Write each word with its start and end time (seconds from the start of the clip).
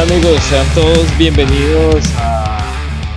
Bueno 0.00 0.14
amigos, 0.14 0.40
sean 0.48 0.66
todos 0.74 1.18
bienvenidos 1.18 2.04
a 2.16 2.58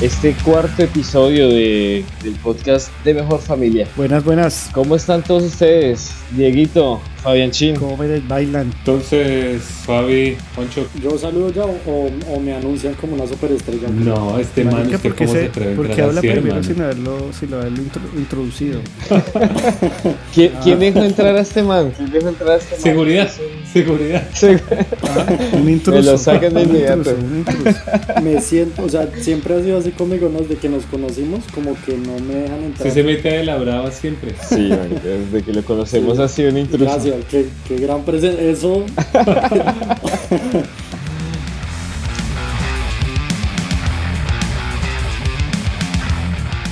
este 0.02 0.34
cuarto 0.44 0.84
episodio 0.84 1.48
de, 1.48 2.04
del 2.22 2.34
podcast 2.36 2.90
de 3.06 3.14
Mejor 3.14 3.40
Familia. 3.40 3.88
Buenas, 3.96 4.22
buenas. 4.26 4.70
¿Cómo 4.74 4.98
están 4.98 5.24
todos 5.24 5.44
ustedes? 5.44 6.12
Dieguito, 6.32 7.00
Fabián 7.22 7.52
Chin. 7.52 7.78
¿Cómo 7.78 7.96
me 7.96 8.20
bailan? 8.20 8.74
Entonces, 8.80 9.62
Fabi, 9.62 10.36
Poncho. 10.56 10.86
¿Yo 11.02 11.18
saludo 11.18 11.54
ya 11.54 11.64
o, 11.64 12.10
o 12.34 12.40
me 12.42 12.54
anuncian 12.54 12.96
como 12.96 13.14
una 13.16 13.28
superestrella? 13.28 13.88
No, 13.88 14.38
este 14.38 14.66
man, 14.66 14.82
¿usted 14.82 15.00
¿por 15.00 15.16
qué 15.16 15.26
se, 15.28 15.34
se- 15.34 15.46
atreve 15.46 15.74
a 15.74 15.76
por 15.78 15.86
qué 15.86 15.92
entrar 15.94 16.08
habla 16.10 16.20
así, 16.20 16.30
primero 16.30 16.64
sin 16.64 16.82
haberlo, 16.82 17.18
sin 17.40 17.54
haberlo 17.54 17.78
intro- 17.82 18.18
introducido? 18.18 18.82
¿Quién, 20.36 20.52
quién 20.62 20.80
dejó 20.80 21.00
entrar 21.04 21.34
a 21.38 21.42
este 21.42 21.64
man? 21.64 21.94
¿Quién 21.96 22.12
dejó 22.12 22.28
entrar 22.28 22.50
a 22.50 22.56
este 22.58 22.72
man? 22.76 22.82
Seguridad, 22.84 23.32
seguridad. 23.74 24.28
Sí. 24.34 24.48
Un 25.54 25.70
intruso. 25.70 26.00
Me 26.00 26.06
lo 26.06 26.18
sacan 26.18 26.54
de 26.54 26.62
inmediato. 26.62 27.16
Me 28.24 28.40
siento, 28.42 28.84
o 28.84 28.90
sea, 28.90 29.10
siempre 29.20 29.56
ha 29.56 29.62
sido 29.62 29.80
así 29.80 29.92
conmigo, 29.92 30.30
¿no? 30.30 30.40
Desde 30.40 30.56
que 30.58 30.70
nos 30.70 30.86
conocimos, 30.86 31.44
como 31.54 31.76
que 31.86 31.98
no 31.98 32.18
me 32.20 32.36
dejan 32.36 32.64
entrar. 32.64 32.88
Se 32.88 32.94
se 32.94 33.04
mete 33.04 33.30
de 33.30 33.44
la 33.44 33.58
brava 33.58 33.92
siempre. 33.92 34.34
Sí, 34.48 34.70
desde 34.70 35.44
que 35.44 35.52
lo 35.54 35.64
conocemos 35.64 36.18
Sí. 36.18 36.24
ha 36.24 36.28
sido 36.28 36.50
un 36.52 36.58
intruso. 36.60 36.86
Gracias, 36.86 37.16
qué, 37.30 37.48
qué 37.68 37.78
gran 37.78 38.04
presencia. 38.04 38.42
Eso, 38.44 38.86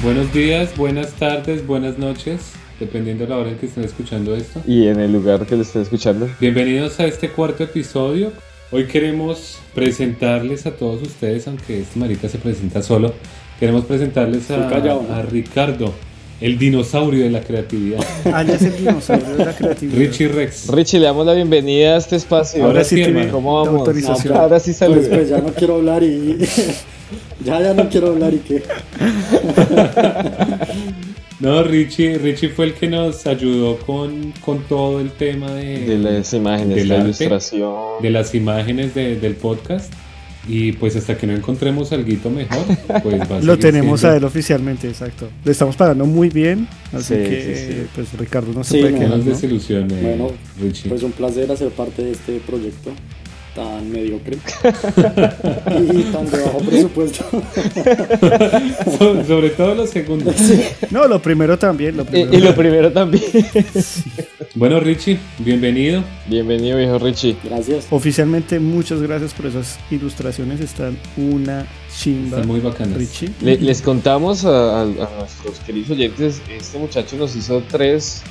Buenos 0.03 0.33
días, 0.33 0.75
buenas 0.75 1.11
tardes, 1.13 1.65
buenas 1.65 1.97
noches, 1.99 2.53
dependiendo 2.81 3.23
de 3.23 3.29
la 3.29 3.37
hora 3.37 3.49
en 3.51 3.57
que 3.57 3.67
estén 3.67 3.83
escuchando 3.83 4.35
esto. 4.35 4.61
Y 4.67 4.87
en 4.87 4.99
el 4.99 5.13
lugar 5.13 5.45
que 5.45 5.55
lo 5.55 5.61
estén 5.61 5.83
escuchando. 5.83 6.27
Bienvenidos 6.39 6.99
a 6.99 7.05
este 7.05 7.29
cuarto 7.29 7.63
episodio. 7.63 8.33
Hoy 8.71 8.85
queremos 8.85 9.59
presentarles 9.75 10.65
a 10.65 10.71
todos 10.71 11.01
ustedes, 11.01 11.47
aunque 11.47 11.81
este 11.81 11.99
marica 11.99 12.27
se 12.27 12.39
presenta 12.39 12.81
solo, 12.81 13.13
queremos 13.59 13.85
presentarles 13.85 14.49
a, 14.49 14.67
a 14.67 15.21
Ricardo, 15.21 15.93
el 16.39 16.57
dinosaurio 16.57 17.23
de 17.23 17.29
la 17.29 17.41
creatividad. 17.41 17.99
Alias 18.33 18.63
el 18.63 18.75
dinosaurio 18.77 19.27
de 19.27 19.45
la 19.45 19.55
creatividad. 19.57 19.99
Richie 19.99 20.27
Rex. 20.29 20.67
Richie, 20.69 20.99
le 20.99 21.05
damos 21.05 21.25
la 21.25 21.33
bienvenida 21.33 21.93
a 21.93 21.97
este 21.97 22.15
espacio. 22.15 22.65
Ahora 22.65 22.83
sí, 22.83 22.95
tiene. 22.95 23.27
¿Cómo 23.27 23.63
vamos? 23.63 23.81
autorización. 23.81 24.35
Ahora 24.35 24.59
sí 24.59 24.71
pues, 24.71 24.77
saludos. 24.77 25.05
pues 25.07 25.29
ya 25.29 25.37
no 25.37 25.53
quiero 25.53 25.75
hablar 25.75 26.01
y. 26.01 26.39
ya, 27.45 27.61
ya 27.61 27.73
no 27.75 27.87
quiero 27.89 28.07
hablar 28.07 28.33
y 28.33 28.39
qué. 28.39 28.63
No, 31.41 31.63
Richie, 31.63 32.17
Richie 32.19 32.49
fue 32.49 32.65
el 32.65 32.73
que 32.73 32.87
nos 32.87 33.25
ayudó 33.25 33.77
con, 33.79 34.31
con 34.45 34.59
todo 34.63 34.99
el 34.99 35.11
tema 35.11 35.51
de, 35.51 35.79
de 35.85 35.97
las 35.97 36.33
imágenes, 36.33 36.75
del 36.75 36.87
la 36.89 36.95
arte, 36.95 37.05
ilustración. 37.07 37.73
de 38.01 38.09
las 38.11 38.35
imágenes 38.35 38.93
de- 38.93 39.15
del 39.15 39.33
podcast. 39.35 39.91
Y 40.47 40.71
pues 40.71 40.95
hasta 40.95 41.15
que 41.17 41.27
no 41.27 41.33
encontremos 41.33 41.91
algo 41.91 42.31
mejor, 42.31 42.63
pues 43.03 43.19
va 43.31 43.37
a 43.37 43.41
Lo 43.41 43.59
tenemos 43.59 43.99
a 44.03 44.09
siendo- 44.09 44.17
él 44.17 44.23
oficialmente, 44.25 44.87
exacto. 44.87 45.29
Le 45.45 45.51
estamos 45.51 45.75
pagando 45.75 46.05
muy 46.05 46.29
bien, 46.29 46.67
así 46.91 47.13
Sí, 47.13 47.21
que 47.29 47.41
sí, 47.67 47.73
sí. 47.73 47.87
pues 47.93 48.13
Ricardo 48.17 48.51
no 48.53 48.63
se 48.63 48.73
Sí, 48.73 48.79
puede 48.79 48.93
no, 48.93 48.97
quedar, 48.99 49.09
nos 49.11 49.19
¿no? 49.19 49.25
Bueno, 50.01 50.31
Richie. 50.59 50.89
Pues 50.89 51.03
un 51.03 51.11
placer 51.11 51.51
hacer 51.51 51.69
parte 51.69 52.03
de 52.03 52.11
este 52.11 52.39
proyecto 52.39 52.91
tan 53.55 53.91
mediocre 53.91 54.37
y 54.65 56.03
tan 56.03 56.29
de 56.29 56.39
bajo 56.41 56.57
presupuesto. 56.59 57.25
So- 58.97 59.23
sobre 59.25 59.49
todo 59.51 59.75
los 59.75 59.89
segundos. 59.89 60.35
No, 60.89 61.07
lo 61.07 61.21
primero 61.21 61.57
también, 61.57 61.97
lo 61.97 62.03
Y, 62.03 62.05
primero. 62.07 62.33
y 62.37 62.41
lo 62.41 62.55
primero 62.55 62.91
también. 62.91 63.23
Bueno, 64.53 64.81
Richie, 64.81 65.17
bienvenido. 65.39 66.03
Bienvenido, 66.27 66.77
viejo 66.77 66.99
Richie. 66.99 67.37
Gracias. 67.41 67.87
Oficialmente, 67.89 68.59
muchas 68.59 69.01
gracias 69.01 69.33
por 69.33 69.45
esas 69.45 69.79
ilustraciones, 69.89 70.59
están 70.59 70.97
una 71.15 71.65
chimba. 71.97 72.35
Están 72.37 72.47
muy 72.47 72.59
bacanas. 72.59 72.97
Richie. 72.97 73.29
Le- 73.41 73.57
les 73.61 73.81
contamos 73.81 74.43
a, 74.43 74.81
a- 74.81 74.81
a 74.81 74.87
nuestros 75.19 75.57
queridos 75.65 75.91
oyentes, 75.91 76.41
este 76.53 76.77
muchacho 76.79 77.15
nos 77.15 77.33
hizo 77.35 77.63
tres 77.71 78.23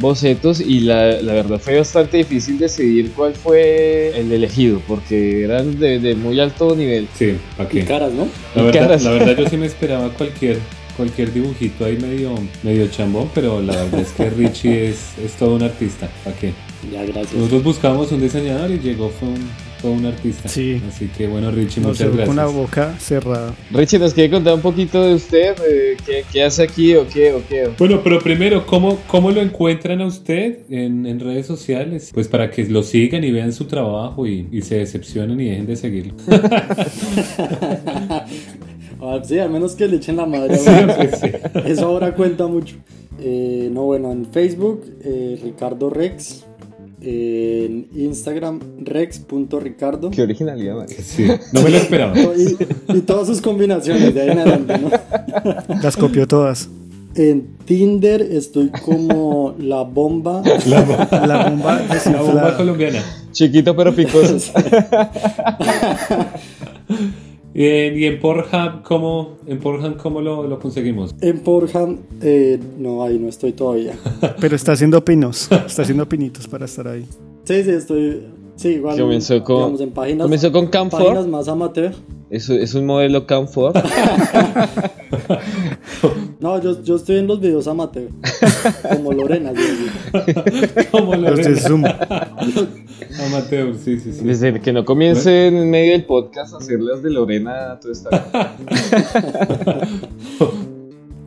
bocetos 0.00 0.60
y 0.60 0.80
la, 0.80 1.20
la 1.22 1.32
verdad 1.34 1.58
fue 1.60 1.76
bastante 1.78 2.18
difícil 2.18 2.58
decidir 2.58 3.12
cuál 3.12 3.34
fue 3.34 4.18
el 4.18 4.32
elegido, 4.32 4.80
porque 4.86 5.44
eran 5.44 5.78
de, 5.78 5.98
de 5.98 6.14
muy 6.14 6.38
alto 6.40 6.74
nivel. 6.74 7.08
Sí, 7.14 7.36
¿para 7.56 7.68
Y 7.72 7.82
caras, 7.82 8.12
¿no? 8.12 8.26
La 8.54 8.62
y 8.62 8.64
verdad, 8.66 8.80
caras. 8.82 9.02
la 9.04 9.10
verdad 9.12 9.36
yo 9.36 9.48
sí 9.48 9.56
me 9.56 9.66
esperaba 9.66 10.08
cualquier 10.10 10.58
cualquier 10.96 11.32
dibujito 11.32 11.86
ahí 11.86 11.96
medio 11.96 12.34
medio 12.62 12.86
chambón, 12.88 13.30
pero 13.34 13.62
la 13.62 13.74
verdad 13.76 14.00
es 14.00 14.12
que 14.12 14.28
Richie 14.28 14.90
es, 14.90 15.12
es 15.24 15.32
todo 15.38 15.54
un 15.56 15.62
artista. 15.62 16.08
¿Para 16.24 16.36
qué? 16.36 16.52
Ya, 16.92 17.02
gracias. 17.04 17.32
Nosotros 17.34 17.62
buscábamos 17.64 18.12
un 18.12 18.20
diseñador 18.20 18.70
y 18.70 18.78
llegó 18.78 19.08
fue 19.08 19.28
un, 19.28 19.40
fue 19.82 19.90
un 19.90 20.06
artista. 20.06 20.48
Sí. 20.48 20.80
Así 20.88 21.08
que 21.08 21.26
bueno, 21.26 21.50
Richie, 21.50 21.80
Nos 21.82 21.90
muchas 21.98 22.06
gracias. 22.08 22.28
con 22.28 22.36
la 22.36 22.46
boca 22.46 22.94
cerrada. 22.98 23.54
Richie, 23.72 23.98
¿nos 23.98 24.14
quiere 24.14 24.30
contar 24.30 24.54
un 24.54 24.60
poquito 24.60 25.02
de 25.02 25.14
usted? 25.14 25.56
Eh, 25.68 25.96
¿Qué, 26.06 26.24
qué 26.32 26.44
hace 26.44 26.62
aquí 26.62 26.94
o 26.94 27.06
qué? 27.08 27.32
O 27.34 27.42
qué? 27.48 27.68
Bueno, 27.76 28.00
pero 28.02 28.20
primero, 28.20 28.64
¿cómo, 28.64 28.98
cómo 29.08 29.30
lo 29.32 29.40
encuentran 29.42 30.00
a 30.00 30.06
usted 30.06 30.60
en, 30.70 31.04
en 31.04 31.18
redes 31.20 31.46
sociales? 31.46 32.10
Pues 32.14 32.28
para 32.28 32.50
que 32.50 32.64
lo 32.66 32.82
sigan 32.82 33.24
y 33.24 33.32
vean 33.32 33.52
su 33.52 33.64
trabajo 33.66 34.26
y, 34.26 34.48
y 34.52 34.62
se 34.62 34.76
decepcionen 34.76 35.40
y 35.40 35.48
dejen 35.50 35.66
de 35.66 35.76
seguirlo. 35.76 36.14
Ah, 39.04 39.20
sí, 39.24 39.36
al 39.36 39.50
menos 39.50 39.74
que 39.74 39.88
le 39.88 39.96
echen 39.96 40.16
la 40.16 40.26
madre. 40.26 40.56
Sí, 40.58 40.70
pues 40.96 41.18
sí. 41.18 41.28
Eso 41.66 41.86
ahora 41.86 42.14
cuenta 42.14 42.46
mucho. 42.46 42.76
Eh, 43.20 43.68
no, 43.72 43.82
bueno, 43.82 44.12
en 44.12 44.26
Facebook, 44.26 44.84
eh, 45.04 45.40
Ricardo 45.42 45.90
Rex. 45.90 46.44
En 47.04 47.88
Instagram, 47.96 48.60
rex.ricardo. 48.84 50.10
Qué 50.10 50.22
originalidad, 50.22 50.76
man. 50.76 50.86
Sí, 50.88 51.26
no 51.52 51.62
me 51.62 51.70
lo 51.70 51.76
esperaba. 51.78 52.14
Y, 52.36 52.56
y 52.96 53.00
todas 53.00 53.26
sus 53.26 53.40
combinaciones 53.40 54.14
de 54.14 54.20
ahí 54.22 54.30
en 54.30 54.38
adelante, 54.38 54.78
¿no? 54.78 54.90
Las 55.82 55.96
copió 55.96 56.28
todas. 56.28 56.68
En 57.14 57.48
Tinder 57.66 58.22
estoy 58.22 58.70
como 58.70 59.54
la 59.58 59.82
bomba. 59.82 60.42
La, 60.66 60.80
bo- 60.82 60.96
La 61.26 61.50
bomba 61.50 61.80
la 62.06 62.22
bomba 62.22 62.56
colombiana. 62.56 63.00
Chiquito 63.32 63.74
pero 63.76 63.94
picoso. 63.94 64.38
Y 67.54 67.66
en, 67.66 67.98
y 67.98 68.04
en 68.06 68.18
Pornhub, 68.18 68.82
¿cómo, 68.82 69.36
en 69.46 69.58
Pornhub, 69.58 69.96
¿cómo 69.98 70.20
lo, 70.22 70.46
lo 70.46 70.58
conseguimos? 70.58 71.14
En 71.20 71.40
Pornhub, 71.40 71.98
eh, 72.22 72.58
no, 72.78 73.04
ahí 73.04 73.18
no 73.18 73.28
estoy 73.28 73.52
todavía. 73.52 73.94
Pero 74.40 74.56
está 74.56 74.72
haciendo 74.72 75.04
pinos. 75.04 75.50
Está 75.52 75.82
haciendo 75.82 76.08
pinitos 76.08 76.48
para 76.48 76.64
estar 76.64 76.88
ahí. 76.88 77.06
Sí, 77.44 77.62
sí, 77.62 77.70
estoy. 77.70 78.22
Sí, 78.56 78.68
igual. 78.74 78.98
Comenzó 78.98 79.42
con- 79.44 79.56
digamos, 79.56 79.80
en 79.80 79.90
páginas, 79.90 80.24
comenzó 80.24 80.52
con 80.52 80.66
Camfor. 80.68 81.02
páginas 81.02 81.26
más 81.26 81.48
amateur. 81.48 81.92
Es, 82.30 82.48
es 82.48 82.74
un 82.74 82.86
modelo 82.86 83.26
Camfort. 83.26 83.76
No, 86.42 86.60
yo, 86.60 86.82
yo 86.82 86.96
estoy 86.96 87.18
en 87.18 87.28
los 87.28 87.40
videos 87.40 87.68
amateur. 87.68 88.08
como 88.96 89.12
Lorena. 89.12 89.52
sí, 89.54 89.62
sí. 89.62 90.86
¿Cómo 90.90 91.14
lo 91.14 91.30
Los 91.30 91.36
de 91.36 91.50
ven? 91.50 91.56
Zoom. 91.56 91.84
Amateur, 93.26 93.76
sí, 93.76 94.00
sí, 94.00 94.12
sí. 94.12 94.24
Desde 94.24 94.60
que 94.60 94.72
no 94.72 94.84
comience 94.84 95.46
en 95.46 95.70
medio 95.70 95.92
del 95.92 96.04
podcast 96.04 96.54
a 96.54 96.56
hacer 96.56 96.80
las 96.80 97.00
de 97.00 97.10
Lorena, 97.10 97.78
todo 97.80 97.92
está 97.92 98.56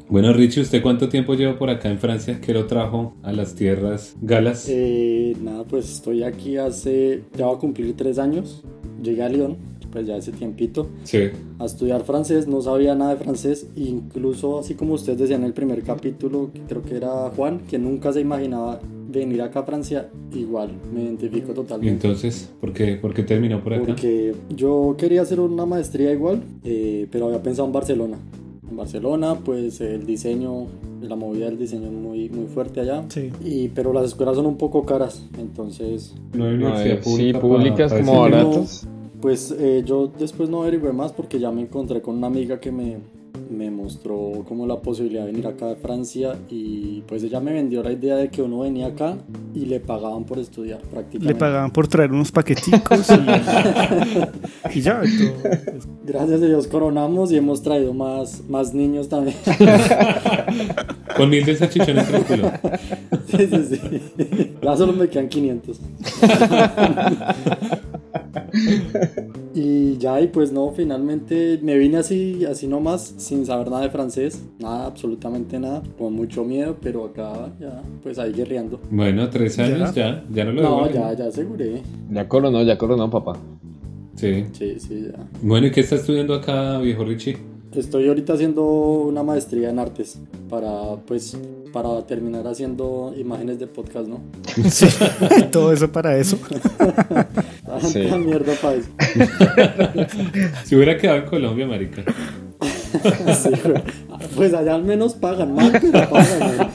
Bueno, 0.09 0.33
Richie, 0.33 0.61
¿usted 0.61 0.81
cuánto 0.81 1.07
tiempo 1.07 1.33
lleva 1.33 1.57
por 1.57 1.69
acá 1.69 1.89
en 1.89 1.97
Francia? 1.99 2.39
¿Qué 2.41 2.53
lo 2.53 2.65
trajo 2.65 3.15
a 3.23 3.31
las 3.31 3.55
tierras 3.55 4.15
galas? 4.21 4.67
Eh, 4.69 5.35
nada, 5.41 5.63
pues 5.63 5.89
estoy 5.91 6.23
aquí 6.23 6.57
hace. 6.57 7.23
Ya 7.37 7.47
va 7.47 7.53
a 7.53 7.57
cumplir 7.57 7.95
tres 7.95 8.19
años. 8.19 8.63
Llegué 9.01 9.23
a 9.23 9.29
Lyon, 9.29 9.57
pues 9.95 10.07
ya 10.07 10.17
hace 10.17 10.33
tiempito. 10.33 10.87
Sí. 11.03 11.29
a 11.57 11.65
estudiar 11.65 12.03
francés, 12.03 12.47
no 12.47 12.61
sabía 12.61 12.95
nada 12.95 13.15
de 13.15 13.23
francés, 13.23 13.67
incluso 13.77 14.59
así 14.59 14.73
como 14.75 14.93
ustedes 14.95 15.19
decían 15.19 15.41
en 15.41 15.47
el 15.47 15.53
primer 15.53 15.81
capítulo, 15.83 16.49
que 16.53 16.59
creo 16.61 16.81
que 16.81 16.97
era 16.97 17.31
Juan, 17.35 17.59
que 17.69 17.79
nunca 17.79 18.11
se 18.11 18.19
imaginaba 18.19 18.79
venir 19.09 19.41
acá 19.41 19.61
a 19.61 19.63
Francia, 19.63 20.09
igual, 20.33 20.71
me 20.93 21.03
identifico 21.03 21.51
¿Y 21.51 21.55
totalmente. 21.55 22.07
entonces? 22.07 22.49
¿Por 22.59 22.73
qué, 22.73 22.95
por 22.97 23.13
qué 23.13 23.23
terminó 23.23 23.63
por 23.63 23.73
acá? 23.73 23.85
Porque 23.85 24.35
yo 24.49 24.95
quería 24.97 25.21
hacer 25.21 25.39
una 25.39 25.65
maestría 25.65 26.11
igual, 26.11 26.43
eh, 26.65 27.07
pero 27.09 27.27
había 27.27 27.41
pensado 27.41 27.65
en 27.67 27.71
Barcelona. 27.73 28.17
En 28.69 28.75
Barcelona, 28.75 29.35
pues 29.35 29.79
el 29.79 30.05
diseño, 30.05 30.65
la 31.01 31.15
movida 31.15 31.45
del 31.45 31.57
diseño 31.57 31.85
es 31.85 31.93
muy, 31.93 32.29
muy 32.29 32.47
fuerte 32.47 32.81
allá. 32.81 33.05
Sí. 33.09 33.29
Y, 33.45 33.69
pero 33.69 33.93
las 33.93 34.05
escuelas 34.05 34.35
son 34.35 34.47
un 34.47 34.57
poco 34.57 34.83
caras, 34.85 35.23
entonces 35.39 36.13
No 36.33 36.45
hay 36.45 36.51
A 36.51 36.55
universidad 36.55 36.95
ver, 36.95 37.01
pública. 37.01 37.39
sí, 37.39 37.47
públicas 37.47 37.93
como 37.93 38.21
baratas. 38.21 38.87
Pues 39.25 39.49
eh, 39.57 39.81
yo 39.83 40.11
después 40.19 40.51
no 40.51 40.61
averigué 40.61 40.93
más 40.93 41.11
porque 41.11 41.39
ya 41.39 41.49
me 41.49 41.61
encontré 41.61 41.99
con 41.99 42.17
una 42.17 42.27
amiga 42.27 42.59
que 42.59 42.71
me, 42.71 42.97
me 43.49 43.71
mostró 43.71 44.45
como 44.47 44.67
la 44.67 44.83
posibilidad 44.83 45.25
de 45.25 45.31
venir 45.31 45.47
acá 45.47 45.71
a 45.71 45.75
Francia 45.75 46.37
y 46.47 47.01
pues 47.07 47.23
ella 47.23 47.39
me 47.39 47.51
vendió 47.51 47.81
la 47.81 47.91
idea 47.91 48.17
de 48.17 48.29
que 48.29 48.43
uno 48.43 48.59
venía 48.59 48.85
acá 48.85 49.17
y 49.55 49.65
le 49.65 49.79
pagaban 49.79 50.25
por 50.25 50.37
estudiar 50.37 50.79
prácticamente. 50.81 51.33
Le 51.33 51.35
pagaban 51.39 51.71
por 51.71 51.87
traer 51.87 52.11
unos 52.11 52.31
paqueticos 52.31 53.09
y, 53.09 53.13
y 54.77 54.81
ya. 54.81 55.01
y 55.03 55.17
todo. 55.17 55.33
Gracias 56.05 56.43
a 56.43 56.45
Dios 56.45 56.67
coronamos 56.67 57.31
y 57.31 57.37
hemos 57.37 57.63
traído 57.63 57.95
más, 57.95 58.43
más 58.47 58.75
niños 58.75 59.09
también. 59.09 59.37
Con 61.17 61.31
mil 61.31 61.43
de 61.43 61.53
el 61.53 62.23
culo. 62.25 62.51
sí, 63.25 63.47
sí, 63.47 63.75
sí. 63.75 64.01
Ya 64.61 64.77
solo 64.77 64.93
me 64.93 65.09
quedan 65.09 65.29
500. 65.29 65.79
Y 69.57 69.97
ya, 69.97 70.19
y 70.19 70.27
pues 70.27 70.51
no, 70.51 70.71
finalmente 70.71 71.57
me 71.63 71.77
vine 71.77 71.97
así, 71.97 72.43
así 72.43 72.67
nomás, 72.67 73.13
sin 73.17 73.45
saber 73.45 73.69
nada 73.71 73.83
de 73.83 73.89
francés, 73.89 74.43
nada, 74.59 74.85
absolutamente 74.87 75.57
nada, 75.59 75.81
con 75.97 76.13
mucho 76.13 76.43
miedo, 76.43 76.75
pero 76.81 77.05
acá 77.05 77.53
ya, 77.57 77.81
pues 78.03 78.19
ahí 78.19 78.33
guerreando. 78.33 78.81
Bueno, 78.91 79.29
tres 79.29 79.57
años 79.59 79.95
ya, 79.95 80.25
ya, 80.29 80.43
no 80.43 80.51
lo 80.51 80.61
No, 80.61 80.69
devuelven. 80.75 80.93
ya, 81.01 81.13
ya 81.13 81.25
aseguré. 81.27 81.81
Ya 82.11 82.27
coronó, 82.27 82.63
ya 82.63 82.77
coronó, 82.77 83.09
papá. 83.09 83.37
Sí. 84.15 84.43
Sí, 84.51 84.77
sí, 84.77 85.07
ya. 85.09 85.25
Bueno, 85.41 85.67
¿y 85.67 85.71
qué 85.71 85.79
está 85.81 85.95
estudiando 85.95 86.33
acá, 86.33 86.77
viejo 86.79 87.05
Richie? 87.05 87.37
Estoy 87.75 88.07
ahorita 88.07 88.33
haciendo 88.33 88.63
una 88.63 89.21
maestría 89.23 89.69
en 89.69 89.79
artes 89.79 90.17
para, 90.49 90.95
pues, 91.05 91.37
para 91.73 92.05
terminar 92.07 92.47
haciendo 92.47 93.13
imágenes 93.17 93.59
de 93.59 93.67
podcast, 93.67 94.07
¿no? 94.07 94.21
Sí, 94.69 94.87
todo 95.51 95.73
eso 95.73 95.91
para 95.91 96.17
eso. 96.17 96.37
Sí. 97.81 98.03
Tanta 98.03 98.17
mierda 98.17 98.53
para 98.61 98.75
eso. 98.75 98.87
Si 100.63 100.77
hubiera 100.77 100.97
quedado 100.97 101.17
en 101.17 101.25
Colombia, 101.25 101.67
marica. 101.67 102.05
Sí, 103.35 103.49
güey. 103.63 103.81
pues 104.35 104.53
allá 104.53 104.75
al 104.75 104.83
menos 104.83 105.13
pagan, 105.13 105.53
mal, 105.55 105.71
pero 105.71 106.09
pagan, 106.09 106.39
güey. 106.39 106.67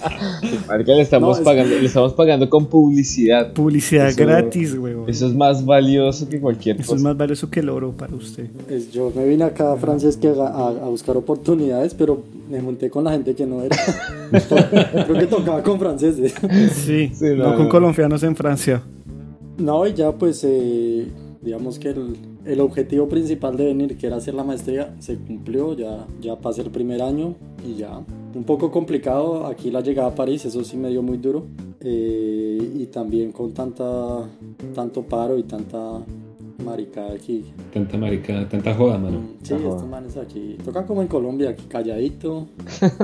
Marica, 0.68 0.92
le 0.92 1.02
estamos, 1.02 1.36
No, 1.36 1.40
es- 1.40 1.44
pagando, 1.44 1.74
le 1.78 1.86
estamos 1.86 2.12
pagando 2.14 2.48
con 2.50 2.66
publicidad. 2.66 3.52
Publicidad 3.52 4.08
Eso- 4.08 4.22
gratis, 4.24 4.74
weón. 4.76 5.08
Eso 5.08 5.26
es 5.26 5.34
más 5.34 5.64
valioso 5.64 6.28
que 6.28 6.40
cualquier 6.40 6.76
Eso 6.76 6.82
es 6.82 6.88
cosa. 6.90 7.02
más 7.02 7.16
valioso 7.16 7.50
que 7.50 7.60
el 7.60 7.68
oro 7.68 7.92
para 7.92 8.14
usted. 8.14 8.46
Es- 8.68 8.92
Yo 8.92 9.12
me 9.14 9.24
vine 9.26 9.44
acá 9.44 9.72
a 9.72 9.76
Francia 9.76 10.08
es 10.08 10.16
que 10.16 10.28
a, 10.28 10.32
a- 10.32 10.68
a 10.68 10.88
buscar 10.88 11.16
oportunidades, 11.16 11.94
pero 11.94 12.22
me 12.50 12.60
junté 12.60 12.90
con 12.90 13.04
la 13.04 13.12
gente 13.12 13.34
que 13.34 13.46
no 13.46 13.62
era. 13.62 13.76
Creo 14.30 15.18
que 15.18 15.26
tocaba 15.26 15.62
con 15.62 15.78
franceses. 15.78 16.34
Sí, 16.74 17.10
Sí, 17.14 17.24
no, 17.36 17.50
no, 17.50 17.54
con 17.56 17.64
no. 17.64 17.68
colombianos 17.68 18.22
en 18.22 18.36
Francia. 18.36 18.82
No, 19.58 19.86
y 19.86 19.92
ya 19.94 20.12
pues 20.12 20.42
eh, 20.44 21.06
digamos 21.42 21.78
que 21.78 21.88
el, 21.90 22.16
el 22.44 22.60
objetivo 22.60 23.08
principal 23.08 23.56
de 23.56 23.66
venir, 23.66 23.96
que 23.96 24.06
era 24.06 24.16
hacer 24.16 24.34
la 24.34 24.44
maestría, 24.44 24.94
se 24.98 25.16
cumplió, 25.16 25.74
ya, 25.74 26.06
ya 26.20 26.36
pasé 26.36 26.62
el 26.62 26.70
primer 26.70 27.02
año 27.02 27.34
y 27.66 27.74
ya. 27.74 28.00
Un 28.34 28.44
poco 28.44 28.70
complicado 28.70 29.46
aquí 29.46 29.70
la 29.70 29.80
llegada 29.80 30.08
a 30.08 30.14
París, 30.14 30.44
eso 30.44 30.62
sí 30.64 30.76
me 30.76 30.88
dio 30.88 31.02
muy 31.02 31.18
duro. 31.18 31.46
Eh, 31.82 32.72
y 32.76 32.86
también 32.86 33.32
con 33.32 33.52
tanta, 33.52 34.28
tanto 34.74 35.02
paro 35.02 35.38
y 35.38 35.44
tanta 35.44 36.02
maricada 36.60 37.12
aquí. 37.14 37.44
Tanta 37.72 37.96
marica, 37.98 38.48
tanta 38.48 38.74
joda, 38.74 38.98
mano. 38.98 39.20
Sí, 39.42 39.54
Ajá. 39.54 39.62
estos 39.62 39.86
manes 39.88 40.16
aquí. 40.16 40.56
Tocan 40.64 40.86
como 40.86 41.02
en 41.02 41.08
Colombia, 41.08 41.50
aquí 41.50 41.64
calladito, 41.68 42.46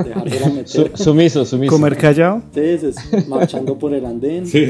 dejarse 0.04 0.40
la 0.40 0.46
Su- 0.66 0.82
meter. 0.82 0.98
sumiso, 0.98 1.44
sumiso. 1.44 1.72
Comer 1.72 1.96
callado. 1.96 2.42
Es 2.54 3.28
marchando 3.28 3.78
por 3.78 3.92
el 3.94 4.04
andén. 4.06 4.46
Sí, 4.46 4.66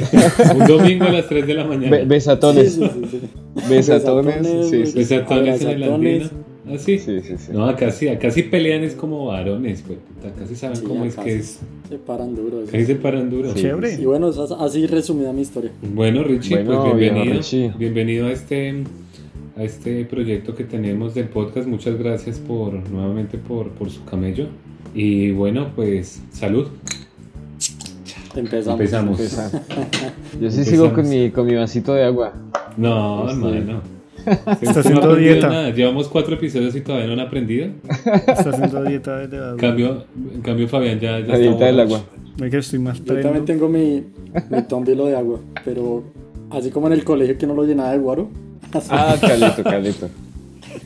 un 0.59 0.67
domingo 0.67 1.05
a 1.05 1.13
las 1.13 1.29
3 1.29 1.47
de 1.47 1.55
la 1.55 1.65
mañana. 1.65 1.91
Be- 1.97 2.05
besatones. 2.05 2.75
Sí, 2.75 2.81
sí, 2.83 3.01
sí, 3.11 3.21
sí. 3.21 3.69
Besatones. 3.69 4.69
Sí, 4.71 4.87
sí. 4.87 4.93
Besatones 4.99 5.61
en 5.63 5.69
el 5.71 5.83
Abrazatones. 5.83 6.31
¿Ah, 6.69 6.77
sí? 6.79 6.99
Sí, 6.99 7.21
sí, 7.21 7.35
sí. 7.39 7.53
No, 7.53 7.67
acá 7.67 7.91
sí, 7.93 8.09
acá 8.09 8.31
sí 8.31 8.43
pelean 8.43 8.83
es 8.83 8.95
como 8.95 9.27
varones, 9.27 9.83
pues. 9.87 9.99
Acá 10.21 10.47
sí 10.49 10.57
saben 10.57 10.77
Sí, 10.77 10.85
cómo 10.85 11.05
es 11.05 11.15
que 11.15 11.37
es. 11.37 11.61
Se 11.89 11.97
paran 11.99 12.35
duro. 12.35 12.61
Acá 12.61 12.77
sí 12.79 12.87
se 12.87 12.97
paran 12.97 13.31
duro. 13.31 13.53
Sí. 13.55 13.61
Chévere. 13.63 13.95
Y 13.95 14.05
bueno, 14.05 14.29
así 14.29 14.87
resumida 14.87 15.33
mi 15.33 15.43
historia. 15.43 15.71
Bueno, 15.95 16.25
Richie, 16.25 16.57
Bueno, 16.65 16.83
pues 16.85 16.97
bienvenido. 16.97 17.35
Richie. 17.37 17.73
Bienvenido 17.79 18.27
a 18.27 18.33
este, 18.33 18.83
a 19.57 19.63
este 19.63 20.05
proyecto 20.07 20.57
que 20.57 20.65
tenemos 20.65 21.15
del 21.15 21.29
podcast. 21.29 21.69
Muchas 21.69 21.97
gracias 21.99 22.41
por 22.41 22.73
nuevamente 22.91 23.39
por, 23.39 23.69
por 23.71 23.91
su 23.91 24.05
camello. 24.05 24.49
Y 24.95 25.31
bueno, 25.31 25.71
pues 25.77 26.21
salud. 26.33 26.67
Empezamos. 28.35 28.81
Empezamos. 28.81 29.21
Yo 30.41 30.51
sí 30.51 30.65
sigo 30.65 30.93
con 30.93 31.09
mi, 31.09 31.31
con 31.31 31.47
mi 31.47 31.55
vasito 31.55 31.95
de 31.95 32.05
agua. 32.05 32.35
No, 32.77 33.29
Sí. 33.29 33.35
hermano. 33.37 33.96
Está 34.61 34.73
No 34.73 34.81
haciendo 34.81 35.01
ha 35.01 35.05
aprendido 35.05 35.33
dieta. 35.35 35.49
nada. 35.49 35.71
Llevamos 35.71 36.09
cuatro 36.09 36.35
episodios 36.35 36.75
y 36.77 36.81
todavía 36.81 37.07
no 37.07 37.13
han 37.15 37.21
aprendido. 37.21 37.69
Está 38.27 38.51
haciendo 38.51 38.85
dieta 38.85 39.19
desde 39.19 39.51
En 39.51 39.57
cambio, 39.57 40.05
en 40.35 40.41
cambio 40.43 40.69
Fabián 40.69 40.99
ya, 41.01 41.13
ya 41.21 41.27
La 41.27 41.35
está 41.35 41.39
dieta 41.39 41.65
del 41.67 41.81
agua. 41.81 42.01
Ve 42.39 42.51
que 42.51 42.59
estoy 42.59 42.79
más 42.79 42.99
Yo 42.99 43.05
también 43.05 43.23
prendo. 43.31 43.45
tengo 43.47 43.69
mi, 43.69 44.03
mi 44.51 44.63
tombilo 44.69 45.07
de 45.07 45.17
agua, 45.17 45.41
pero 45.65 46.03
así 46.51 46.71
como 46.71 46.87
en 46.89 46.93
el 46.95 47.05
colegio 47.05 47.39
que 47.39 47.47
no 47.47 47.55
lo 47.55 47.65
llenaba 47.65 47.93
de 47.93 47.99
guaro. 47.99 48.29
así. 48.73 48.89
Ah, 48.91 49.17
calito, 49.21 49.63
calito. 49.65 50.09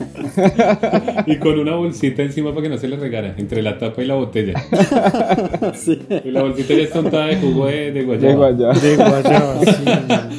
Y 1.27 1.37
con 1.37 1.59
una 1.59 1.75
bolsita 1.75 2.21
encima 2.23 2.49
para 2.51 2.63
que 2.63 2.69
no 2.69 2.77
se 2.77 2.87
le 2.87 2.95
regara, 2.97 3.35
entre 3.37 3.61
la 3.61 3.77
tapa 3.77 4.01
y 4.01 4.05
la 4.07 4.15
botella. 4.15 4.53
Sí. 5.73 5.99
Y 6.25 6.31
la 6.31 6.41
bolsita 6.43 6.73
ya 6.73 6.83
está 6.83 6.99
untada 6.99 7.27
de 7.27 7.37
jugo 7.37 7.67
de, 7.67 7.91
de 7.91 7.91
De 7.91 8.03
guayaba. 8.03 8.35
guayaba. 8.51 8.73
De 8.79 8.95
guayaba, 8.95 9.59
sí. 9.65 9.83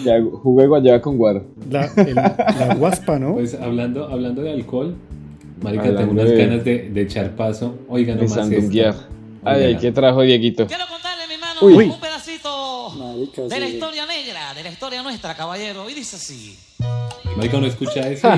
Ya, 0.04 0.20
jugué 0.42 0.66
guayaba 0.66 1.00
con 1.00 1.16
guaro. 1.16 1.46
La, 1.70 1.86
el- 1.96 2.14
la 2.14 2.74
guaspa, 2.78 3.18
¿no? 3.18 3.34
Pues 3.34 3.54
hablando, 3.54 4.06
hablando 4.08 4.42
de 4.42 4.52
alcohol, 4.52 4.94
marica, 5.62 5.84
Hablando 5.84 6.00
tengo 6.00 6.12
unas 6.12 6.30
de- 6.30 6.36
ganas 6.36 6.64
de, 6.64 6.90
de 6.90 7.02
echar 7.02 7.30
paso. 7.36 7.78
Oigan, 7.88 8.18
De 8.18 8.26
nomás 8.26 8.50
esto. 8.50 8.98
Ay, 9.44 9.62
ay. 9.64 9.76
¿qué 9.76 9.90
trajo 9.92 10.22
Dieguito? 10.22 10.66
Quiero 10.66 10.84
contarle, 10.88 11.26
mi 11.28 11.34
hermano, 11.34 11.60
Uy. 11.62 11.84
un 11.86 12.00
pedacito 12.00 12.90
Marica, 12.96 13.42
de 13.42 13.60
la 13.60 13.68
historia 13.68 14.06
negra, 14.06 14.54
de 14.54 14.62
la 14.62 14.70
historia 14.70 15.02
nuestra, 15.02 15.34
caballero. 15.34 15.88
Y 15.90 15.94
dice 15.94 16.16
así. 16.16 16.56
Marica, 17.36 17.56
uno 17.58 17.66
escucha 17.66 18.08
eso 18.08 18.28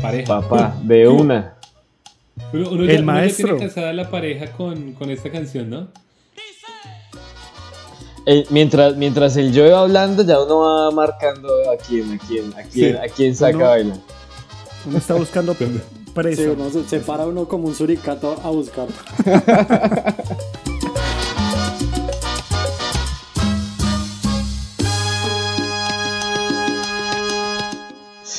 pareja. 0.00 0.40
Papá, 0.40 0.76
de 0.82 1.08
una. 1.08 1.54
Uno, 2.52 2.70
uno 2.70 2.82
El 2.84 2.88
ya, 2.88 2.94
uno 2.94 2.94
ya 2.98 3.02
maestro. 3.02 3.46
tiene 3.56 3.66
casada 3.68 3.92
la 3.92 4.10
pareja 4.10 4.46
con, 4.52 4.92
con 4.94 5.10
esta 5.10 5.30
canción, 5.30 5.68
¿no? 5.70 5.88
Eh, 8.26 8.44
mientras, 8.50 8.96
mientras 8.96 9.36
el 9.36 9.52
yo 9.52 9.66
iba 9.66 9.80
hablando, 9.80 10.22
ya 10.22 10.40
uno 10.40 10.60
va 10.60 10.90
marcando 10.90 11.48
a 11.70 11.76
quién, 11.76 12.12
a 12.12 12.18
quién, 12.18 12.52
a 12.52 12.62
quién, 12.64 12.92
Sí. 12.92 12.98
a 12.98 13.08
quién 13.08 13.34
saca 13.34 13.56
Uno- 13.56 13.64
a 13.66 13.68
bailar. 13.70 13.96
Uno 14.86 14.98
está 14.98 15.14
buscando 15.14 15.54
Sí, 16.34 16.42
uno 16.44 16.68
se, 16.70 16.84
se 16.88 17.00
para 17.00 17.24
uno 17.26 17.46
como 17.46 17.68
un 17.68 17.74
suricato 17.74 18.38
a 18.44 18.50
buscar. 18.50 18.88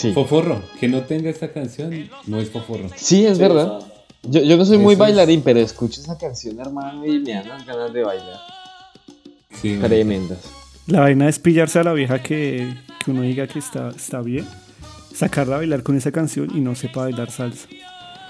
Sí. 0.01 0.13
Foforro, 0.13 0.61
que 0.79 0.87
no 0.87 1.01
tenga 1.01 1.29
esta 1.29 1.51
canción 1.51 2.09
no 2.27 2.39
es 2.39 2.49
foforro. 2.49 2.89
Sí, 2.95 3.25
es 3.25 3.37
Sí, 3.37 3.43
verdad. 3.43 3.79
Yo, 4.23 4.41
yo 4.41 4.55
no 4.57 4.65
soy 4.65 4.77
muy 4.77 4.93
Eso 4.93 5.03
es. 5.03 5.09
bailarín, 5.09 5.41
pero 5.41 5.59
escucho 5.59 5.99
esa 6.01 6.17
canción, 6.17 6.59
hermano, 6.59 7.05
y 7.05 7.19
me 7.19 7.33
dan 7.33 7.49
las 7.49 7.65
ganas 7.65 7.91
de 7.93 8.03
bailar. 8.03 8.39
Sí. 9.61 9.77
Tremendas. 9.81 10.39
La 10.87 11.01
vaina 11.01 11.27
es 11.29 11.39
pillarse 11.39 11.79
a 11.79 11.83
la 11.83 11.93
vieja 11.93 12.21
que, 12.21 12.73
que 13.03 13.11
uno 13.11 13.21
diga 13.21 13.47
que 13.47 13.59
está, 13.59 13.89
está 13.89 14.21
bien. 14.21 14.47
Sacarla 15.13 15.55
a 15.55 15.57
bailar 15.59 15.83
con 15.83 15.97
esa 15.97 16.11
canción 16.11 16.49
y 16.55 16.61
no 16.61 16.75
sepa 16.75 17.01
bailar 17.01 17.31
salsa. 17.31 17.67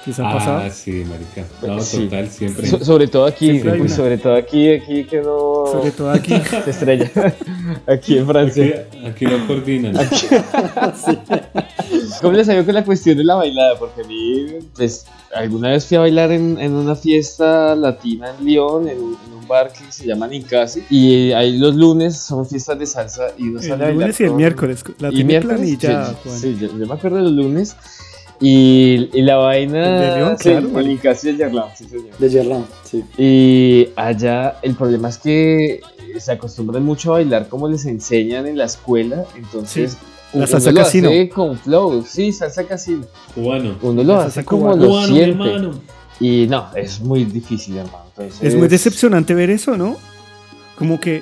¿Les 0.06 0.20
ha 0.20 0.30
Ah, 0.30 0.34
pasado? 0.34 0.70
sí, 0.74 1.04
marica. 1.08 1.46
No, 1.66 1.80
Sí. 1.80 2.06
total, 2.06 2.28
siempre. 2.30 2.68
So- 2.68 2.84
sobre 2.84 3.08
todo 3.08 3.26
aquí, 3.26 3.52
Siempre 3.52 3.80
una. 3.82 3.90
sobre 3.90 4.18
todo 4.18 4.36
aquí, 4.36 4.70
aquí 4.74 5.04
que 5.04 5.18
no 5.22 5.66
Sobre 5.72 5.92
todo 5.92 6.10
aquí. 6.10 6.34
se 6.64 6.70
estrella. 6.72 7.12
aquí 7.88 8.18
en 8.18 8.24
Aquí, 8.24 8.26
Francia. 8.26 8.88
aquí 9.08 9.26
no 9.26 9.46
coordinan. 9.48 9.94
¿Cómo 12.22 12.34
les 12.34 12.48
salió 12.48 12.66
con 12.66 12.74
la 12.74 12.84
cuestión 12.84 13.18
de 13.18 13.24
la 13.24 13.36
bailada? 13.36 13.78
Porque 13.78 14.02
a 14.02 14.08
mí, 14.08 14.48
pues, 14.76 15.06
alguna 15.36 15.70
vez 15.70 15.86
fui 15.86 15.98
a 15.98 16.02
bailar 16.02 16.32
en, 16.32 16.60
en 16.60 16.74
una 16.74 16.96
fiesta 16.96 17.76
latina 17.76 18.32
en 18.40 18.46
Lyon, 18.46 18.88
en, 18.88 18.98
un- 18.98 19.18
en 19.28 19.34
un 19.34 19.48
bar 19.48 19.72
que 19.72 19.92
se 19.92 20.06
llama 20.06 20.28
Ninkasi. 20.28 20.84
Y 20.90 21.32
ahí 21.32 21.58
los 21.58 21.76
lunes 21.76 22.18
son 22.18 22.46
fiestas 22.48 22.78
de 22.80 22.86
salsa 22.86 23.28
y 23.38 23.50
uno 23.50 23.60
sale 23.62 23.72
a 23.72 23.76
El 23.76 23.80
bailar. 23.80 24.02
lunes 24.02 24.20
y 24.20 24.24
el 24.24 24.30
con- 24.30 24.38
miércoles. 24.38 24.84
La 25.00 25.10
y 25.12 25.24
miércoles, 25.24 25.58
planillada, 25.58 26.10
sí, 26.10 26.16
Juan. 26.24 26.40
Sí, 26.40 26.58
yo, 26.60 26.68
yo 26.78 26.88
me 26.88 26.94
acuerdo 26.94 27.18
de 27.18 27.24
los 27.24 27.32
lunes. 27.34 27.76
Y, 28.42 29.10
y 29.14 29.22
la 29.22 29.38
vaina. 29.38 30.00
De 30.02 30.18
León, 30.18 30.36
sí, 30.40 30.50
claro, 30.50 30.80
el. 30.80 30.88
Ninkasi 30.88 31.32
de 31.32 31.38
Yerlan, 31.38 31.66
sí, 31.78 31.86
señor. 31.86 32.18
De 32.18 32.30
Gerland, 32.30 32.66
sí. 32.84 33.04
Y 33.18 33.90
allá 33.96 34.58
el 34.64 34.76
problema 34.76 35.10
es 35.10 35.18
que 35.20 35.82
se 36.20 36.32
acostumbran 36.32 36.84
mucho 36.84 37.12
a 37.12 37.18
bailar 37.18 37.48
como 37.48 37.68
les 37.70 37.86
enseñan 37.86 38.48
en 38.48 38.58
la 38.58 38.66
escuela. 38.66 39.24
Entonces, 39.38 39.92
Sí, 39.92 39.98
la 40.34 40.38
uno 40.40 40.48
salsa 40.48 40.72
lo 40.72 40.78
casino. 40.82 41.10
hace 41.10 41.30
con 41.30 41.58
flow. 41.58 42.04
Sí, 42.08 42.32
salsa 42.32 42.64
casino. 42.66 43.06
Cubano. 43.36 43.76
Uno 43.82 44.04
lo 44.04 44.16
hace 44.16 44.32
salsa 44.32 44.46
como 44.46 44.76
lo 44.76 44.88
Cubano, 44.88 45.08
siente. 45.08 45.30
hermano. 45.30 45.72
Y 46.20 46.48
no, 46.48 46.68
es 46.76 47.00
muy 47.02 47.26
difícil, 47.26 47.78
hermano. 47.78 48.06
Entonces, 48.18 48.42
Es 48.44 48.56
muy 48.56 48.68
decepcionante 48.68 49.34
ver 49.36 49.50
eso, 49.52 49.78
¿no? 49.78 49.98
Como 50.78 51.00
que 51.00 51.22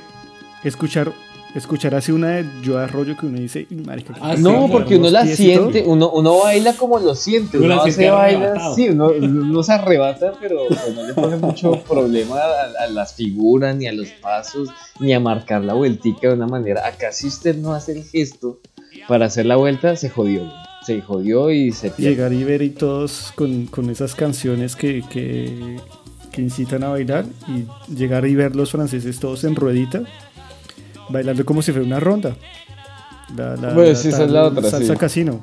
escuchar 0.64 1.12
escuchar 1.56 1.96
así 1.96 2.12
una 2.12 2.28
de 2.30 2.46
yo 2.62 2.78
arroyo 2.78 3.18
que 3.18 3.26
uno 3.26 3.40
dice, 3.40 3.66
"Uy, 3.72 3.78
marica, 3.78 4.14
Ah, 4.22 4.36
No, 4.38 4.68
porque 4.72 4.98
uno 4.98 5.10
la 5.10 5.24
pies 5.24 5.40
y 5.40 5.54
todo". 5.56 5.72
siente, 5.72 5.90
uno, 5.90 6.10
uno 6.12 6.40
baila 6.40 6.74
como 6.74 7.00
lo 7.00 7.16
siente, 7.16 7.58
Uno 7.58 7.66
uno, 7.74 7.84
siente 7.84 8.10
baila, 8.10 8.40
arrebatado. 8.40 8.76
sí, 8.76 8.90
uno, 8.90 9.08
uno 9.20 9.64
se 9.64 9.74
arrebata, 9.74 10.34
pero 10.40 10.60
no 10.96 11.04
le 11.08 11.14
pone 11.14 11.38
mucho 11.38 11.72
problema 11.88 12.36
a, 12.38 12.84
a 12.86 12.88
las 12.88 13.14
figuras, 13.16 13.76
ni 13.76 13.88
a 13.88 13.92
los 13.94 14.10
pasos, 14.22 14.70
ni 15.00 15.14
a 15.14 15.20
marcar 15.20 15.64
la 15.64 15.74
vueltica 15.74 16.28
de 16.30 16.34
una 16.36 16.48
manera. 16.48 16.86
Acá 16.88 17.12
si 17.12 17.28
usted 17.28 17.56
no 17.58 17.74
hace 17.74 17.94
el 17.94 18.04
gesto 18.04 18.60
para 19.08 19.26
hacer 19.26 19.46
la 19.46 19.56
vuelta, 19.56 19.96
se 19.96 20.10
jodió, 20.10 20.52
se 20.86 21.02
jodió 21.02 21.50
y 21.52 21.72
se 21.72 21.90
pierde. 21.90 22.12
Llegar 22.16 22.34
y 22.34 22.44
ver 22.44 22.62
y 22.62 22.70
todos 22.70 23.32
con, 23.36 23.66
con 23.66 23.90
esas 23.90 24.14
canciones 24.14 24.76
que, 24.76 25.04
que, 25.10 25.78
que 26.32 26.42
incitan 26.42 26.84
a 26.84 26.90
bailar 26.90 27.26
y 27.48 27.66
llegar 27.96 28.26
y 28.28 28.36
ver 28.36 28.56
los 28.56 28.72
franceses 28.72 29.20
todos 29.20 29.44
en 29.46 29.56
ruedita, 29.56 30.04
bailando 31.10 31.46
como 31.46 31.62
si 31.62 31.72
fuera 31.72 31.86
una 31.86 32.00
ronda. 32.00 32.36
La, 33.36 33.56
la- 33.56 33.74
Pues 33.74 33.90
la 33.90 33.96
sí, 33.96 34.08
esa 34.10 34.24
es 34.26 34.32
la 34.32 34.44
otra, 34.46 34.70
Salsa 34.70 34.94
sí. 34.94 35.00
casino. 35.00 35.42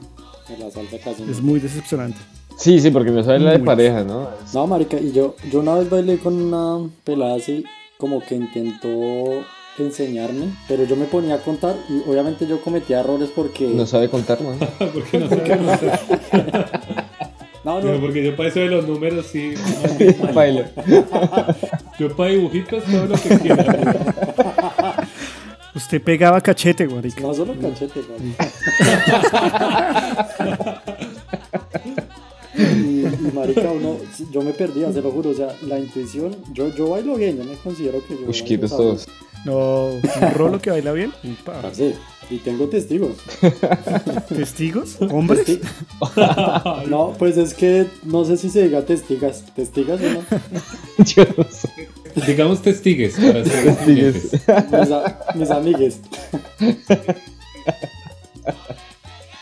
la 0.58 0.70
salsa 0.70 0.96
casi. 1.02 1.22
no. 1.22 1.30
Es 1.32 1.40
muy 1.40 1.60
decepcionante. 1.60 2.18
Sí, 2.58 2.80
sí, 2.80 2.90
porque 2.90 3.10
no 3.10 3.22
sabe 3.22 3.38
la 3.40 3.52
de 3.52 3.58
Muy. 3.58 3.66
pareja, 3.66 4.02
¿no? 4.02 4.28
No, 4.54 4.66
marica, 4.66 4.98
y 4.98 5.12
yo, 5.12 5.36
yo 5.52 5.60
una 5.60 5.74
vez 5.74 5.90
bailé 5.90 6.18
con 6.18 6.34
una 6.40 6.88
pelada 7.04 7.36
así, 7.36 7.64
como 7.98 8.20
que 8.24 8.34
intentó 8.34 8.88
enseñarme, 9.78 10.46
pero 10.66 10.84
yo 10.84 10.96
me 10.96 11.04
ponía 11.04 11.34
a 11.34 11.38
contar 11.38 11.74
y 11.90 12.08
obviamente 12.10 12.46
yo 12.46 12.62
cometía 12.62 13.00
errores 13.00 13.28
porque... 13.36 13.66
No 13.68 13.84
sabe 13.84 14.08
contar, 14.08 14.38
¿no? 14.40 14.52
porque 14.94 15.18
no 15.18 15.28
sabe 15.28 15.42
contar. 15.56 16.00
No, 17.62 17.80
Pero 17.80 17.94
no, 17.94 18.00
porque 18.00 18.24
yo 18.24 18.36
para 18.36 18.48
eso 18.48 18.60
de 18.60 18.66
los 18.68 18.86
números 18.86 19.26
sí. 19.26 19.52
Baila. 20.32 20.70
Yo 21.98 22.14
para 22.16 22.30
dibujitos 22.30 22.84
todo 22.84 23.06
lo 23.06 23.14
que 23.16 23.28
quiera. 23.40 24.45
Usted 25.76 26.02
pegaba 26.02 26.40
cachete, 26.40 26.88
marica. 26.88 27.20
no 27.20 27.34
solo 27.34 27.54
cachete, 27.60 28.00
marica. 28.10 28.50
y, 32.56 33.00
y 33.04 33.30
marica, 33.34 33.70
uno, 33.72 33.98
yo 34.32 34.40
me 34.42 34.52
perdía, 34.52 34.90
se 34.92 35.02
lo 35.02 35.10
juro, 35.10 35.30
o 35.30 35.34
sea, 35.34 35.48
la 35.66 35.78
intuición, 35.78 36.34
yo, 36.52 36.74
yo 36.74 36.88
bailo 36.90 37.16
bien, 37.16 37.36
yo 37.36 37.44
me 37.44 37.54
considero 37.56 38.00
que 38.06 38.14
yo... 38.14 38.20
bailo 38.20 38.30
Usquitos 38.30 38.70
sabroso. 38.70 39.06
todos. 39.06 39.08
No, 39.44 39.88
un 40.26 40.34
rolo 40.34 40.60
que 40.60 40.70
baila 40.70 40.92
bien. 40.92 41.12
Pa. 41.44 41.60
Parce, 41.62 41.94
y 42.30 42.38
tengo 42.38 42.66
testigos. 42.68 43.12
¿Testigos? 44.28 44.96
¿Hombres? 45.00 45.46
Testi- 45.46 46.86
No, 46.88 47.14
pues 47.18 47.36
es 47.36 47.54
que 47.54 47.86
no 48.02 48.24
sé 48.24 48.36
si 48.38 48.48
se 48.50 48.64
diga 48.64 48.82
testigas. 48.84 49.44
¿Testigas 49.54 50.00
o 50.00 50.04
no? 50.14 50.20
Yo 51.04 51.24
no 51.36 51.44
sé. 51.48 51.68
Digamos 52.24 52.62
testigues 52.62 53.14
para 53.16 53.44
ser 53.44 53.64
Testigues. 53.76 54.32
Mis, 54.32 54.90
a- 54.90 55.18
mis 55.34 55.50
amigues. 55.50 56.00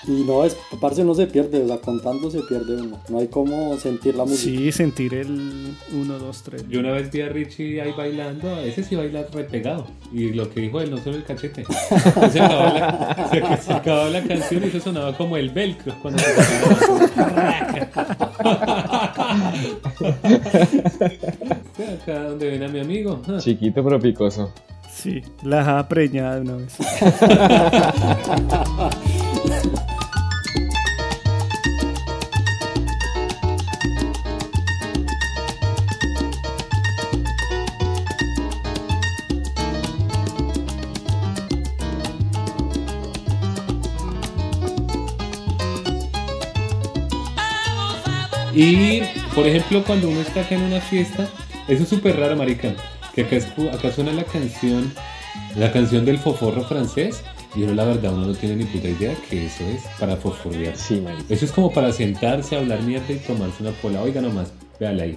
Y 0.07 0.23
no, 0.25 0.45
es, 0.45 0.57
parce, 0.81 1.03
no 1.03 1.15
se 1.15 1.27
pierde, 1.27 1.63
o 1.63 1.67
sea, 1.67 1.79
contando 1.79 2.31
se 2.31 2.41
pierde 2.43 2.77
uno. 2.77 2.99
No 3.09 3.19
hay 3.19 3.29
como 3.29 3.77
sentir 3.79 4.15
la 4.15 4.25
música. 4.25 4.43
Sí, 4.59 4.73
sentir 4.73 5.15
el 5.15 5.75
1, 5.93 6.19
2, 6.19 6.43
3. 6.43 6.69
Yo 6.69 6.81
una 6.81 6.93
vez 6.93 7.11
vi 7.11 7.23
a 7.23 7.29
Richie 7.31 7.81
ahí 7.81 7.93
bailando, 7.97 8.55
a 8.55 8.63
ese 8.63 8.83
sí 8.85 8.97
baila 8.97 9.25
repegado. 9.33 9.87
Y 10.13 10.33
lo 10.33 10.51
que 10.51 10.61
dijo 10.61 10.81
él, 10.81 10.91
no 10.91 10.99
solo 10.99 11.17
el 11.17 11.25
cachete. 11.25 11.65
Se 12.33 12.41
acababa 12.41 12.73
la, 12.75 13.29
se, 13.31 13.63
se 13.63 13.73
acababa 13.73 14.11
la 14.11 14.23
canción 14.23 14.63
y 14.65 14.69
eso 14.69 14.81
sonaba 14.81 15.17
como 15.17 15.37
el 15.37 15.51
velcro 15.51 15.95
cuando 16.03 16.21
se. 16.23 16.35
Acá 21.95 22.25
donde 22.25 22.51
ven 22.51 22.63
a 22.63 22.69
mi 22.69 22.81
amigo. 22.81 23.21
ah. 23.29 23.39
Chiquito 23.39 23.83
pero 23.83 23.99
picoso. 23.99 24.53
Sí, 24.93 25.23
la 25.43 25.59
dejaba 25.59 25.89
preñada 25.89 26.37
de 26.37 26.41
una 26.43 26.57
vez. 26.57 26.77
Y, 48.55 49.03
por 49.35 49.47
ejemplo, 49.47 49.83
cuando 49.85 50.09
uno 50.09 50.21
está 50.21 50.43
acá 50.43 50.55
en 50.55 50.63
una 50.63 50.81
fiesta, 50.81 51.29
eso 51.69 51.83
es 51.83 51.89
súper 51.89 52.19
raro, 52.19 52.37
marica. 52.37 52.75
Que 53.15 53.23
acá, 53.23 53.37
escu- 53.37 53.73
acá 53.73 53.93
suena 53.93 54.13
la 54.13 54.25
canción, 54.25 54.93
la 55.57 55.73
canción 55.73 56.05
del 56.05 56.19
foforro 56.19 56.65
francés. 56.65 57.23
Y 57.57 57.63
uno, 57.63 57.75
la 57.75 57.85
verdad, 57.85 58.13
uno 58.13 58.27
no 58.27 58.35
tiene 58.35 58.57
ni 58.57 58.65
puta 58.65 58.89
idea 58.89 59.15
que 59.31 59.47
eso 59.47 59.63
es 59.65 59.83
para 60.01 60.17
fosforrear. 60.17 60.77
Sí, 60.77 61.01
marica. 61.01 61.23
Eso 61.33 61.45
es 61.45 61.53
como 61.53 61.73
para 61.73 61.93
sentarse, 61.93 62.57
hablar 62.57 62.83
mierda 62.83 63.13
y 63.13 63.17
tomarse 63.19 63.63
una 63.63 63.71
pola. 63.73 64.03
Oiga 64.03 64.21
nomás, 64.21 64.53
véala 64.81 65.05
ahí. 65.05 65.17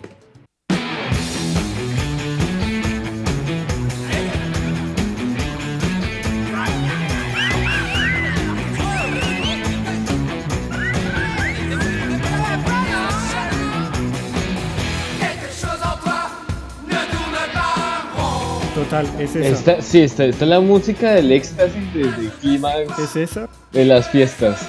Total, 18.89 19.05
es 19.19 19.35
esa. 19.35 19.47
Esta, 19.49 19.81
sí, 19.81 19.99
esta, 20.01 20.25
esta 20.25 20.45
es 20.45 20.49
la 20.49 20.59
música 20.59 21.11
del 21.11 21.31
éxtasis 21.31 21.93
de, 21.93 22.03
de 22.03 22.29
clímax 22.41 22.99
Es 22.99 23.15
esa. 23.15 23.49
de 23.73 23.85
las 23.85 24.09
fiestas. 24.09 24.67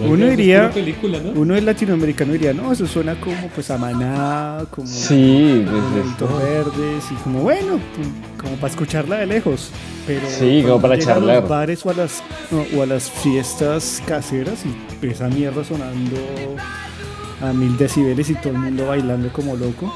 Uno 0.00 0.26
diría- 0.26 0.62
pura 0.68 0.74
película, 0.74 1.18
¿no? 1.20 1.30
Uno 1.40 1.54
es 1.56 1.64
latinoamericano 1.64 2.32
diría, 2.34 2.52
no, 2.52 2.70
eso 2.70 2.86
suena 2.86 3.18
como 3.18 3.48
pues 3.54 3.70
a 3.70 3.78
maná, 3.78 4.64
como 4.70 4.86
Sí, 4.86 5.64
desde 5.64 6.36
verdes 6.38 7.04
y 7.10 7.14
como 7.24 7.40
bueno, 7.40 7.80
como 8.38 8.56
para 8.56 8.70
escucharla 8.70 9.16
de 9.16 9.26
lejos. 9.26 9.70
Pero 10.06 10.20
Sí, 10.28 10.62
como 10.62 10.80
para 10.82 10.96
llega 10.96 11.12
a 11.12 11.14
charlar. 11.14 11.40
los 11.40 11.48
bares 11.48 11.86
o 11.86 11.90
a 11.90 11.94
las 11.94 12.22
o 12.76 12.82
a 12.82 12.86
las 12.86 13.10
fiestas 13.10 14.02
caseras 14.06 14.64
y 15.02 15.06
esa 15.06 15.28
mierda 15.28 15.64
sonando 15.64 16.16
a 17.40 17.52
mil 17.54 17.76
decibeles 17.78 18.28
y 18.28 18.34
todo 18.34 18.50
el 18.52 18.58
mundo 18.58 18.86
bailando 18.86 19.32
como 19.32 19.56
loco. 19.56 19.92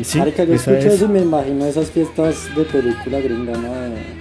Y 0.00 0.04
sí, 0.04 0.18
Marica, 0.18 0.44
yo 0.44 0.54
escucho 0.54 0.76
es. 0.76 0.84
eso 0.94 1.04
y 1.06 1.08
me 1.08 1.20
imagino 1.20 1.66
esas 1.66 1.90
fiestas 1.90 2.54
de 2.54 2.64
película 2.64 3.20
gringa, 3.20 3.52
¿no? 3.52 3.68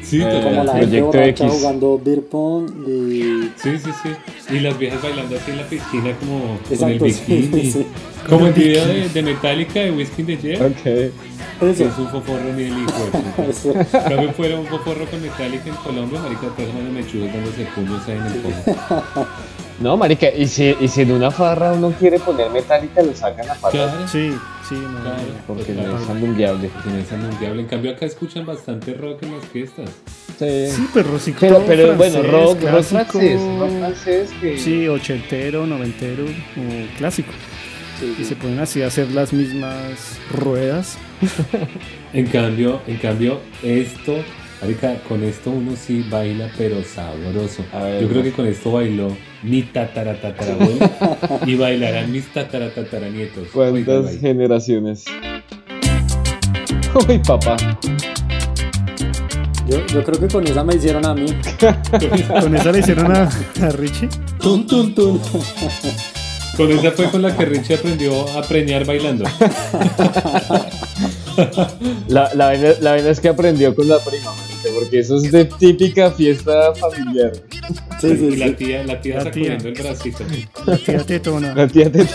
Sí, 0.01 0.21
Eh. 0.21 0.41
Como 0.43 0.63
la 0.63 0.73
gente 0.77 1.01
borracha 1.01 1.45
X. 1.45 1.45
jugando 1.51 2.01
beer 2.03 2.21
pong 2.23 2.69
y... 2.87 3.51
Sí, 3.57 3.77
sí, 3.77 3.89
sí. 4.03 4.53
Y 4.55 4.59
las 4.59 4.77
viejas 4.77 5.01
bailando 5.01 5.35
así 5.35 5.51
en 5.51 5.57
la 5.57 5.63
piscina 5.67 6.11
como 6.19 6.39
con 6.39 6.89
el 6.89 6.95
Exacto, 6.97 7.05
sí, 7.09 7.23
bikini. 7.35 7.71
sí. 7.71 7.87
Como 8.27 8.47
el 8.47 8.53
video 8.53 8.85
de, 8.87 9.09
de 9.09 9.21
Metallica 9.21 9.79
de 9.81 9.91
Whiskey 9.91 10.25
in 10.31 10.39
the 10.39 10.55
Jar. 10.57 10.67
Ok. 10.67 10.85
Eso. 11.61 11.85
es 11.85 11.97
un 11.97 12.07
foforro 12.09 12.53
ni 12.55 12.63
el 12.63 12.77
hijo. 12.79 13.91
También 13.91 14.33
fuera 14.37 14.57
un 14.59 14.65
foforro 14.67 15.05
con 15.07 15.21
Metallica 15.21 15.67
en 15.69 15.75
Colombia, 15.75 16.19
marica, 16.21 16.47
todos 16.55 16.69
los 16.73 16.93
mechudos 16.93 17.33
dándose 17.33 17.65
puños 17.75 18.01
ahí 18.07 18.17
en 18.17 18.25
el 18.25 18.33
fondo. 18.41 19.27
No, 19.79 19.95
marica, 19.95 20.29
y 20.35 20.45
si, 20.47 20.75
y 20.79 20.87
si 20.89 21.01
en 21.03 21.11
una 21.13 21.31
farra 21.31 21.71
uno 21.71 21.91
quiere 21.97 22.19
poner 22.19 22.49
metálica, 22.51 23.01
lo 23.01 23.15
sacan 23.15 23.49
a 23.49 23.53
patas. 23.55 23.71
Claro, 23.71 24.07
Sí, 24.09 24.33
sí, 24.67 24.75
no, 24.75 24.99
claro. 25.01 25.17
Porque 25.47 25.71
total. 25.73 25.91
no 25.91 25.99
es 26.03 26.09
andungueable. 26.09 26.69
Que 26.83 26.89
no 26.89 26.97
es 26.97 27.11
anunciable. 27.13 27.61
En 27.61 27.67
cambio 27.67 27.91
acá 27.91 28.05
escuchan 28.05 28.45
bastante 28.45 28.93
rock 28.93 29.23
en 29.23 29.37
las 29.37 29.45
fiestas. 29.45 29.89
Sí. 30.37 30.67
Sí, 30.71 30.87
pero 30.93 31.17
sí, 31.19 31.33
Pero, 31.39 31.63
pero 31.65 31.95
bueno, 31.95 32.19
francés, 32.19 32.31
rock, 32.31 32.61
rock 32.61 32.69
clásico, 32.69 33.11
francés. 33.19 33.41
Rock 33.59 33.69
francés 33.79 34.29
que. 34.41 34.57
Sí, 34.57 34.87
ochentero, 34.89 35.65
noventero, 35.65 36.25
clásico. 36.97 37.31
Sí, 37.99 38.13
Y 38.17 38.23
sí. 38.23 38.25
se 38.25 38.35
ponen 38.35 38.59
así 38.59 38.81
a 38.81 38.87
hacer 38.87 39.09
las 39.11 39.31
mismas 39.33 40.17
ruedas. 40.31 40.97
En 42.11 42.25
cambio, 42.25 42.81
en 42.87 42.97
cambio, 42.97 43.39
esto, 43.61 44.15
marica, 44.61 44.95
con 45.07 45.23
esto 45.23 45.51
uno 45.51 45.73
sí 45.75 46.05
baila, 46.09 46.49
pero 46.57 46.83
sabroso. 46.83 47.63
Ver, 47.73 48.01
Yo 48.01 48.07
creo 48.09 48.21
pues. 48.21 48.25
que 48.25 48.31
con 48.33 48.47
esto 48.47 48.71
bailó 48.73 49.15
mi 49.43 49.61
tataratatarabuelo 49.63 50.89
y 51.45 51.55
bailarán 51.55 52.11
mis 52.11 52.31
tataratataranietos. 52.33 53.47
Oiga, 53.55 53.71
¿Cuántas 53.71 54.05
baila. 54.05 54.19
generaciones? 54.19 55.05
Uy, 57.07 57.19
papá. 57.19 57.55
Yo, 59.67 59.85
yo 59.87 60.03
creo 60.03 60.19
que 60.19 60.27
con 60.27 60.45
esa 60.47 60.63
me 60.63 60.75
hicieron 60.75 61.05
a 61.05 61.13
mí. 61.13 61.27
Con 62.41 62.55
esa 62.55 62.71
le 62.71 62.79
hicieron 62.79 63.15
a, 63.15 63.29
a 63.61 63.69
Richie. 63.69 64.09
Tun, 64.41 64.65
tun, 64.65 64.95
tun. 64.95 65.21
Con 66.57 66.71
esa 66.71 66.91
fue 66.91 67.05
con 67.11 67.21
la 67.21 67.37
que 67.37 67.45
Richie 67.45 67.75
aprendió 67.75 68.27
a 68.37 68.41
preñar 68.41 68.83
bailando. 68.85 69.25
La, 72.09 72.33
la, 72.33 72.53
la 72.81 72.91
vaina 72.91 73.09
es 73.11 73.19
que 73.21 73.29
aprendió 73.29 73.73
con 73.73 73.87
la 73.87 73.99
prima, 73.99 74.33
porque 74.73 74.99
eso 74.99 75.17
es 75.17 75.31
de 75.31 75.45
típica 75.45 76.11
fiesta 76.11 76.73
familiar. 76.75 77.31
Sí, 77.99 78.07
y 78.07 78.17
sí, 78.17 78.35
la 78.37 78.47
sí. 78.47 78.53
tía, 78.53 78.83
la 78.83 79.01
tía 79.01 79.15
La 79.15 79.23
sacudiendo 79.25 79.63
tía. 79.63 79.71
el 79.71 79.81
bracito. 79.81 80.23
La 80.65 80.77
tía 80.77 81.03
tetona. 81.03 81.55
La 81.55 81.67
tía 81.67 81.91
te... 81.91 82.05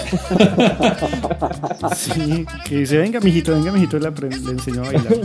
Sí, 1.95 2.47
que 2.69 2.79
dice, 2.79 2.99
venga, 2.99 3.21
mijito, 3.21 3.53
venga, 3.53 3.73
mijito, 3.73 3.99
le, 3.99 4.09
enseñó 4.09 4.83
a 4.83 4.87
bailar. 4.87 5.19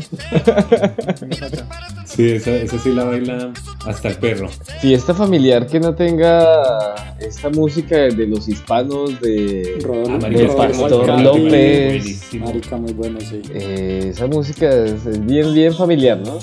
Venga 1.21 1.49
para 1.49 1.63
acá. 1.63 2.03
Sí, 2.05 2.31
esa, 2.31 2.51
esa 2.55 2.79
sí 2.79 2.91
la 2.91 3.03
baila 3.05 3.51
hasta 3.85 4.09
el 4.09 4.15
perro. 4.17 4.49
Fiesta 4.81 5.13
familiar 5.13 5.67
que 5.67 5.79
no 5.79 5.95
tenga 5.95 6.95
esta 7.19 7.49
música 7.49 7.95
de 7.97 8.27
los 8.27 8.47
hispanos, 8.47 9.19
de... 9.21 9.77
Rodolfo, 9.81 10.25
Ah, 10.25 10.29
de 10.29 10.45
Pastor 10.47 11.21
López. 11.21 12.21
Marica, 12.39 12.77
muy 12.77 12.93
bueno, 12.93 13.19
sí. 13.21 13.41
Eh, 13.53 14.09
esa 14.11 14.27
música 14.27 14.69
es, 14.69 15.05
es 15.05 15.25
bien, 15.25 15.53
bien 15.53 15.73
familiar, 15.73 16.17
¿no? 16.19 16.39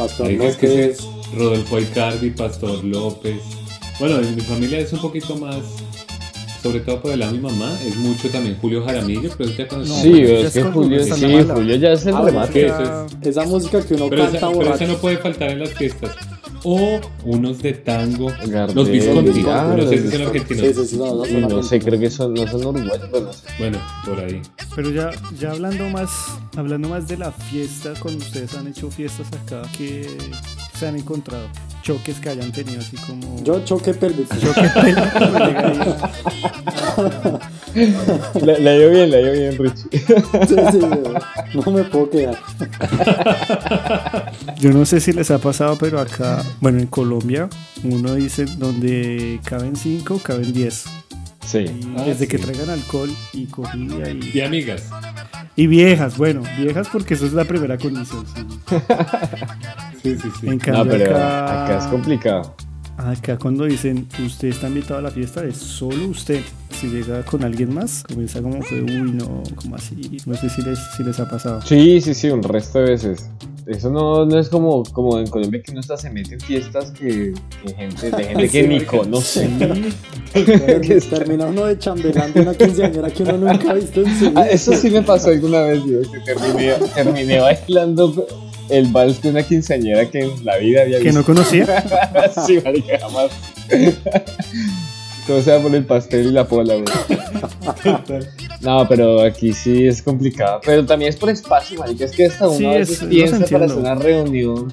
Pastor 0.00 0.30
es 0.30 0.56
que 0.56 0.66
López. 0.68 0.98
es 1.00 1.36
Rodolfo 1.36 1.78
Icardi, 1.78 2.30
Pastor 2.30 2.82
López. 2.84 3.36
Bueno, 3.98 4.18
en 4.18 4.34
mi 4.34 4.40
familia 4.40 4.78
es 4.78 4.92
un 4.94 5.00
poquito 5.00 5.36
más, 5.36 5.58
sobre 6.62 6.80
todo 6.80 7.02
por 7.02 7.12
el 7.12 7.20
lado 7.20 7.32
de 7.32 7.38
mi 7.38 7.44
mamá, 7.44 7.78
es 7.86 7.96
mucho 7.96 8.30
también 8.30 8.56
Julio 8.62 8.82
Jaramillo, 8.82 9.30
pero 9.36 9.50
ya 9.50 9.68
cuando 9.68 9.86
No, 9.88 9.94
sí, 10.00 10.22
es 10.22 10.28
que 10.30 10.46
es 10.46 10.52
cuando 10.64 10.72
Julio, 10.72 11.04
sí. 11.04 11.44
Julio 11.54 11.76
ya 11.76 11.92
es 11.92 12.06
el 12.06 12.14
Ah, 12.14 12.22
remate. 12.22 12.66
es- 12.66 13.26
Esa 13.28 13.44
música 13.44 13.82
que 13.82 13.94
uno 13.94 14.08
Pero 14.08 14.22
canta 14.22 14.38
esa, 14.38 14.50
pero 14.50 14.74
esa 14.74 14.86
no 14.86 14.94
puede 14.96 15.18
faltar 15.18 15.50
en 15.50 15.60
las 15.60 15.70
fiestas. 15.74 16.12
O 16.64 17.00
unos 17.24 17.60
de 17.62 17.72
tango. 17.74 18.28
Gardel, 18.46 18.74
Los 18.76 18.88
Visconti. 18.88 19.44
ah, 19.48 19.74
no 19.76 19.86
sé 19.88 19.98
si 19.98 20.10
son 20.10 20.22
argentinos. 20.26 20.62
Sí, 20.66 20.74
sí, 20.74 20.86
sí, 20.86 20.96
no, 20.96 21.06
no, 21.06 21.22
Uy, 21.22 21.46
no 21.48 21.62
sé, 21.62 21.78
creo 21.80 21.98
que 21.98 22.10
son, 22.10 22.34
no 22.34 22.46
son 22.46 22.66
uruguayos, 22.66 23.08
pero 23.10 23.26
no 23.26 23.32
sé. 23.32 23.46
Bueno, 23.58 23.78
por 24.04 24.20
ahí. 24.20 24.42
Pero 24.74 24.90
ya, 24.90 25.10
ya 25.38 25.52
hablando 25.52 25.88
más, 25.88 26.10
hablando 26.56 26.88
más 26.88 27.08
de 27.08 27.16
la 27.18 27.32
fiesta, 27.32 27.94
cuando 28.00 28.24
ustedes 28.24 28.54
han 28.54 28.66
hecho 28.68 28.90
fiestas 28.90 29.26
acá, 29.28 29.62
que 29.76 30.06
se 30.78 30.86
han 30.86 30.96
encontrado 30.96 31.46
choques 31.82 32.18
que 32.20 32.28
hayan 32.30 32.52
tenido 32.52 32.80
así 32.80 32.96
como 32.98 33.42
Yo 33.44 33.64
choque 33.64 33.94
perdí. 33.94 34.24
choque 34.40 34.70
la 37.74 38.72
dio 38.72 38.90
bien, 38.90 39.10
la 39.10 39.18
dio 39.18 39.32
bien, 39.32 39.58
Richie. 39.58 39.88
Sí, 40.48 40.56
sí, 40.72 40.78
no 41.54 41.72
me 41.72 41.84
puedo 41.84 42.10
quedar. 42.10 42.38
Yo 44.58 44.70
no 44.72 44.84
sé 44.84 45.00
si 45.00 45.12
les 45.12 45.30
ha 45.30 45.38
pasado, 45.38 45.76
pero 45.78 46.00
acá, 46.00 46.42
bueno, 46.60 46.78
en 46.78 46.86
Colombia, 46.86 47.48
uno 47.84 48.14
dice 48.14 48.44
donde 48.44 49.40
caben 49.44 49.76
5, 49.76 50.20
caben 50.22 50.52
10. 50.52 50.84
Sí. 51.46 51.58
Y 51.58 51.94
Ah, 51.96 52.04
desde 52.04 52.28
que 52.28 52.38
traigan 52.38 52.70
alcohol 52.70 53.10
y 53.32 53.46
comida 53.46 54.08
y, 54.10 54.30
Y 54.34 54.40
amigas. 54.40 54.84
Y 55.62 55.66
viejas, 55.66 56.16
bueno, 56.16 56.42
viejas 56.58 56.88
porque 56.90 57.14
eso 57.14 57.26
es 57.26 57.32
la 57.34 57.44
primera 57.44 57.76
condición. 57.76 58.24
sí. 58.34 58.46
Sí, 60.02 60.16
sí, 60.18 60.30
sí. 60.40 60.46
En 60.46 60.56
No, 60.56 60.58
cambio, 60.64 60.96
pero 60.96 61.14
acá, 61.14 61.64
acá 61.66 61.78
es 61.78 61.84
complicado. 61.88 62.54
Acá 63.08 63.38
cuando 63.38 63.64
dicen 63.64 64.06
usted 64.24 64.48
está 64.48 64.68
invitado 64.68 64.98
a 64.98 65.02
la 65.02 65.10
fiesta, 65.10 65.44
es 65.44 65.56
solo 65.56 66.06
usted. 66.08 66.40
Si 66.70 66.86
llega 66.88 67.22
con 67.24 67.42
alguien 67.44 67.74
más, 67.74 68.04
comienza 68.04 68.40
como 68.40 68.60
que, 68.60 68.80
uy, 68.80 69.12
no, 69.12 69.42
como 69.56 69.76
así. 69.76 70.18
No 70.24 70.34
sé 70.34 70.48
si 70.48 70.62
les, 70.62 70.78
si 70.96 71.02
les 71.02 71.18
ha 71.20 71.28
pasado. 71.28 71.60
Sí, 71.62 72.00
sí, 72.00 72.14
sí, 72.14 72.30
un 72.30 72.42
resto 72.42 72.78
de 72.78 72.90
veces. 72.90 73.28
Eso 73.66 73.90
no, 73.90 74.24
no 74.24 74.38
es 74.38 74.48
como, 74.48 74.82
como 74.84 75.18
en 75.18 75.26
Colombia 75.26 75.60
que 75.62 75.72
uno 75.72 75.80
hasta 75.80 75.96
se 75.96 76.10
mete 76.10 76.34
en 76.34 76.40
fiestas 76.40 76.90
que, 76.92 77.34
que 77.64 77.74
gente, 77.74 78.10
de 78.10 78.24
gente 78.24 78.48
que 78.50 78.62
Sí, 78.62 78.68
ni 78.68 78.80
conoce. 78.80 79.48
Termi- 80.32 81.10
Termina 81.10 81.46
uno 81.46 81.66
de 81.66 81.78
chambelán 81.78 82.32
de 82.32 82.40
una 82.40 82.54
quinceañera 82.54 83.10
que 83.10 83.22
uno 83.24 83.36
nunca 83.38 83.70
ha 83.70 83.74
visto 83.74 84.00
en 84.02 84.18
su 84.18 84.30
vida. 84.30 84.40
Ah, 84.42 84.48
eso 84.48 84.72
sí 84.74 84.90
me 84.90 85.02
pasó 85.02 85.30
alguna 85.30 85.62
vez, 85.62 85.84
yo 85.84 86.00
que 86.10 86.20
terminé, 86.20 86.74
terminé 86.94 87.40
bailando 87.40 88.26
el 88.70 88.86
vals 88.92 89.20
de 89.22 89.30
una 89.30 89.42
quinceañera 89.42 90.10
que 90.10 90.20
en 90.20 90.44
la 90.44 90.56
vida 90.58 90.82
había 90.82 90.98
Que 90.98 91.04
visto. 91.04 91.18
no 91.20 91.24
conocía. 91.26 91.66
sí, 92.46 92.58
marica, 92.64 92.98
jamás. 93.00 93.30
Todo 95.26 95.42
sea 95.42 95.60
por 95.60 95.72
el 95.74 95.84
pastel 95.84 96.26
y 96.26 96.30
la 96.32 96.46
pola, 96.48 96.74
güey. 96.74 96.84
No, 98.62 98.86
pero 98.88 99.22
aquí 99.22 99.52
sí 99.52 99.86
es 99.86 100.02
complicado. 100.02 100.60
Pero 100.64 100.84
también 100.84 101.10
es 101.10 101.16
por 101.16 101.30
espacio, 101.30 101.78
marica. 101.78 102.04
Es 102.04 102.12
que 102.12 102.26
hasta 102.26 102.48
uno 102.48 102.58
Sí, 102.58 102.64
a 102.66 102.70
veces 102.70 102.96
es- 102.96 103.02
los 103.02 103.10
piensa 103.10 103.46
para 103.46 103.66
hacer 103.66 103.78
una 103.78 103.94
reunión 103.94 104.72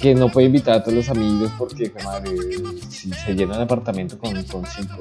que 0.00 0.14
no 0.14 0.30
puede 0.30 0.46
invitar 0.46 0.74
a 0.76 0.82
todos 0.82 0.94
los 0.94 1.08
amigos 1.10 1.50
porque, 1.58 1.92
madre, 2.04 2.30
si 2.88 3.12
se 3.12 3.34
llena 3.34 3.56
el 3.56 3.62
apartamento 3.62 4.18
con, 4.18 4.32
con 4.44 4.64
cinco. 4.66 4.96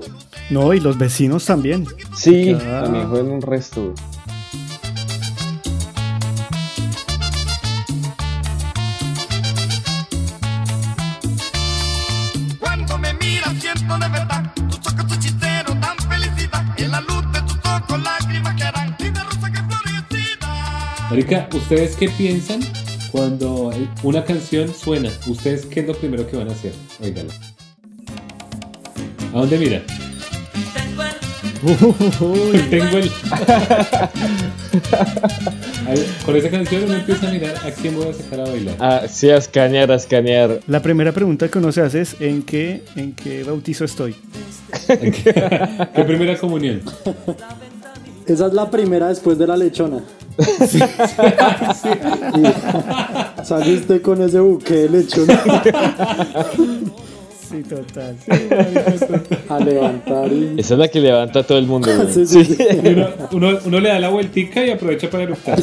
No, 0.50 0.74
y 0.74 0.80
los 0.80 0.98
vecinos 0.98 1.46
también. 1.46 1.88
Sí, 2.16 2.56
también 2.60 3.10
juegan 3.10 3.32
un 3.32 3.42
resto. 3.42 3.94
Marica, 21.14 21.48
¿ustedes 21.54 21.96
qué 21.96 22.10
piensan 22.10 22.60
cuando 23.12 23.72
una 24.02 24.26
canción 24.26 24.74
suena? 24.74 25.12
¿Ustedes 25.28 25.68
qué 25.68 25.82
es 25.82 25.88
lo 25.88 25.94
primero 25.94 26.26
que 26.26 26.36
van 26.38 26.50
a 26.50 26.54
hacer? 26.54 26.72
Óigala. 27.04 27.32
¿A 29.32 29.38
dónde 29.38 29.60
mira? 29.60 29.84
Tengo 32.72 32.98
el. 32.98 33.12
Ahí, 35.88 36.04
Con 36.26 36.36
esa 36.36 36.50
canción 36.50 36.86
uno 36.86 36.96
empieza 36.96 37.28
a 37.28 37.32
mirar 37.32 37.58
a 37.58 37.70
quién 37.70 37.96
voy 37.96 38.08
a 38.08 38.14
sacar 38.14 38.40
a 38.40 38.46
bailar. 38.46 38.76
Ah, 38.80 39.04
sí, 39.08 39.30
a 39.30 39.38
escanear, 39.38 39.92
a 39.92 39.96
escanear. 39.96 40.62
La 40.66 40.82
primera 40.82 41.12
pregunta 41.12 41.48
que 41.48 41.60
uno 41.60 41.72
se 41.72 41.82
hace 41.82 42.02
es 42.02 42.20
¿en 42.22 42.42
qué, 42.42 42.82
en 42.96 43.14
qué 43.14 43.44
bautizo 43.44 43.86
estoy? 43.86 44.16
¿Qué 44.88 46.04
primera 46.08 46.40
comunión? 46.40 46.82
Esa 48.26 48.48
es 48.48 48.54
la 48.54 48.72
primera 48.72 49.10
después 49.10 49.38
de 49.38 49.46
la 49.46 49.56
lechona. 49.56 50.02
Usted 53.76 54.02
con 54.02 54.22
ese 54.22 54.40
buque 54.40 54.74
de 54.74 54.90
lechona 54.90 55.44
Sí, 57.54 57.62
total. 57.64 58.16
a 59.50 59.60
levantar 59.60 60.32
y... 60.34 60.56
Esa 60.58 60.74
es 60.74 60.80
la 60.80 60.88
que 60.88 61.00
levanta 61.00 61.40
a 61.40 61.44
todo 61.44 61.58
el 61.60 61.68
mundo. 61.68 61.88
güey. 61.96 62.08
Sí, 62.14 62.26
sí, 62.26 62.46
sí. 62.46 62.58
Uno, 62.84 63.08
uno- 63.32 63.60
uno 63.66 63.80
le 63.80 63.90
da 63.90 64.00
la 64.00 64.10
vueltica 64.10 64.66
y 64.66 64.72
aprovecha 64.72 65.08
para 65.10 65.24
eructar. 65.24 65.60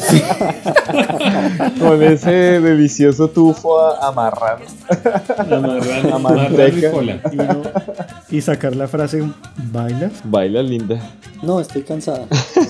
Con 1.79 2.01
ese 2.03 2.31
delicioso 2.61 3.29
tufo 3.29 3.79
a-. 3.79 4.07
Amarrar, 4.07 4.59
La 5.49 6.15
amarrar 6.15 6.91
cola. 6.91 7.19
Y, 7.31 7.35
uno- 7.39 7.61
y 8.29 8.41
sacar 8.41 8.75
la 8.75 8.87
frase 8.87 9.23
¿bailas? 9.71 10.11
Baila 10.23 10.61
linda. 10.63 10.99
No, 11.41 11.59
estoy 11.59 11.81
cansada. 11.83 12.25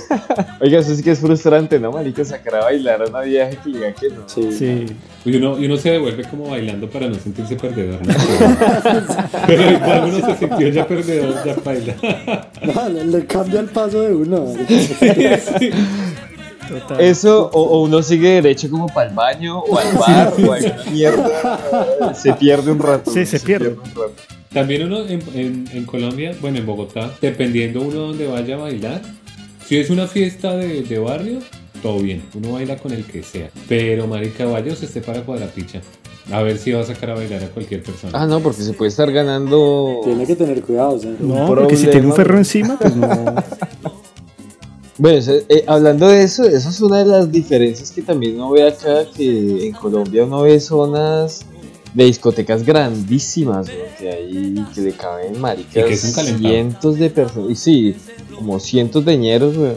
Oiga, 0.62 0.80
eso 0.80 0.96
sí 0.96 1.04
que 1.04 1.12
es 1.12 1.20
frustrante, 1.20 1.80
¿no, 1.80 1.92
marica? 1.92 2.24
Sacar 2.24 2.56
a 2.56 2.64
bailar 2.64 3.02
a 3.02 3.06
una 3.06 3.22
vieja 3.22 3.50
que 3.62 3.70
diga 3.70 3.92
que 3.94 4.10
no. 4.10 4.24
Sí. 4.28 4.52
Sí. 4.54 4.86
Y 5.24 5.36
uno, 5.36 5.60
y 5.60 5.66
uno 5.68 5.78
se 5.78 5.92
devuelve 5.92 6.24
como 6.24 6.50
bailando 6.50 6.90
para 6.90 7.08
no 7.08 7.14
sentirse 7.16 7.56
perdedor. 7.56 8.00
¿no? 8.06 8.14
Pero 9.48 9.72
igual 9.72 10.04
uno 10.16 10.26
se 10.26 10.36
sintió 10.38 10.68
ya 10.70 10.88
perdedor, 10.88 11.36
ya 11.46 11.56
baila. 11.64 11.96
No, 12.74 12.90
le, 12.90 13.06
le 13.06 13.26
cambia 13.28 13.60
el 13.60 13.68
paso 13.68 14.02
de 14.02 14.16
uno. 14.16 14.48
Sí. 14.68 15.70
Total. 16.70 17.02
Eso, 17.02 17.50
o, 17.54 17.62
o 17.62 17.84
uno 17.84 18.02
sigue 18.02 18.30
derecho 18.42 18.70
como 18.70 18.88
para 18.88 19.10
el 19.10 19.16
baño, 19.16 19.60
o 19.60 19.78
al 19.78 19.94
bar, 19.98 20.34
o 20.48 20.54
a 20.54 20.58
mierda. 20.92 22.14
Se 22.16 22.34
pierde 22.34 22.72
un 22.72 22.80
rato. 22.80 23.12
Sí, 23.12 23.26
se 23.26 23.40
pierde. 23.40 23.70
un 23.70 23.78
rato. 23.78 24.14
También 24.54 24.84
uno 24.84 25.06
en, 25.06 25.22
en- 25.34 25.66
en 25.74 25.86
Colombia, 25.86 26.34
bueno, 26.42 26.58
en 26.60 26.66
Bogotá, 26.66 27.12
dependiendo 27.22 27.82
uno 27.82 28.00
donde 28.08 28.28
vaya 28.28 28.56
a 28.56 28.60
bailar, 28.60 29.02
si 29.68 29.78
es 29.78 29.90
una 29.90 30.08
fiesta 30.08 30.56
de, 30.58 30.82
de 30.84 31.00
barrio, 31.00 31.40
todo 31.82 32.00
bien, 32.00 32.24
uno 32.36 32.54
baila 32.54 32.78
con 32.78 32.92
el 32.92 33.06
que 33.06 33.24
sea. 33.24 33.50
Pero, 33.68 34.08
marica, 34.08 34.46
vaya 34.46 34.72
usted 34.72 34.88
esté 34.88 35.02
para 35.02 35.24
cuadrapicha. 35.24 35.82
A 36.32 36.42
ver 36.42 36.58
si 36.58 36.72
va 36.72 36.82
a 36.82 36.86
sacar 36.86 37.10
a 37.10 37.16
bailar 37.16 37.44
a 37.44 37.48
cualquier 37.48 37.82
persona. 37.84 38.14
Ah, 38.16 38.28
no, 38.28 38.40
porque 38.42 38.62
se 38.62 38.74
puede 38.74 38.90
estar 38.90 39.12
ganando. 39.12 40.02
Tiene 40.04 40.26
que 40.26 40.36
tener 40.36 40.62
cuidado. 40.62 40.92
o 40.94 41.00
sea, 41.00 41.12
No, 41.20 41.42
un 41.42 41.48
porque 41.48 41.76
si 41.76 41.88
tiene 41.88 42.08
un 42.08 42.14
ferro 42.14 42.38
encima, 42.38 42.78
pues 42.80 42.96
no. 42.96 43.10
Bueno, 45.02 45.20
eh, 45.50 45.64
hablando 45.66 46.10
de 46.10 46.22
eso, 46.22 46.44
eso 46.44 46.70
es 46.70 46.80
una 46.80 47.00
de 47.00 47.06
las 47.06 47.32
diferencias 47.32 47.90
que 47.92 48.04
también 48.04 48.36
uno 48.36 48.52
ve 48.52 48.68
acá, 48.68 49.06
que 49.18 49.66
en 49.66 49.74
Colombia 49.74 50.26
uno 50.26 50.44
ve 50.44 50.60
zonas 50.60 51.44
de 51.96 52.04
discotecas 52.06 52.64
grandísimas, 52.64 53.66
güey, 53.66 53.96
que 53.98 54.10
ahí 54.12 54.66
que 54.76 54.82
le 54.82 54.92
caben 54.92 55.42
maricas 55.42 56.00
cientos 56.00 57.00
de 57.00 57.10
personas, 57.10 57.50
y 57.50 57.56
sí, 57.56 57.96
como 58.42 58.60
cientos 58.60 59.06
de 59.06 59.18
ñeros, 59.18 59.56
güey. 59.58 59.74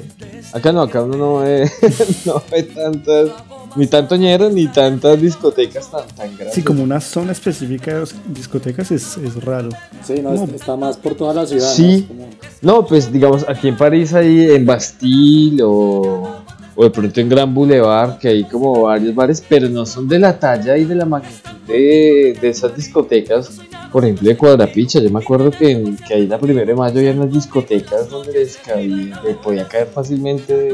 Acá 0.53 0.72
no, 0.72 0.81
acá 0.83 1.03
uno 1.03 1.16
no 1.16 1.37
ve, 1.40 1.70
no 2.24 2.42
ve 2.50 2.62
tantas, 2.62 3.29
ni 3.77 3.87
tanto 3.87 4.16
ñeros, 4.16 4.53
ni 4.53 4.66
tantas 4.68 5.20
discotecas 5.20 5.90
tan, 5.90 6.07
tan 6.16 6.29
grandes. 6.35 6.55
Sí, 6.55 6.62
como 6.62 6.83
una 6.83 7.00
zona 7.00 7.33
específica 7.33 7.98
de 8.00 8.07
discotecas 8.29 8.90
es, 8.90 9.16
es 9.18 9.42
raro. 9.44 9.68
Sí, 10.03 10.14
no, 10.22 10.33
está 10.33 10.77
más 10.77 10.96
por 10.96 11.14
toda 11.14 11.35
la 11.35 11.46
ciudad. 11.46 11.68
¿no? 11.68 11.74
Sí. 11.74 12.05
Como- 12.09 12.29
No, 12.62 12.87
pues 12.87 13.12
digamos, 13.12 13.44
aquí 13.48 13.68
en 13.68 13.77
París 13.77 14.14
hay 14.14 14.50
en 14.53 14.64
Bastille 14.64 15.62
o, 15.62 16.37
o 16.77 16.85
de 16.85 16.90
pronto 16.90 17.20
en 17.20 17.29
Gran 17.29 17.53
Boulevard, 17.55 18.18
que 18.18 18.29
hay 18.29 18.44
como 18.44 18.83
varios 18.83 19.14
bares, 19.14 19.42
pero 19.46 19.68
no 19.68 19.85
son 19.85 20.09
de 20.09 20.18
la 20.18 20.38
talla 20.38 20.77
y 20.79 20.85
de 20.85 20.94
la 20.94 21.05
magnitud 21.05 21.50
de, 21.66 22.38
de 22.40 22.48
esas 22.48 22.74
discotecas. 22.74 23.50
Por 23.94 24.04
ejemplo, 24.04 24.28
de 24.28 24.37
Cuadrapicha, 24.37 24.98
yo 24.98 25.09
me 25.09 25.20
acuerdo 25.20 25.52
que, 25.52 25.70
en- 25.70 25.96
que 25.96 26.14
ahí 26.14 26.26
la 26.26 26.37
primera 26.40 26.66
de 26.66 26.74
mayo 26.74 26.98
había 26.98 27.12
unas 27.12 27.33
discotecas 27.33 28.11
donde 28.11 28.33
les 28.33 28.57
cabía, 28.57 29.20
le 29.24 29.35
podía 29.35 29.68
caer 29.68 29.87
fácilmente, 29.87 30.70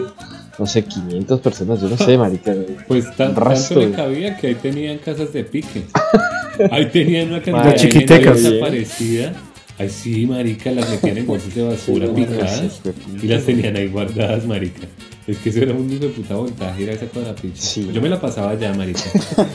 no 0.59 0.65
sé, 0.67 0.83
500 0.85 1.39
personas, 1.41 1.83
yo 1.83 1.91
no 1.91 1.99
sé, 1.99 2.17
marica. 2.25 2.55
Pues 2.89 3.15
tan- 3.17 3.35
tanto 3.35 3.75
le 3.81 3.91
cabía 3.93 4.37
que 4.39 4.47
ahí 4.47 4.55
tenían 4.55 4.97
casas 4.99 5.35
de 5.35 5.45
pique. 5.45 5.83
Ahí 6.71 6.87
tenían 6.87 7.29
una 7.29 7.43
cantidad 7.43 7.65
de 7.67 7.75
chiquitecas. 7.77 8.43
desaparecida. 8.43 9.35
Ay, 9.79 9.91
sí, 9.91 10.25
marica, 10.27 10.71
las 10.73 10.89
metían 10.89 11.19
en 11.19 11.27
bolsas 11.27 11.55
de 11.55 11.63
basura 11.63 12.07
picadas 12.15 12.81
y 13.23 13.27
las 13.27 13.45
tenían 13.45 13.77
ahí 13.77 13.89
guardadas, 13.89 14.47
marica. 14.47 14.87
Es 15.31 15.39
que 15.39 15.51
eso 15.51 15.61
era 15.61 15.73
un 15.73 15.89
hijo 15.89 16.07
de 16.07 16.09
puta 16.09 16.35
voltaje, 16.35 16.83
era 16.83 16.93
esa 16.93 17.07
cuadrapicha. 17.07 17.63
Sí. 17.63 17.89
Yo 17.93 18.03
me 18.03 18.09
la 18.09 18.21
pasaba 18.21 18.53
ya, 18.55 18.75
marica. 18.75 19.05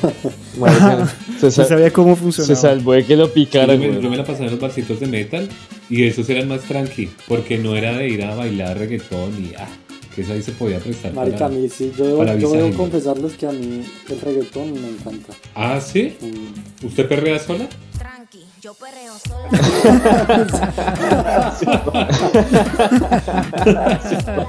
Marica, 0.58 1.14
se, 1.40 1.52
sabía 1.52 1.92
cómo 1.92 2.16
se 2.16 2.22
funcionaba. 2.22 2.56
salvó 2.56 2.94
de 2.94 3.06
que 3.06 3.18
lo 3.18 3.34
picaran, 3.34 3.82
yo 3.82 4.10
me 4.10 4.16
la 4.16 4.24
pasaba 4.24 4.46
en 4.46 4.52
los 4.52 4.62
barcitos 4.62 5.02
de 5.02 5.08
metal 5.08 5.50
y 5.90 6.06
esos 6.06 6.30
eran 6.30 6.48
más 6.48 6.62
tranqui, 6.62 7.10
porque 7.28 7.58
no 7.58 7.76
era 7.76 7.98
de 7.98 8.08
ir 8.08 8.24
a 8.24 8.36
bailar 8.36 8.78
reggaetón 8.78 9.34
y 9.44 9.54
ah, 9.58 9.68
que 10.16 10.22
eso 10.22 10.32
ahí 10.32 10.42
se 10.42 10.54
podía 10.54 10.80
prestar 10.80 11.12
Marica, 11.14 11.48
a 11.48 11.50
mí 11.50 11.68
sí, 11.68 11.92
yo 11.98 12.06
debo, 12.06 12.24
yo 12.38 12.52
debo 12.52 12.72
confesarles 12.78 13.34
que 13.34 13.48
a 13.48 13.52
mí 13.52 13.84
el 14.08 14.22
reggaetón 14.22 14.72
me 14.74 14.88
encanta. 14.88 15.34
Ah, 15.56 15.82
¿sí? 15.82 16.16
Mm, 16.22 16.86
¿Usted 16.86 17.06
perrea 17.06 17.38
sola? 17.38 17.68
Tranqui, 17.98 18.46
yo 18.62 18.74
perreo 18.76 19.20
sola. 19.20 19.50
Perreo 23.66 24.00
sola. 24.24 24.48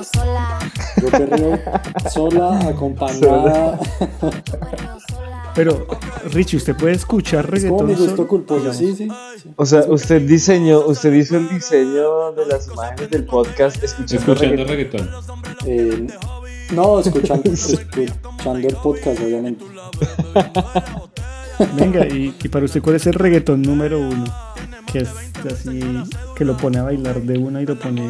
Perreo 0.00 0.04
sola. 0.04 0.58
Yo 1.02 1.08
perreo 1.10 1.58
sola, 2.10 2.58
acompañada. 2.68 3.78
Pero, 5.54 5.86
Richie, 6.32 6.56
¿usted 6.56 6.74
puede 6.76 6.94
escuchar 6.94 7.44
Es 7.54 7.64
como 7.66 7.82
reggaetón? 7.82 7.86
mi 7.86 7.94
gusto 7.94 8.16
solo? 8.16 8.28
culposo, 8.28 8.58
Digamos. 8.72 8.76
sí, 8.76 8.94
sí. 8.96 9.08
sí. 9.42 9.50
O 9.56 9.64
sea, 9.64 9.80
usted 9.88 10.22
diseñó, 10.22 10.80
usted 10.86 11.12
hizo 11.12 11.36
el 11.36 11.48
diseño 11.48 12.32
de 12.32 12.46
las 12.46 12.66
imágenes 12.68 13.10
del 13.10 13.24
podcast 13.24 13.82
escuchando, 13.82 14.32
Escuchando 14.32 14.64
reggaetón. 14.64 15.08
reggaetón. 15.08 15.58
Eh, 15.66 16.06
no, 16.72 16.98
escuchando, 16.98 17.50
escuchando 17.52 18.68
el 18.68 18.74
podcast, 18.76 19.20
obviamente. 19.20 19.64
Venga, 21.76 22.04
y, 22.08 22.34
y 22.42 22.48
para 22.48 22.64
usted, 22.64 22.82
¿cuál 22.82 22.96
es 22.96 23.06
el 23.06 23.14
reggaetón 23.14 23.62
número 23.62 24.00
uno? 24.00 24.24
Que 24.94 25.00
es 25.00 25.08
así, 25.52 25.80
que 26.36 26.44
lo 26.44 26.56
pone 26.56 26.78
a 26.78 26.84
bailar 26.84 27.20
de 27.20 27.36
una 27.36 27.60
y 27.60 27.66
lo 27.66 27.76
pone 27.76 28.08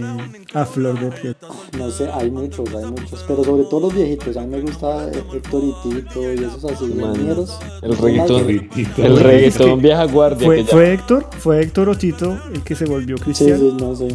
a 0.53 0.66
flor 0.66 1.01
de 1.01 1.11
piel. 1.12 1.35
No 1.79 1.90
sé, 1.90 2.11
hay 2.12 2.31
muchos, 2.31 2.68
hay 2.75 2.85
muchos. 2.85 3.25
Pero 3.27 3.42
sobre 3.42 3.62
todo 3.64 3.81
los 3.81 3.94
viejitos. 3.94 4.37
A 4.37 4.42
mí 4.42 4.49
me 4.49 4.61
gusta 4.61 5.09
Héctor 5.11 5.62
y 5.64 5.73
Tito 5.88 6.20
y 6.35 6.44
esos 6.44 6.62
así, 6.66 6.85
Man, 6.88 7.25
ñeros. 7.25 7.59
el 7.81 7.97
reggaetón. 7.97 8.68
El 8.99 9.18
reggaetón 9.18 9.81
vieja 9.81 10.05
guardia. 10.05 10.47
¿Fue, 10.47 10.57
que 10.57 10.64
ya- 10.64 10.70
fue 10.70 10.92
Héctor? 10.92 11.27
¿Fue 11.38 11.61
Héctor 11.62 11.88
o 11.88 11.97
Tito 11.97 12.38
el 12.53 12.62
que 12.62 12.75
se 12.75 12.85
volvió 12.85 13.16
Sí, 13.16 13.25
cristiano? 13.25 13.57
sí, 13.59 13.77
no 13.81 13.97
sé. 13.97 14.09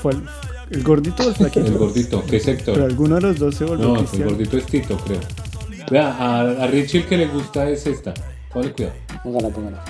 ¿Fue 0.00 0.12
el, 0.12 0.22
el 0.70 0.82
gordito 0.82 1.24
o 1.24 1.28
el 1.28 1.34
flaquito? 1.34 1.66
El 1.66 1.76
gordito, 1.76 2.22
¿qué 2.22 2.40
Pero 2.42 2.44
sector? 2.44 2.80
alguno 2.80 3.16
de 3.16 3.20
los 3.20 3.38
dos 3.38 3.54
se 3.54 3.66
volvió 3.66 3.86
No, 3.88 3.92
el 3.96 3.98
cristiano. 3.98 4.30
gordito 4.30 4.56
es 4.56 4.64
Tito, 4.66 4.96
creo. 4.96 5.20
Vea, 5.90 6.08
a, 6.16 6.40
a 6.62 6.66
Richie 6.68 7.00
el 7.00 7.06
que 7.06 7.18
le 7.18 7.26
gusta 7.26 7.68
es 7.68 7.86
esta. 7.86 8.14
Ponle 8.50 8.72
cuidado. 8.72 8.94
Póngala, 9.22 9.48
póngala. 9.50 9.84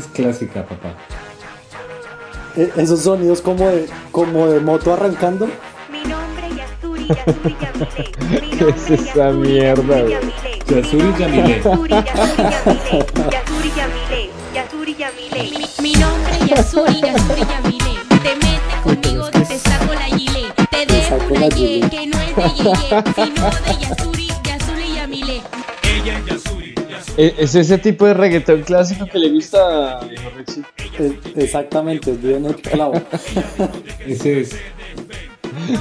Es 0.00 0.06
clásica, 0.06 0.62
papá. 0.66 0.94
Eh, 2.56 2.72
esos 2.78 3.02
sonidos 3.02 3.42
como 3.42 3.68
de, 3.68 3.86
como 4.10 4.46
de 4.46 4.58
moto 4.58 4.94
arrancando. 4.94 5.46
Mi 5.92 6.00
nombre 6.04 6.48
es 6.48 6.56
Yasuri, 6.56 7.06
Yasuri 7.06 7.56
Yamile. 7.60 8.10
Mi 8.30 8.40
¿Qué 8.40 8.64
nombre 8.64 8.76
es 8.76 8.90
esa 8.90 9.30
mierda, 9.32 10.00
Yasuri 10.08 10.32
Yasuri 10.66 11.12
Yamile. 11.18 11.60
Yasuri 13.30 13.72
Yamile. 13.76 14.30
Yasuri 14.54 14.94
Yamile. 14.96 15.68
Mi, 15.82 15.92
nombre 15.92 16.32
es 16.32 16.46
Yasuri, 16.46 17.00
Yasuri 17.02 17.42
Yamile. 17.42 17.94
Te 18.22 18.36
metes 18.36 18.80
conmigo, 18.82 19.30
te 19.30 19.58
saco 19.58 19.92
la 19.92 20.16
gile. 20.16 20.44
Te 20.70 20.86
dejo 20.86 21.18
una 21.28 21.40
la 21.40 21.48
ye 21.48 21.66
gile. 21.66 21.90
que 21.90 22.06
no 22.06 22.18
es 22.22 22.36
de 22.36 22.48
Yeye, 22.54 23.02
sino 23.14 23.50
de 23.50 23.86
Yamile. 23.86 24.19
¿Es 27.16 27.34
es 27.38 27.54
ese 27.54 27.78
tipo 27.78 28.06
de 28.06 28.14
reggaetón 28.14 28.62
clásico 28.62 29.06
que 29.06 29.18
le 29.18 29.30
gusta 29.30 29.98
a 29.98 30.08
exactamente, 31.36 32.12
es 32.12 32.22
bien 32.22 32.46
el 32.46 32.56
clavo. 32.56 33.00
Ese 34.06 34.40
es. 34.40 34.56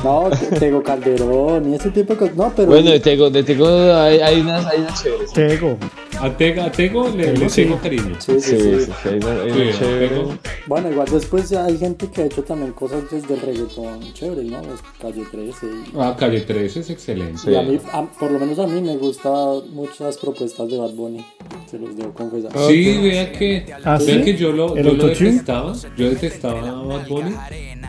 No, 0.03 0.29
Tego 0.59 0.83
Calderón 0.83 1.71
y 1.71 1.75
ese 1.75 1.89
tipo 1.91 2.13
de 2.13 2.19
cosas. 2.19 2.35
No, 2.35 2.51
pero. 2.55 2.69
Bueno, 2.69 2.91
de 2.91 2.99
Tego, 2.99 3.29
de 3.29 3.43
Tego 3.43 3.67
hay, 3.95 4.19
hay 4.19 4.41
unas, 4.41 4.65
hay 4.65 4.79
unas 4.79 5.01
chéveres. 5.01 5.33
Tego. 5.33 5.77
A 6.21 6.29
Tego, 6.37 6.61
a 6.63 6.71
Tego 6.71 7.09
le, 7.09 7.33
le 7.37 7.49
sí. 7.49 7.63
tengo 7.63 7.77
cariño. 7.79 8.15
Sí, 8.19 8.33
sí, 8.39 8.57
Sí, 8.57 8.79
sí. 8.85 8.91
chévere. 9.03 10.07
Tego. 10.09 10.37
Bueno, 10.67 10.91
igual 10.91 11.07
después 11.11 11.51
hay 11.53 11.77
gente 11.77 12.07
que 12.11 12.23
ha 12.23 12.25
hecho 12.25 12.43
también 12.43 12.73
cosas 12.73 13.03
desde 13.09 13.33
el 13.35 13.41
reggaetón 13.41 14.13
chéveres, 14.13 14.45
¿no? 14.51 14.59
Es 14.59 14.81
Calle 15.01 15.23
13. 15.31 15.65
Y, 15.67 15.93
Ah, 15.97 16.15
Calle 16.19 16.41
13 16.41 16.81
es 16.81 16.89
excelente. 16.89 17.37
Sí. 17.37 17.51
y 17.51 17.55
a 17.55 17.61
mí, 17.61 17.79
a- 17.93 18.05
por 18.19 18.31
lo 18.31 18.39
menos 18.39 18.59
a 18.59 18.67
mí 18.67 18.81
me 18.81 18.97
gustan 18.97 19.61
muchas 19.73 20.17
propuestas 20.17 20.69
de 20.69 20.77
Bad 20.77 20.91
Bunny. 20.93 21.25
Se 21.71 21.79
los 21.79 21.95
debo 21.95 22.11
confesar. 22.13 22.51
Sí, 22.67 22.97
vea 23.01 23.31
que, 23.31 23.65
¿Ah, 23.85 23.97
vea 23.97 24.17
sí? 24.17 24.21
que 24.23 24.35
yo 24.35 24.51
lo, 24.51 24.75
¿El 24.75 24.85
yo 24.85 24.93
lo 24.93 25.07
detestaba, 25.07 25.73
yo 25.97 26.09
detestaba 26.09 26.59
a 26.69 26.73
Bad 26.83 27.07
Bunny, 27.07 27.35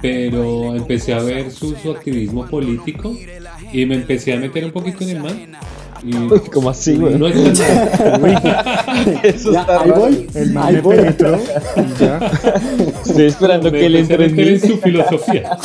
pero 0.03 0.75
empecé 0.77 1.15
a 1.15 1.23
ver 1.23 1.51
su, 1.51 1.75
su 1.77 1.91
activismo 1.91 2.47
político 2.47 3.15
y 3.73 3.87
me 3.87 3.97
empecé 3.97 4.33
a 4.33 4.37
meter 4.37 4.65
un 4.65 4.73
poquito 4.73 5.05
en 5.05 5.11
el 5.11 5.21
man. 5.21 5.57
Y 6.03 6.13
¿Cómo 6.51 6.71
así, 6.71 6.97
güey? 6.97 7.17
no 7.19 7.27
Eso 9.23 9.53
Ya, 9.53 9.61
está 9.61 9.81
ahí 9.83 9.91
raro. 9.91 10.01
voy. 10.01 10.27
El 10.35 10.53
man 10.53 10.65
Ahí 10.75 10.81
voy. 10.81 10.97
penetró 10.97 11.39
y 11.77 12.01
ya. 12.03 12.31
Estoy 13.07 13.27
esperando 13.27 13.71
me 13.71 13.79
que 13.79 13.87
él 13.87 13.97
empecé 13.97 14.23
a 14.23 14.27
entre 14.27 14.27
en 14.27 14.37
meter 14.37 14.47
mí. 14.47 14.53
en 14.53 14.61
su 14.71 14.79
filosofía. 14.79 15.59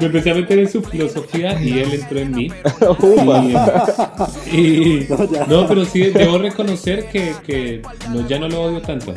me 0.00 0.06
empecé 0.06 0.30
a 0.30 0.34
meter 0.34 0.58
en 0.58 0.70
su 0.70 0.82
filosofía 0.82 1.62
y 1.62 1.78
él 1.78 1.92
entró 1.94 2.18
en 2.18 2.30
mí. 2.32 2.48
Y, 4.52 4.58
y- 4.58 5.06
No, 5.48 5.62
no, 5.62 5.68
pero 5.68 5.84
sí 5.84 6.00
debo 6.10 6.38
reconocer 6.38 7.06
que, 7.08 7.32
que 7.46 7.82
no, 8.10 8.26
ya 8.28 8.38
no 8.38 8.48
lo 8.48 8.62
odio 8.62 8.82
tanto. 8.82 9.14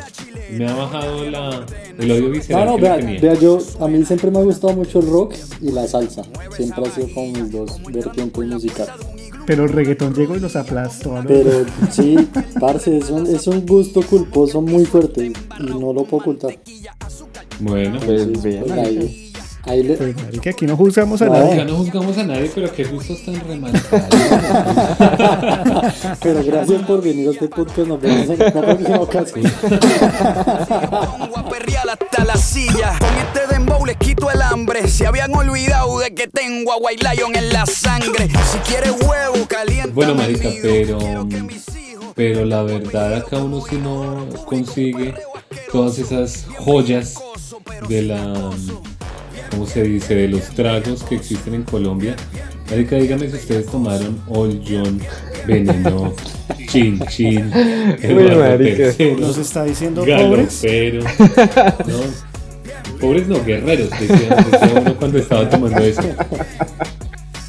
Me 0.50 0.68
ha 0.68 0.74
bajado 0.74 1.28
la, 1.28 1.64
el 1.98 2.10
odio 2.10 2.22
No, 2.22 2.30
visceral 2.30 2.66
no, 2.66 2.76
que 2.76 2.82
le 2.82 2.88
vea, 2.88 2.96
tenía. 2.98 3.20
vea, 3.20 3.34
yo, 3.34 3.58
a 3.80 3.88
mí 3.88 4.04
siempre 4.04 4.30
me 4.30 4.38
ha 4.38 4.42
gustado 4.42 4.72
mucho 4.74 5.00
el 5.00 5.08
rock 5.10 5.34
y 5.60 5.72
la 5.72 5.86
salsa. 5.86 6.22
Siempre 6.56 6.84
ha 6.86 6.90
sido 6.90 7.08
como 7.12 7.32
mis 7.32 7.50
dos 7.52 7.82
vertientes 7.90 8.44
musicales. 8.46 8.92
Pero 9.46 9.64
el 9.64 9.70
reggaetón 9.72 10.12
llegó 10.14 10.36
y 10.36 10.40
los 10.40 10.56
aplastó. 10.56 11.16
a 11.16 11.22
los- 11.22 11.26
Pero 11.32 11.50
sí, 11.90 12.16
parce, 12.58 12.98
es 12.98 13.10
un, 13.10 13.26
es 13.26 13.46
un 13.46 13.64
gusto 13.64 14.02
culposo 14.02 14.60
muy 14.60 14.84
fuerte 14.84 15.26
y 15.26 15.32
no 15.62 15.92
lo 15.92 16.04
puedo 16.04 16.22
ocultar. 16.22 16.58
Bueno, 17.60 17.98
Pues 18.04 18.22
Entonces, 18.22 18.42
bien, 18.54 18.64
pues, 18.66 18.78
ahí, 18.78 19.32
ahí 19.64 19.82
le- 19.82 19.94
Pues, 19.96 20.16
marica, 20.16 20.50
aquí 20.50 20.66
no 20.66 20.76
juzgamos 20.76 21.22
a 21.22 21.26
No. 21.26 21.32
nadie. 21.34 21.56
ya 21.58 21.64
no 21.64 21.76
juzgamos 21.76 22.18
a 22.18 22.24
nadie, 22.24 22.50
pero 22.54 22.72
qué 22.72 22.84
gustos 22.84 23.24
tan 23.24 23.34
remarcables. 23.48 24.06
Pero 26.22 26.44
gracias 26.44 26.82
por 26.82 27.02
venir 27.02 27.28
a 27.28 27.30
este 27.30 27.48
podcast. 27.48 27.88
Nos 27.88 28.00
vemos 28.00 28.28
en 28.28 28.38
la 28.38 28.52
próxima 28.52 28.96
ocasión. 29.00 29.52
Pongo 31.18 31.38
a 31.38 31.48
perrear 31.48 31.88
hasta 31.88 32.24
la 32.24 32.36
silla. 32.36 32.98
Les 33.86 33.96
quito 33.98 34.28
el 34.32 34.42
hambre. 34.42 34.88
Se 34.88 35.06
habían 35.06 35.32
olvidado 35.32 36.00
de 36.00 36.12
que 36.12 36.26
tengo 36.26 36.72
a 36.72 36.76
White 36.76 37.06
Lion 37.14 37.36
en 37.36 37.52
la 37.52 37.66
sangre. 37.66 38.28
Si 38.50 38.58
quieres 38.68 38.90
huevo, 38.90 39.46
caliente. 39.48 39.92
Bueno, 39.92 40.16
marica, 40.16 40.48
pero 40.60 40.98
pero 42.16 42.44
la 42.46 42.62
verdad 42.62 43.14
acá 43.14 43.36
uno 43.38 43.60
si 43.60 43.76
no 43.76 44.26
consigue 44.46 45.14
todas 45.70 45.98
esas 45.98 46.46
joyas 46.58 47.14
de 47.88 48.02
la 48.02 48.50
¿cómo 49.50 49.66
se 49.66 49.82
dice? 49.82 50.14
de 50.14 50.28
los 50.28 50.48
tragos 50.54 51.04
que 51.04 51.14
existen 51.14 51.54
en 51.54 51.62
Colombia. 51.62 52.16
Marica, 52.70 52.96
dígame 52.96 53.28
si 53.30 53.36
ustedes 53.36 53.66
tomaron 53.66 54.20
Old 54.28 54.64
John, 54.66 55.00
Veneno, 55.46 56.12
Chin 56.68 56.98
Chin, 57.08 57.52
Eduardo 57.54 58.40
marica. 58.40 58.92
III, 58.98 59.16
Nos 59.20 59.36
está 59.38 59.62
diciendo 59.64 60.00
pobres. 60.04 60.62
Galopero. 60.62 61.04
No, 61.86 62.25
pobres 62.96 63.28
no, 63.28 63.42
guerreros, 63.44 63.90
decía, 63.90 64.36
decía 64.50 64.80
uno 64.80 64.96
cuando 64.96 65.18
estaba 65.18 65.48
tomando 65.48 65.78
eso. 65.78 66.02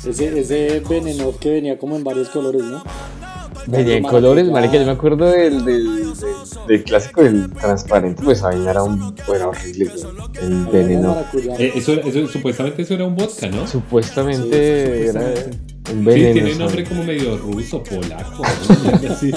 Ese, 0.07 0.39
ese 0.39 0.81
veneno 0.87 1.33
que 1.37 1.51
venía 1.51 1.77
como 1.77 1.95
en 1.95 2.03
varios 2.03 2.29
colores, 2.29 2.61
¿no? 2.63 2.83
Venía 3.65 3.97
en 3.97 4.03
colores, 4.03 4.49
marica, 4.49 4.77
yo 4.77 4.85
me 4.85 4.91
acuerdo 4.91 5.25
del, 5.25 5.65
del, 5.65 5.83
del, 5.85 6.13
del 6.69 6.83
clásico 6.85 7.21
del 7.21 7.51
transparente, 7.51 8.23
pues 8.23 8.41
ahí 8.43 8.65
era 8.65 8.81
un, 8.81 9.13
bueno, 9.27 9.49
horrible, 9.49 9.91
el 10.41 10.65
veneno. 10.67 11.17
Eh, 11.59 11.73
eso, 11.75 11.91
eso, 11.93 12.27
supuestamente 12.29 12.83
eso 12.83 12.93
era 12.93 13.03
un 13.03 13.17
vodka, 13.17 13.49
¿no? 13.49 13.67
Supuestamente 13.67 15.07
era 15.07 15.19
un 15.19 15.76
Sí, 15.87 15.93
veneno. 16.03 16.33
tiene 16.33 16.55
nombre 16.55 16.83
como 16.83 17.03
medio 17.03 17.37
ruso, 17.37 17.83
polaco. 17.83 18.43
¿no? 18.43 19.15
Sí, 19.19 19.31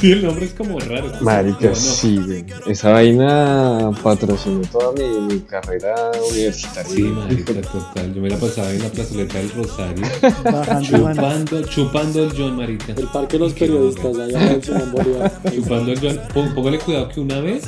sí, 0.00 0.12
el 0.12 0.24
nombre 0.24 0.44
es 0.46 0.52
como 0.52 0.78
raro. 0.78 1.10
Marica, 1.20 1.58
No, 1.60 1.68
no. 1.70 1.74
sí, 1.74 2.16
güey. 2.24 2.44
Esa 2.66 2.90
vaina 2.90 3.90
patrocinó 4.02 4.60
toda 4.70 4.92
mi, 4.92 5.34
mi 5.34 5.40
carrera 5.40 5.94
universitaria. 6.30 6.94
Sí, 6.94 7.02
marica, 7.02 7.52
total. 7.62 8.14
Yo 8.14 8.22
me 8.22 8.30
la 8.30 8.36
pasaba 8.36 8.70
en 8.70 8.82
la 8.82 8.88
plazoleta 8.90 9.38
del 9.38 9.50
Rosario, 9.50 10.06
Bajando 10.44 10.82
chupando, 10.98 11.62
chupando 11.64 12.24
el 12.24 12.32
John, 12.36 12.56
marica. 12.56 12.92
El 12.96 13.08
parque 13.08 13.38
de 13.38 13.44
los 13.44 13.52
periodistas, 13.54 14.16
allá 14.18 14.40
en 14.42 14.48
el 14.54 14.62
Simón 14.62 14.92
Bolívar. 14.92 15.32
Chupando 15.54 15.92
el 15.92 16.00
John. 16.00 16.20
Pó- 16.32 16.54
Póngale 16.54 16.78
cuidado 16.78 17.08
que 17.08 17.20
una 17.20 17.40
vez 17.40 17.64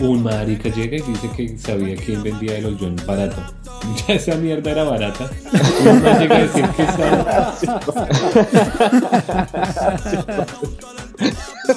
un 0.00 0.22
marica 0.22 0.68
llega 0.68 0.96
y 0.98 1.02
dice 1.02 1.30
que 1.36 1.58
sabía 1.58 1.96
quién 1.96 2.22
vendía 2.22 2.58
el 2.58 2.76
John 2.78 2.96
barato. 3.06 3.42
Ya 4.06 4.14
esa 4.14 4.36
mierda 4.36 4.70
era 4.70 4.84
barata. 4.84 5.30
Man 5.84 6.18
llega 6.18 6.36
a 6.36 6.40
decir 6.40 6.64
que 6.76 6.82
esa... 6.82 7.54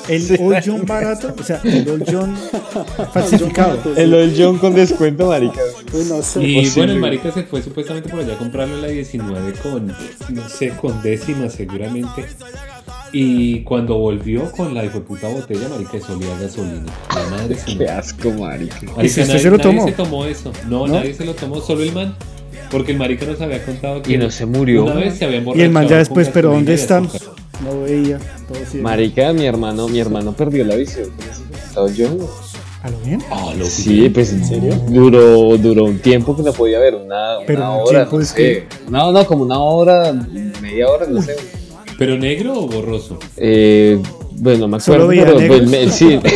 El 0.08 0.38
Old 0.42 0.64
John 0.66 0.86
barato, 0.86 1.34
o 1.40 1.44
sea, 1.44 1.62
el 1.64 1.88
Old 1.90 2.06
John 2.10 2.36
falsificado. 3.14 3.96
El 3.96 4.14
Old 4.14 4.36
John 4.38 4.58
con 4.58 4.76
descuento, 4.76 5.28
marica. 5.28 5.60
No 6.10 6.22
sé. 6.22 6.44
Y 6.44 6.56
Posible. 6.56 6.72
bueno, 6.76 6.94
el 6.94 7.00
marica 7.00 7.32
se 7.32 7.44
fue 7.44 7.62
supuestamente 7.62 8.10
por 8.10 8.20
allá 8.20 8.34
a 8.34 8.38
comprarlo 8.38 8.76
en 8.76 8.82
la 8.82 8.88
19 8.90 9.54
con, 9.64 9.88
no 9.88 10.50
sé, 10.50 10.70
con 10.70 11.02
décimas 11.02 11.54
seguramente. 11.54 12.26
Y 13.12 13.62
cuando 13.64 13.98
volvió 13.98 14.52
con 14.52 14.74
la 14.76 14.86
hijo 14.86 15.00
de 15.00 15.02
puta 15.06 15.28
botella, 15.30 15.68
marica, 15.70 15.98
eso 15.98 16.14
olía 16.14 16.36
a 16.36 16.40
gasolina. 16.40 16.86
La 17.16 17.38
madre 17.38 17.56
se 17.66 17.78
Qué 17.78 17.88
asco, 17.90 18.30
marica. 18.32 18.76
Marica, 18.82 19.04
¿Y 19.04 19.10
si 19.10 19.22
usted 19.22 19.28
nadie, 19.34 19.40
se 19.42 19.50
lo 19.50 19.58
nadie 19.58 19.72
tomó? 19.72 19.86
se 19.88 19.92
tomó 19.94 20.26
eso. 20.26 20.52
No, 20.68 20.88
¿No? 20.88 20.94
nadie 20.94 21.14
se 21.14 21.26
lo 21.26 21.34
tomó, 21.34 21.60
solo 21.62 21.84
el 21.84 21.92
man. 21.94 22.16
Porque 22.70 22.92
el 22.92 23.00
marica 23.00 23.26
nos 23.26 23.42
había 23.42 23.64
contado 23.66 24.02
que 24.04 24.14
Y 24.14 24.18
no 24.18 24.30
se 24.30 24.46
murió. 24.46 24.84
una 24.84 24.94
vez 24.96 25.18
se 25.18 25.26
había 25.26 25.42
Y 25.56 25.62
el 25.62 25.72
man 25.72 25.88
ya 25.88 25.98
después, 25.98 26.30
pero 26.30 26.52
¿dónde 26.52 26.76
azúcar. 26.76 27.04
No 27.64 27.82
veía. 27.82 28.20
Todo. 28.48 28.82
Marica, 28.82 29.34
mi 29.34 29.46
hermano, 29.46 29.88
mi 29.88 30.00
hermano 30.00 30.34
perdió 30.34 30.64
la 30.66 30.76
visión. 30.76 31.10
resultado 31.18 31.90
yo. 31.90 32.08
¿A 32.84 32.90
lo 32.90 32.98
bien? 33.00 33.22
Ah, 33.30 33.52
lo 33.58 33.66
Sí, 33.66 34.08
pues 34.10 34.32
en 34.32 34.46
serio. 34.46 34.76
Duró, 34.88 35.58
duró 35.58 35.84
un 35.86 36.00
tiempo 36.00 36.36
que 36.38 36.44
no 36.44 36.54
podía 36.54 36.80
ver 36.80 36.96
una, 36.96 37.40
Pero 37.46 37.60
una 37.62 37.72
un 37.74 37.82
hora. 37.90 38.08
No, 38.10 38.22
sé. 38.22 38.64
no, 38.88 39.12
no, 39.12 39.26
como 39.26 39.44
una 39.44 39.60
hora, 39.60 40.14
media 40.62 40.88
hora, 40.88 41.06
no 41.10 41.22
sé. 41.22 41.36
¿Pero 42.00 42.18
negro 42.18 42.54
o 42.58 42.68
borroso? 42.68 43.20
Eh, 43.38 44.02
bueno, 44.32 44.60
no 44.62 44.68
me 44.70 44.80
¿Solo 44.80 45.04
acuerdo, 45.04 45.36
pero 45.38 45.58
pues, 45.58 45.70
me- 45.70 45.90
sí. 45.90 46.18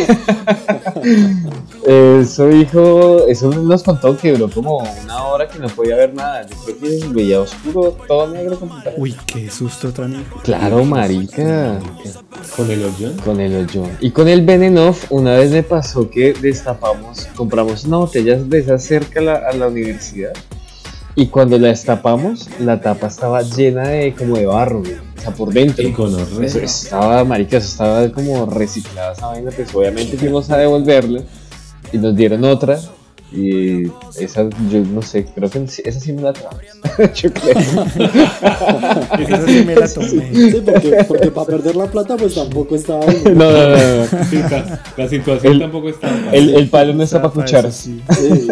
Eso 1.86 2.48
dijo, 2.48 3.28
eso 3.28 3.50
nos 3.50 3.84
contó 3.84 4.16
que 4.18 4.32
duró 4.32 4.50
como 4.50 4.78
una 5.04 5.24
hora 5.26 5.48
que 5.50 5.60
no 5.60 5.68
podía 5.68 5.96
ver 5.98 6.14
nada. 6.14 6.46
Yo 6.48 6.56
creo 6.78 6.80
que 6.80 7.08
veía 7.14 7.42
oscuro, 7.42 7.98
todo 8.08 8.28
negro 8.28 8.58
completamente. 8.58 9.02
Uy, 9.02 9.16
qué 9.26 9.50
susto 9.50 9.92
tan. 9.92 10.24
Claro, 10.44 10.86
marica. 10.86 11.80
¿Con 12.56 12.72
el 12.72 12.84
hoyón? 12.86 13.18
Con 13.26 13.40
el 13.42 13.56
hoyón. 13.56 13.90
Y 14.00 14.12
con 14.12 14.28
el 14.30 14.46
Venenoff, 14.46 15.12
una 15.12 15.36
vez 15.36 15.52
me 15.52 15.64
pasó 15.64 16.10
que 16.10 16.32
destapamos, 16.34 17.28
compramos 17.36 17.84
una 17.84 17.98
botella 17.98 18.36
de 18.38 18.60
esas 18.60 18.84
cerca 18.84 19.20
a 19.20 19.24
la, 19.24 19.36
a 19.36 19.54
la 19.54 19.68
universidad. 19.68 20.32
Y 21.16 21.28
cuando 21.28 21.60
la 21.60 21.68
destapamos, 21.68 22.50
la 22.60 22.82
tapa 22.82 23.08
estaba 23.08 23.42
llena 23.44 23.88
de 23.88 24.14
como 24.16 24.36
de 24.36 24.48
barro, 24.48 24.80
güey. 24.80 24.94
O 24.94 25.22
sea, 25.22 25.32
por 25.32 25.54
dentro. 25.54 25.84
Y. 25.84 25.94
Eso 26.44 26.60
estaba, 26.60 27.24
marica, 27.24 27.58
eso 27.58 27.68
estaba 27.68 28.10
como 28.10 28.46
reciclada 28.48 29.14
esa 29.14 29.28
vaina. 29.28 29.52
Pues 29.56 29.74
obviamente 29.76 30.18
fuimos 30.18 30.50
a 30.50 30.58
devolverla 30.58 31.22
y 31.92 31.98
nos 31.98 32.16
dieron 32.16 32.44
otra. 32.44 32.80
Y 33.36 33.88
esa, 34.20 34.48
yo 34.70 34.82
no 34.82 35.02
sé, 35.02 35.26
creo 35.26 35.50
que 35.50 35.64
esa 35.64 36.00
sí 36.00 36.14
me 36.14 36.22
la 36.22 36.34
trabamos. 36.34 36.62
yo 37.16 37.34
creo. 37.34 37.58
Esa 39.20 39.48
sí 39.48 39.64
me 39.66 39.76
la 39.76 39.88
tomé. 39.88 40.08
Sí, 40.54 40.62
porque, 40.64 41.04
porque 41.08 41.32
para 41.32 41.48
perder 41.48 41.76
la 41.76 41.86
plata 41.88 42.16
pues 42.16 42.36
tampoco 42.36 42.76
estaba 42.76 43.06
bien. 43.08 43.24
No, 43.38 43.52
no, 43.52 43.70
no. 43.70 43.78
no. 43.78 44.26
Sí, 44.30 44.38
la, 44.38 44.82
la 44.98 45.10
situación 45.10 45.54
El- 45.54 45.60
tampoco 45.62 45.90
estaba 45.90 46.14
fácil. 46.14 46.34
El, 46.50 46.56
el 46.56 46.70
palo 46.70 46.94
no 46.94 47.04
está 47.04 47.22
para 47.22 47.30
escuchar. 47.46 47.72
sí. 47.72 48.02
Sí. 48.12 48.48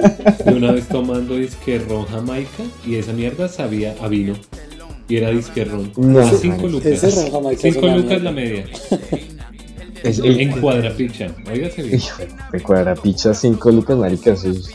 De 0.46 0.54
una 0.54 0.72
vez 0.72 0.88
tomando 0.88 1.36
disque 1.36 1.80
ron 1.88 2.06
jamaica 2.06 2.63
y 2.86 2.96
esa 2.96 3.13
mierda 3.13 3.48
sabía 3.50 3.96
a 4.02 4.08
vino. 4.08 4.34
Y 5.08 5.17
era 5.17 5.30
disque 5.30 5.65
ron. 5.65 5.91
No, 5.98 6.20
a 6.22 6.32
5 6.32 6.48
marica. 6.56 6.67
lucas. 6.72 7.04
Ese 7.04 7.22
ron 7.22 7.32
jamaica 7.32 7.67
es 7.67 7.74
5 7.76 7.86
una 7.86 7.98
lucas 7.98 8.22
la 8.24 8.32
media. 8.32 8.65
Es 10.04 10.20
el, 10.20 10.40
En 10.40 10.52
cuadrapicha. 10.60 11.28
Óigase 11.52 11.84
bien. 11.84 12.02
De 12.52 12.60
cuadrapicha 12.62 13.34
5 13.34 13.72
lucas, 13.72 13.98
marica, 13.98 14.32
eso 14.34 14.50
es, 14.50 14.70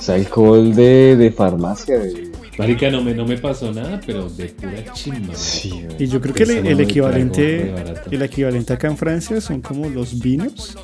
es 0.00 0.08
alcohol 0.08 0.74
de, 0.74 1.16
de 1.16 1.30
farmacia. 1.30 1.98
De... 1.98 2.30
Marica, 2.58 2.90
no 2.90 3.02
me, 3.02 3.14
no 3.14 3.24
me 3.26 3.38
pasó 3.38 3.72
nada, 3.72 4.00
pero 4.06 4.28
de 4.28 4.46
pura 4.46 4.84
chimba. 4.92 5.34
Sí, 5.34 5.86
Y 5.98 6.06
yo 6.06 6.20
creo 6.20 6.34
que 6.34 6.42
el, 6.44 6.66
el 6.66 6.80
equivalente 6.80 7.72
el 8.10 8.22
equivalente 8.22 8.72
acá 8.74 8.88
en 8.88 8.96
Francia 8.96 9.40
son 9.40 9.60
como 9.62 9.88
los 9.88 10.18
vinos, 10.20 10.76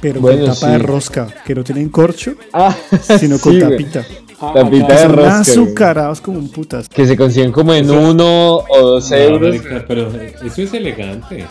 pero 0.00 0.20
Bueno, 0.20 0.46
con 0.46 0.54
tapa 0.54 0.70
de 0.72 0.78
rosca, 0.78 1.28
que 1.44 1.54
no 1.54 1.64
tienen 1.64 1.88
corcho, 1.88 2.34
Ah, 2.52 2.74
sino 3.18 3.38
con 3.38 3.54
sí, 3.54 3.60
tapita. 3.60 4.04
Ah, 4.40 4.52
Tapita 4.54 4.84
acá- 4.84 4.96
de 5.02 5.08
rosca, 5.08 5.38
azucarados 5.40 6.20
como 6.20 6.38
un 6.38 6.48
putas. 6.48 6.88
Que 6.88 7.06
se 7.08 7.16
consiguen 7.16 7.50
como 7.50 7.74
en 7.74 7.90
uno 7.90 8.58
o 8.58 8.78
dos 8.82 9.10
No, 9.10 9.16
euros. 9.16 9.48
marica, 9.56 9.84
pero 9.88 10.08
eso 10.44 10.62
es 10.62 10.72
elegante. 10.74 11.44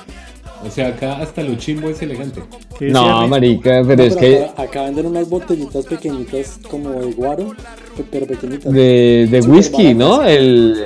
O 0.65 0.71
sea, 0.71 0.87
acá 0.87 1.17
hasta 1.21 1.43
lo 1.43 1.55
chimbo 1.55 1.89
es 1.89 2.01
elegante. 2.01 2.41
¿Qué 2.79 2.85
decía 2.85 2.99
No, 2.99 3.27
marica, 3.27 3.81
pero 3.87 3.97
No, 3.97 4.03
es 4.03 4.15
pero 4.15 4.19
que 4.19 4.43
acá, 4.45 4.61
acá 4.63 4.83
venden 4.83 5.05
unas 5.05 5.29
botellitas 5.29 5.85
pequeñitas 5.85 6.59
como 6.69 6.89
de 6.91 7.11
guaro, 7.13 7.49
pe- 7.95 8.03
pero 8.09 8.25
pequeñitas. 8.25 8.71
de, 8.73 9.27
de 9.29 9.41
whisky, 9.41 9.93
¿no? 9.93 10.23
El. 10.23 10.83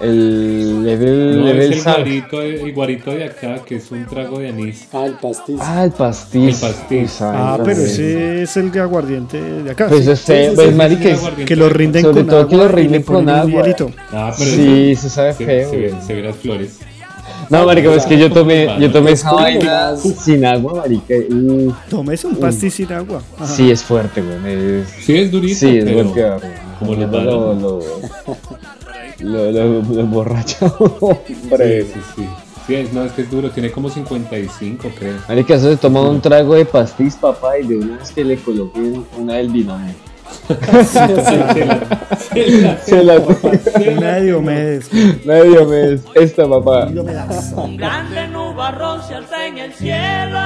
El. 0.00 0.82
Level, 0.82 1.38
No, 1.40 1.44
level 1.46 1.72
es 1.74 1.86
el 1.86 1.92
guarito, 1.92 2.40
el 2.40 2.72
guarito 2.72 3.10
de 3.10 3.24
acá, 3.24 3.56
que 3.66 3.76
es 3.76 3.90
un 3.90 4.06
trago 4.06 4.38
de 4.38 4.48
anís. 4.48 4.88
Ah, 4.94 5.04
el 5.04 5.12
pastiz. 5.14 5.56
Ah, 5.60 5.84
el 5.84 5.90
pastiz. 5.92 6.62
El 6.62 6.68
pastiz. 6.68 7.18
Ah, 7.20 7.58
pero 7.62 7.80
ese 7.82 8.42
es 8.44 8.56
el 8.56 8.80
aguardiente 8.80 9.38
de 9.40 9.70
acá. 9.70 9.88
Pues 9.88 10.06
sí. 10.06 10.10
es 10.10 10.20
feo, 10.22 10.50
sí, 10.50 10.56
pues 10.56 10.68
sí, 10.70 10.74
marica, 10.74 11.08
es- 11.10 11.20
que 11.44 11.54
lo 11.56 11.68
rinden 11.68 12.02
sobre 12.02 12.14
con 12.20 12.26
todo 12.28 12.38
agua 12.40 12.48
que 12.50 12.56
lo 12.56 12.68
rinden 12.68 13.02
con 13.02 13.28
agua. 13.28 13.64
Ah, 14.10 14.32
pero 14.38 14.50
Sí, 14.50 14.92
eso- 14.92 15.02
se 15.02 15.10
sabe 15.10 15.34
se, 15.34 15.44
feo, 15.44 15.70
se, 15.70 15.76
ve- 15.76 15.94
se 16.06 16.14
ve 16.14 16.22
las 16.22 16.36
flores. 16.36 16.78
No, 17.50 17.66
marica, 17.66 17.92
es 17.94 18.06
que 18.06 18.16
yo 18.16 18.30
tomé, 18.30 18.68
yo 18.78 18.90
tomé 18.92 19.10
Es 19.12 19.20
esa 19.20 19.32
vaina 19.32 19.96
sin 19.96 20.44
agua, 20.44 20.74
marica. 20.74 21.14
y, 21.16 21.68
Tomes 21.88 22.24
un 22.24 22.36
pastiz 22.36 22.74
sin 22.74 22.92
agua. 22.92 23.22
Ajá. 23.36 23.46
sí, 23.48 23.70
es 23.70 23.82
fuerte, 23.82 24.22
güey. 24.22 24.80
es- 24.82 24.88
Sí, 25.04 25.16
es 25.16 25.30
durito, 25.32 25.58
Sí, 25.58 25.78
es 25.78 25.84
pero 25.84 26.04
como 26.78 26.94
los 26.94 27.10
lo, 27.10 27.54
lo, 27.54 27.80
lo, 29.20 29.52
lo, 29.52 29.82
lo 29.82 30.06
borracho. 30.06 30.56
Sí, 31.26 31.34
Hombre. 31.42 31.82
sí, 31.82 32.00
sí. 32.16 32.26
Sí, 32.66 32.74
es, 32.76 32.92
no, 32.92 33.04
es 33.04 33.12
que 33.12 33.22
es 33.22 33.30
duro, 33.30 33.50
tiene 33.50 33.70
como 33.72 33.90
55, 33.90 34.88
creo. 34.96 35.14
Marica, 35.28 35.54
eso 35.56 35.70
se 35.70 35.76
toma 35.76 36.02
un 36.08 36.20
trago 36.20 36.54
de 36.54 36.64
pastiz, 36.64 37.16
papá, 37.16 37.58
y 37.58 37.66
de 37.66 37.76
una 37.76 37.96
vez 37.96 38.12
que 38.12 38.22
le 38.24 38.36
coloquen 38.36 39.04
una 39.18 39.34
del 39.34 39.48
binomio. 39.48 39.92
Se 42.84 43.04
la- 43.04 43.16
Una 43.18 44.12
de 44.14 44.22
Diomedes. 44.24 44.92
Medio 45.24 45.66
mes. 45.66 46.00
Esta, 46.14 46.48
papá. 46.48 46.86
Un 46.86 47.76
grande 47.76 48.28
nubarrón 48.28 49.02
se 49.02 49.14
alza 49.14 49.46
en 49.46 49.58
el 49.58 49.72
cielo. 49.74 50.40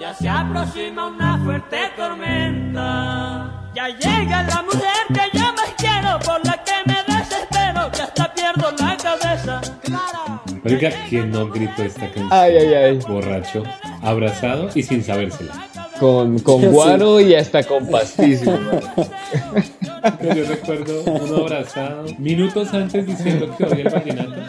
Ya 0.00 0.14
se 0.18 0.28
aproxima 0.28 1.06
una 1.08 1.38
fuerte 1.44 1.76
tormenta. 1.96 3.50
Ya 3.74 3.88
llega 3.88 4.42
la 4.44 4.62
mujer 4.62 5.04
que 5.08 5.38
yo 5.38 5.44
más 5.52 5.74
quiero, 5.76 6.18
por 6.20 6.44
la 6.46 6.62
que 6.62 6.72
me 6.86 6.96
desespero, 7.14 7.90
que 7.90 8.02
hasta 8.02 8.32
pierdo 8.34 8.70
la 8.78 8.96
cabeza. 8.96 9.60
Clara. 9.82 10.42
Oiga, 10.64 10.90
¿quién 11.08 11.30
no 11.32 11.48
gritó 11.48 11.82
esta 11.82 12.02
canción? 12.06 12.28
Ay, 12.30 12.56
ay, 12.56 12.74
ay. 12.74 12.98
Borracho, 13.08 13.64
abrazado 14.02 14.68
y 14.74 14.82
sin 14.82 15.02
sabérsela. 15.02 15.52
Con, 16.00 16.38
con 16.40 16.60
Sí. 16.60 16.66
guaro 16.66 17.20
y 17.20 17.34
hasta 17.34 17.62
con 17.62 17.86
pastiz. 17.88 18.44
güey. 18.44 18.58
Yo 20.36 20.44
recuerdo 20.44 21.02
uno 21.04 21.36
abrazado 21.36 22.04
minutos 22.18 22.72
antes 22.74 23.06
diciendo 23.06 23.54
que 23.56 23.64
odia 23.64 23.84
el 23.84 23.90
vallenato. 23.90 24.40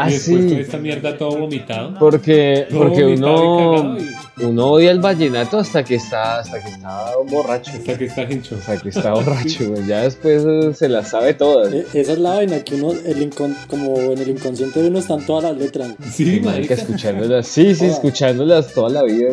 Ah, 0.00 0.08
y 0.08 0.12
después 0.14 0.42
sí. 0.44 0.48
con 0.50 0.58
esta 0.58 0.78
mierda 0.78 1.18
todo 1.18 1.36
vomitado. 1.38 1.94
Porque, 1.98 2.66
Todo 2.70 2.78
porque 2.78 3.02
vomitado 3.02 3.70
uno, 3.82 3.98
uno 4.42 4.66
odia 4.70 4.92
el 4.92 5.00
vallenato 5.00 5.58
hasta 5.58 5.82
que 5.82 5.96
está, 5.96 6.38
hasta 6.38 6.62
que 6.62 6.68
está 6.70 7.10
borracho. 7.28 7.72
Hasta 7.76 7.98
que 7.98 8.04
está 8.04 8.22
hincho. 8.22 8.54
Hasta 8.56 8.76
que 8.78 8.88
está 8.90 9.12
borracho, 9.12 9.68
güey. 9.70 9.86
Ya 9.86 10.02
después 10.02 10.44
eh, 10.46 10.72
se 10.74 10.88
las 10.88 11.08
sabe 11.10 11.34
todas. 11.34 11.72
Eh, 11.72 11.84
Esa 11.94 12.12
es 12.12 12.18
la 12.20 12.34
vaina 12.34 12.60
que 12.62 12.76
uno, 12.76 12.92
el 12.92 13.28
incon- 13.30 13.56
como 13.66 13.96
en 13.98 14.18
el 14.18 14.28
inconsciente 14.28 14.80
de 14.80 14.88
uno 14.88 15.00
están 15.00 15.26
todas 15.26 15.42
las 15.44 15.56
letras. 15.56 15.88
Sí, 16.12 16.40
Marica, 16.44 16.74
escuchándolas. 16.74 17.46
Sí, 17.48 17.74
sí, 17.74 17.86
escuchándolas 17.86 18.72
toda 18.72 18.90
la 18.90 19.02
vida. 19.02 19.30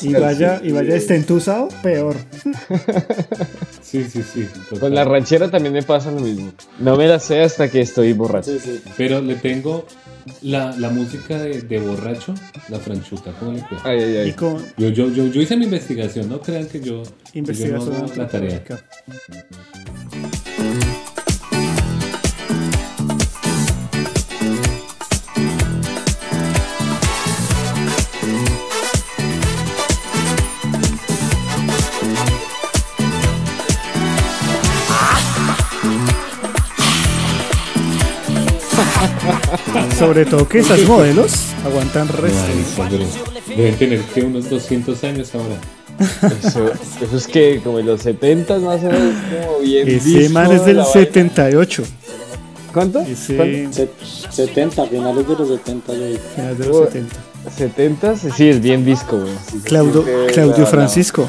Y 0.00 0.14
vaya, 0.14 0.60
y 0.64 0.72
vaya 0.72 0.96
estentusado, 0.96 1.68
peor. 1.82 2.16
Sí, 3.86 4.04
sí, 4.10 4.22
sí. 4.22 4.48
total. 4.64 4.80
Con 4.80 4.94
la 4.94 5.04
ranchera 5.04 5.48
también 5.50 5.72
me 5.72 5.82
pasa 5.82 6.10
lo 6.10 6.20
mismo. 6.20 6.52
No 6.80 6.96
me 6.96 7.06
la 7.06 7.20
sé 7.20 7.42
hasta 7.42 7.70
que 7.70 7.82
estoy 7.82 8.12
borracho. 8.14 8.50
Sí, 8.50 8.58
sí. 8.58 8.82
Pero 8.96 9.20
le 9.20 9.36
tengo 9.36 9.86
la, 10.42 10.74
la 10.76 10.90
música 10.90 11.38
de, 11.38 11.62
de 11.62 11.78
borracho, 11.78 12.34
la 12.68 12.80
franchuta. 12.80 13.30
¿Cómo 13.38 13.52
le? 13.52 13.60
Ay, 13.84 14.00
ay, 14.02 14.14
Y 14.14 14.16
ay. 14.18 14.32
con 14.32 14.56
Yo, 14.76 14.88
yo, 14.88 15.08
yo, 15.10 15.26
yo 15.26 15.40
hice 15.40 15.56
mi 15.56 15.66
investigación, 15.66 16.28
no 16.28 16.40
crean 16.40 16.66
que 16.66 16.80
yo, 16.80 17.02
que 17.04 17.04
yo 17.04 17.12
no 17.34 17.38
investigación 17.38 17.94
hago 17.94 18.12
la 18.16 18.28
tarea. 18.28 18.56
antropológica. 18.56 20.95
Sobre 40.06 40.24
todo 40.26 40.48
que 40.48 40.58
esas 40.60 40.80
modelos 40.82 41.32
aguantan 41.64 42.08
resto. 42.08 42.38
Marica, 42.78 42.88
pero 43.46 43.56
deben 43.56 43.74
tener 43.76 44.00
que 44.02 44.22
unos 44.22 44.48
200 44.50 45.04
años 45.04 45.30
ahora. 45.34 45.56
Eso, 46.42 46.70
eso 47.00 47.16
es 47.16 47.26
que 47.26 47.60
como 47.64 47.78
en 47.78 47.86
los 47.86 48.02
70 48.02 48.58
más 48.58 48.80
o 48.82 48.86
menos 48.86 49.14
como 49.30 49.58
bien 49.60 49.88
Ese 49.88 50.08
disco 50.10 50.32
man 50.34 50.52
es 50.52 50.64
del 50.66 50.76
la 50.76 50.82
vaina. 50.84 51.00
78. 51.04 51.82
¿Cuánto? 52.72 53.00
Ese 53.00 53.68
Se- 53.72 53.88
70, 54.30 54.86
finales 54.86 55.26
de 55.26 55.34
los 55.34 55.48
70. 55.48 55.92
yo 55.94 56.06
digo. 56.06 56.18
final 56.34 56.58
de 56.58 56.66
los 56.66 56.76
Oh, 56.76 56.84
70. 56.84 57.16
70 57.56 58.16
sí 58.16 58.48
es 58.48 58.60
bien 58.60 58.84
disco, 58.84 59.18
güey. 59.18 59.32
Sí, 59.50 59.58
Claudio, 59.64 60.04
Claudio 60.32 60.64
la- 60.64 60.66
Francisco. 60.66 61.28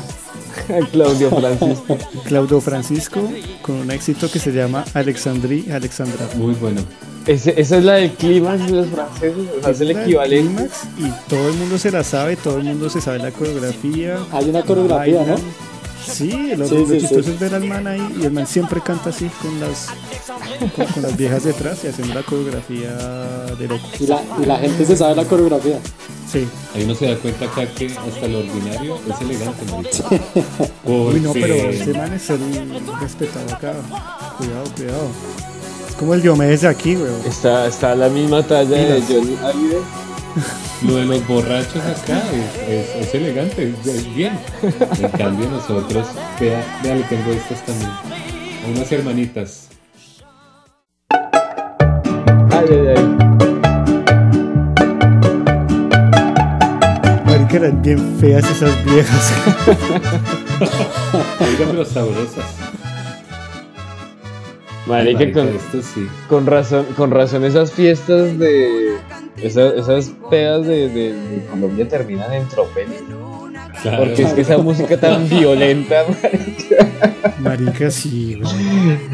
la- 0.68 0.86
Claudio 0.92 1.30
Francisco. 1.30 1.98
Claudio 2.26 2.62
Francisco 2.62 3.22
con 3.62 3.76
un 3.76 3.92
éxito 3.92 4.30
que 4.30 4.40
se 4.40 4.52
llama 4.52 4.84
Alexandrí 4.94 5.72
Alexandra. 5.72 6.28
Muy 6.36 6.54
bueno. 6.56 6.82
Ese- 7.28 7.60
esa 7.60 7.78
es 7.78 7.84
la 7.84 7.94
del 7.96 8.12
clímax 8.13 8.66
de 8.66 8.72
los 8.72 8.88
franceses, 8.88 9.36
o 9.60 9.62
sea, 9.62 9.72
es 9.72 9.82
el 9.82 9.92
equivalente. 9.92 10.63
clímax 10.63 10.84
Y 10.98 11.30
todo 11.30 11.50
el 11.50 11.56
mundo 11.56 11.78
se 11.78 11.92
la 11.92 12.04
sabe, 12.04 12.36
todo 12.38 12.58
el 12.58 12.63
mundo 12.63 12.90
se 12.90 13.02
sabe 13.02 13.20
la 13.20 13.32
coreografía. 13.32 14.18
Hay 14.32 14.50
una 14.50 14.62
coreografía, 14.63 15.18
bailan. 15.18 15.36
¿no? 15.36 15.68
Sí, 16.13 16.56
lo, 16.56 16.66
Sí, 16.70 16.86
sí, 16.88 17.00
chistoso 17.00 17.24
sí. 17.24 17.32
es 17.32 17.40
ver 17.40 17.54
al 17.56 17.66
man 17.66 17.86
ahí 17.86 18.16
y 18.22 18.26
el 18.26 18.32
man 18.32 18.48
siempre 18.48 18.80
canta 18.80 19.10
así 19.10 19.30
con 19.42 19.60
las 19.60 19.88
con, 20.74 20.86
con 20.88 21.04
las 21.04 21.18
viejas 21.18 21.44
detrás 21.44 21.84
y 21.84 21.88
haciendo 21.88 22.13
la 22.13 22.24
coreografía 22.24 22.96
de 23.60 23.68
loco. 23.68 23.86
Y 24.00 24.08
la, 24.08 24.22
y 24.42 24.46
la 24.46 24.56
gente 24.58 24.86
se 24.86 24.96
sabe 24.96 25.16
la 25.16 25.26
coreografía. 25.26 25.80
Sí. 26.32 26.48
Ahí 26.74 26.84
uno 26.86 26.96
se 26.96 27.08
da 27.08 27.18
cuenta 27.18 27.44
acá 27.46 27.66
que 27.76 27.88
hasta 27.88 28.28
lo 28.28 28.40
ordinario 28.40 28.98
es 29.10 29.22
elegante, 29.22 29.66
marica. 29.70 30.50
Uy, 30.86 31.20
no, 31.20 31.34
pero 31.34 31.56
Porque- 31.58 31.82
ese 31.82 31.94
man 31.94 32.13
es 32.13 32.30
el 32.30 32.40
respetado 33.02 33.54
acá. 33.54 33.74
Cuidado, 34.38 34.63
cuidado. 34.78 35.08
Como 35.99 36.13
el 36.13 36.21
Diomedes 36.21 36.62
de 36.62 36.67
aquí, 36.67 36.95
weón. 36.95 37.21
Está, 37.25 37.65
está 37.67 37.91
a 37.93 37.95
la 37.95 38.07
misma 38.10 38.43
talla 38.43 38.77
de. 38.77 39.01
Johnny 39.01 39.36
Hallyday. 39.41 39.81
Lo 40.88 40.95
de 40.97 41.05
los 41.05 41.27
borrachos 41.27 41.77
acá 41.83 42.21
es, 42.31 42.69
es- 42.69 43.07
es 43.07 43.15
elegante, 43.15 43.73
es, 43.81 43.88
es 43.88 44.15
bien. 44.15 44.38
En 44.62 45.10
cambio 45.10 45.49
nosotros, 45.49 46.05
vea, 46.39 46.63
vea, 46.83 46.93
le 46.95 47.03
tengo 47.05 47.31
estas 47.31 47.65
también. 47.65 47.89
Unas 48.75 48.91
hermanitas. 48.91 49.69
Ay, 52.51 52.67
ay, 52.69 52.88
ay. 52.95 53.17
Marica, 57.25 57.55
eran 57.57 57.81
bien 57.81 58.17
feas 58.19 58.45
esas 58.47 58.86
viejas. 58.86 59.33
Oigan, 61.39 61.69
pero 61.71 61.86
sabrosas. 61.86 62.45
Marica, 64.88 65.19
Marica, 65.19 65.39
con, 65.41 65.50
esto 65.56 65.82
sí. 65.82 66.08
con 66.30 66.45
razón, 66.45 66.86
con 66.95 67.12
razón 67.12 67.43
esas 67.45 67.71
fiestas 67.71 68.38
de... 68.39 68.95
Esas, 69.41 69.73
esas 69.76 70.12
pedas 70.32 70.65
de, 70.65 70.89
de- 70.89 71.13
de 71.13 71.45
Colombia 71.52 71.88
terminan 71.88 72.34
en 72.34 72.47
tropel. 72.47 72.88
Claro. 73.84 74.06
Porque 74.06 74.23
es 74.23 74.34
que 74.34 74.41
esa 74.41 74.58
música 74.58 75.00
tan 75.00 75.30
violenta, 75.30 75.97
marica. 76.08 77.36
Marica, 77.39 77.91
sí. 77.91 78.41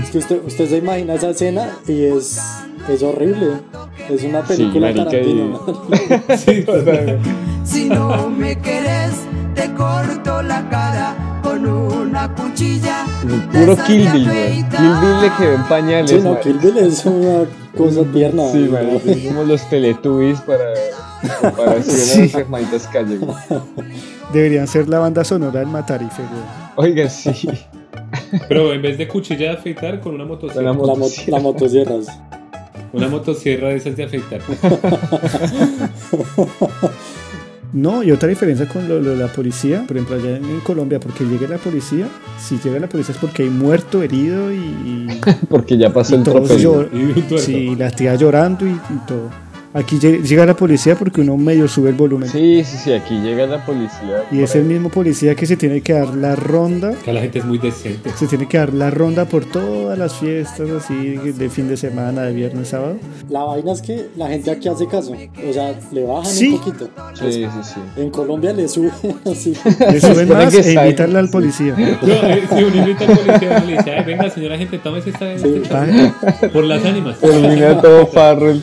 Es 0.01 0.09
que 0.11 0.19
usted, 0.19 0.39
usted 0.45 0.69
se 0.69 0.77
imagina 0.77 1.15
esa 1.15 1.31
escena 1.31 1.77
y 1.87 2.03
es, 2.05 2.39
es 2.87 3.03
horrible. 3.03 3.47
Es 4.09 4.23
una 4.23 4.41
película 4.43 4.93
Tarantino. 4.93 5.59
Sí, 6.37 6.61
total. 6.63 7.19
Si 7.65 7.85
no 7.89 8.29
me 8.29 8.57
quieres, 8.59 9.11
te 9.55 9.71
corto 9.73 10.41
la 10.41 10.67
cara 10.69 10.82
cuchilla. 12.29 13.05
Puro 13.51 13.75
Kill 13.85 14.09
Bill, 14.11 14.27
weón. 14.27 14.69
Kill 14.69 14.93
Bill 15.01 15.21
le 15.21 15.31
quedó 15.37 15.53
en 15.55 15.63
pañales, 15.63 16.11
Sí, 16.11 16.19
no. 16.21 16.39
Kill 16.39 16.57
Bill 16.59 16.77
es 16.77 17.05
una 17.05 17.45
cosa 17.77 18.01
tierna. 18.13 18.43
Sí, 18.51 18.69
es 19.05 19.27
como 19.27 19.43
los 19.43 19.69
Teletubbies 19.69 20.41
para... 20.41 20.65
Para 21.55 21.81
Sí. 21.83 22.21
las 22.21 22.33
hermanitas 22.35 22.87
calle, 22.87 23.17
güey. 23.17 23.35
Deberían 24.33 24.67
ser 24.67 24.89
la 24.89 24.99
banda 24.99 25.23
sonora 25.23 25.59
del 25.59 25.69
Matarife. 25.69 26.21
Oiga, 26.75 27.09
sí. 27.09 27.31
Pero 28.49 28.73
en 28.73 28.81
vez 28.81 28.97
de 28.97 29.07
cuchilla 29.07 29.51
de 29.51 29.57
afeitar, 29.57 29.99
con 30.01 30.15
una 30.15 30.25
motosierra. 30.25 30.63
la 30.63 30.71
La, 30.71 30.95
mo- 30.95 31.07
la 31.27 31.39
motosierras. 31.39 32.07
Una 32.91 33.07
motosierra 33.07 33.69
de 33.69 33.75
esas 33.77 33.95
de 33.95 34.03
afeitar. 34.03 34.41
No, 37.73 38.03
y 38.03 38.11
otra 38.11 38.29
diferencia 38.29 38.67
con 38.67 38.87
lo, 38.87 38.99
lo 39.01 39.09
de 39.11 39.17
la 39.17 39.27
policía, 39.27 39.83
por 39.87 39.97
ejemplo, 39.97 40.15
allá 40.15 40.37
en, 40.37 40.45
en 40.45 40.59
Colombia, 40.59 40.99
porque 40.99 41.23
llega 41.25 41.47
la 41.47 41.57
policía, 41.57 42.07
si 42.39 42.59
llega 42.59 42.79
la 42.79 42.87
policía 42.87 43.13
es 43.15 43.19
porque 43.19 43.43
hay 43.43 43.49
muerto, 43.49 44.03
herido 44.03 44.51
y, 44.53 44.57
y, 44.57 45.07
Porque 45.49 45.77
ya 45.77 45.91
pasó 45.91 46.13
y 46.13 46.17
el 46.19 46.23
todos 46.23 46.51
llor- 46.61 46.89
Y. 46.93 47.37
Sí, 47.39 47.75
la 47.75 47.89
tía 47.89 48.13
llorando 48.15 48.67
y, 48.67 48.71
y 48.71 48.97
todo. 49.07 49.29
Aquí 49.73 49.97
lle- 49.97 50.21
llega 50.21 50.45
la 50.45 50.55
policía 50.55 50.95
porque 50.95 51.21
uno 51.21 51.35
medio 51.35 51.67
sube 51.67 51.89
el 51.89 51.95
volumen. 51.95 52.29
Sí, 52.29 52.63
sí, 52.63 52.77
sí, 52.77 52.93
aquí 52.93 53.15
llega 53.21 53.47
la 53.47 53.65
policía. 53.65 54.23
Y 54.31 54.41
es 54.41 54.53
el 54.55 54.65
mismo 54.65 54.89
policía 54.89 55.33
que 55.35 55.45
se 55.47 55.57
tiene 55.57 55.81
que 55.81 55.93
dar 55.93 56.13
la 56.15 56.35
ronda, 56.35 56.89
Acá 56.89 57.11
la 57.11 57.21
gente 57.21 57.39
es 57.39 57.45
muy 57.45 57.57
decente. 57.57 58.11
se 58.15 58.27
tiene 58.27 58.47
que 58.47 58.57
dar 58.59 58.71
la 58.73 58.91
ronda 58.91 59.25
por 59.25 59.45
todas 59.45 59.97
las 59.97 60.13
fiestas 60.13 60.69
así 60.69 61.15
de 61.17 61.49
fin 61.49 61.67
de 61.67 61.77
semana, 61.77 62.21
de 62.21 62.33
viernes, 62.33 62.67
sábado. 62.67 62.97
La 63.29 63.43
vaina 63.43 63.71
es 63.71 63.81
que 63.81 64.09
la 64.15 64.27
gente 64.27 64.51
aquí 64.51 64.67
hace 64.69 64.85
caso. 64.87 65.13
O 65.13 65.53
sea, 65.53 65.73
le 65.91 66.03
bajan 66.03 66.25
Sí. 66.31 66.49
un 66.49 66.57
poquito. 66.59 66.89
Sí, 67.15 67.31
sí, 67.31 67.47
sí. 67.63 67.79
En 67.97 68.09
Colombia 68.11 68.53
le 68.53 68.67
suben 68.67 68.91
así. 69.25 69.53
Le 69.91 69.99
suben 69.99 70.29
más 70.33 70.53
que 70.55 70.61
e 70.61 70.73
invitarle 70.73 71.17
al 71.19 71.29
policía. 71.31 71.75
No, 71.75 72.13
eh, 72.13 72.43
si 72.47 72.63
uno 72.63 72.75
invita 72.75 73.05
al 73.05 73.17
policía, 73.17 73.59
le 73.65 73.77
dice, 73.77 73.91
"Ay, 73.91 74.03
venga 74.05 74.29
señora 74.29 74.57
gente, 74.57 74.77
tómese 74.77 75.09
esta 75.09 75.31
este 75.33 75.61
chorro 75.63 76.49
por 76.53 76.63
las 76.63 76.85
ánimas. 76.85 77.17
ánimas". 77.23 77.81
todo 77.81 78.05
farrell. 78.07 78.61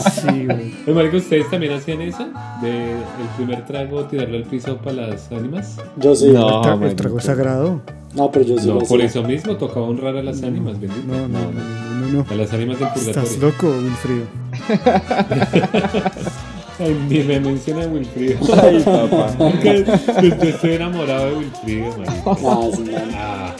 Sí, 0.00 0.46
güey. 0.46 0.74
Marica, 0.94 1.16
¿ustedes 1.16 1.50
también 1.50 1.72
hacían 1.74 2.00
esa? 2.02 2.24
De 2.62 2.92
el 2.92 3.28
primer 3.36 3.64
trago 3.66 4.04
tirarlo 4.04 4.36
al 4.36 4.44
piso 4.44 4.76
para 4.78 5.08
las 5.08 5.30
ánimas. 5.32 5.76
Yo 5.96 6.14
sí. 6.14 6.30
No. 6.32 6.62
El 6.62 6.70
tra- 6.80 6.86
el 6.88 6.96
trago 6.96 7.20
sagrado. 7.20 7.80
No, 8.14 8.30
pero 8.30 8.44
yo 8.44 8.58
sí 8.58 8.66
No, 8.68 8.74
lo 8.74 8.80
por 8.80 9.00
eso 9.00 9.22
mismo 9.22 9.56
tocaba 9.56 9.86
honrar 9.86 10.16
a 10.16 10.22
las 10.22 10.42
ánimas, 10.42 10.80
bendito. 10.80 11.02
No, 11.06 11.28
no, 11.28 11.40
no, 11.52 12.08
no. 12.12 12.26
A 12.30 12.34
las 12.34 12.52
ánimas 12.52 12.78
del 12.78 12.88
Estás 12.88 13.28
purgatorio. 13.28 13.48
loco, 13.48 13.66
Wilfrido. 13.68 14.26
Ay, 16.80 16.96
ni 17.08 17.18
me 17.24 17.40
menciona 17.40 17.82
a 17.84 17.86
Wilfrido. 17.88 18.38
Ay, 18.62 18.80
papá. 18.80 19.34
Yo, 19.64 20.22
yo 20.22 20.48
estoy 20.48 20.72
enamorado 20.74 21.26
de 21.30 21.36
Wilfrido, 21.36 21.88
marica. 21.98 22.22
Ah, 22.26 22.34
no. 22.34 22.70
Ah, 23.14 23.56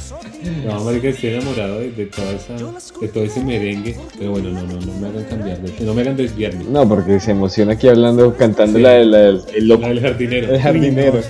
no, 0.66 0.84
marica, 0.84 1.08
estoy 1.08 1.30
enamorado 1.30 1.80
de, 1.80 1.90
de 1.90 2.06
toda 2.06 2.30
esa, 2.32 2.54
de 3.00 3.08
todo 3.08 3.24
ese 3.24 3.40
merengue. 3.42 3.96
Pero 4.18 4.30
bueno, 4.30 4.50
no, 4.50 4.62
no, 4.62 4.80
no 4.80 4.92
me 5.00 5.08
hagan 5.08 5.24
cambiar, 5.24 5.58
de, 5.60 5.84
no 5.84 5.94
me 5.94 6.02
hagan 6.02 6.16
desviarme. 6.16 6.64
No, 6.70 6.88
porque 6.88 7.18
se 7.18 7.32
emociona 7.32 7.72
aquí 7.72 7.88
hablando, 7.88 8.36
cantando 8.36 8.78
Sí. 8.78 8.82
la, 8.84 8.98
la, 9.04 9.18
del- 9.18 9.42
el 9.56 9.68
loco. 9.68 9.82
La 9.82 9.88
del 9.88 10.00
jardinero. 10.00 10.54
El 10.54 10.60
jardinero. 10.60 11.20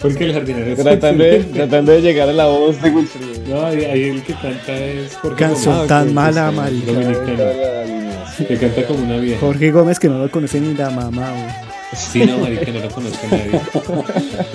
Porque 0.00 0.24
el 0.24 0.32
jardinero 0.32 0.72
es 0.72 0.78
Tratando 0.82 1.22
de, 1.24 1.40
tratando 1.40 1.92
de 1.92 2.00
llegar 2.00 2.30
a 2.30 2.32
la 2.32 2.46
voz 2.46 2.80
de 2.80 2.88
Wilfrido. 2.88 3.32
No, 3.54 3.66
ahí, 3.66 3.84
ahí 3.84 4.02
el 4.04 4.22
que 4.22 4.32
canta 4.32 4.74
es 4.74 5.14
Jorge 5.16 5.36
Canción 5.36 5.86
tan 5.86 6.08
ok, 6.08 6.14
mala, 6.14 6.50
marica. 6.50 6.92
dominicano. 6.92 7.99
Sí. 8.40 8.44
Que 8.48 8.56
canta 8.58 8.86
como 8.86 9.04
una 9.04 9.16
vieja. 9.18 9.40
Jorge 9.40 9.70
Gómez 9.70 9.98
que 9.98 10.08
no 10.08 10.18
lo 10.18 10.30
conoce 10.30 10.60
ni 10.60 10.74
la 10.74 10.90
mamá, 10.90 11.30
güey. 11.30 11.70
Sí, 11.94 12.24
no, 12.24 12.38
marica, 12.38 12.70
no 12.72 12.78
lo 12.80 12.88
conoce 12.90 13.18
nadie. 13.30 13.60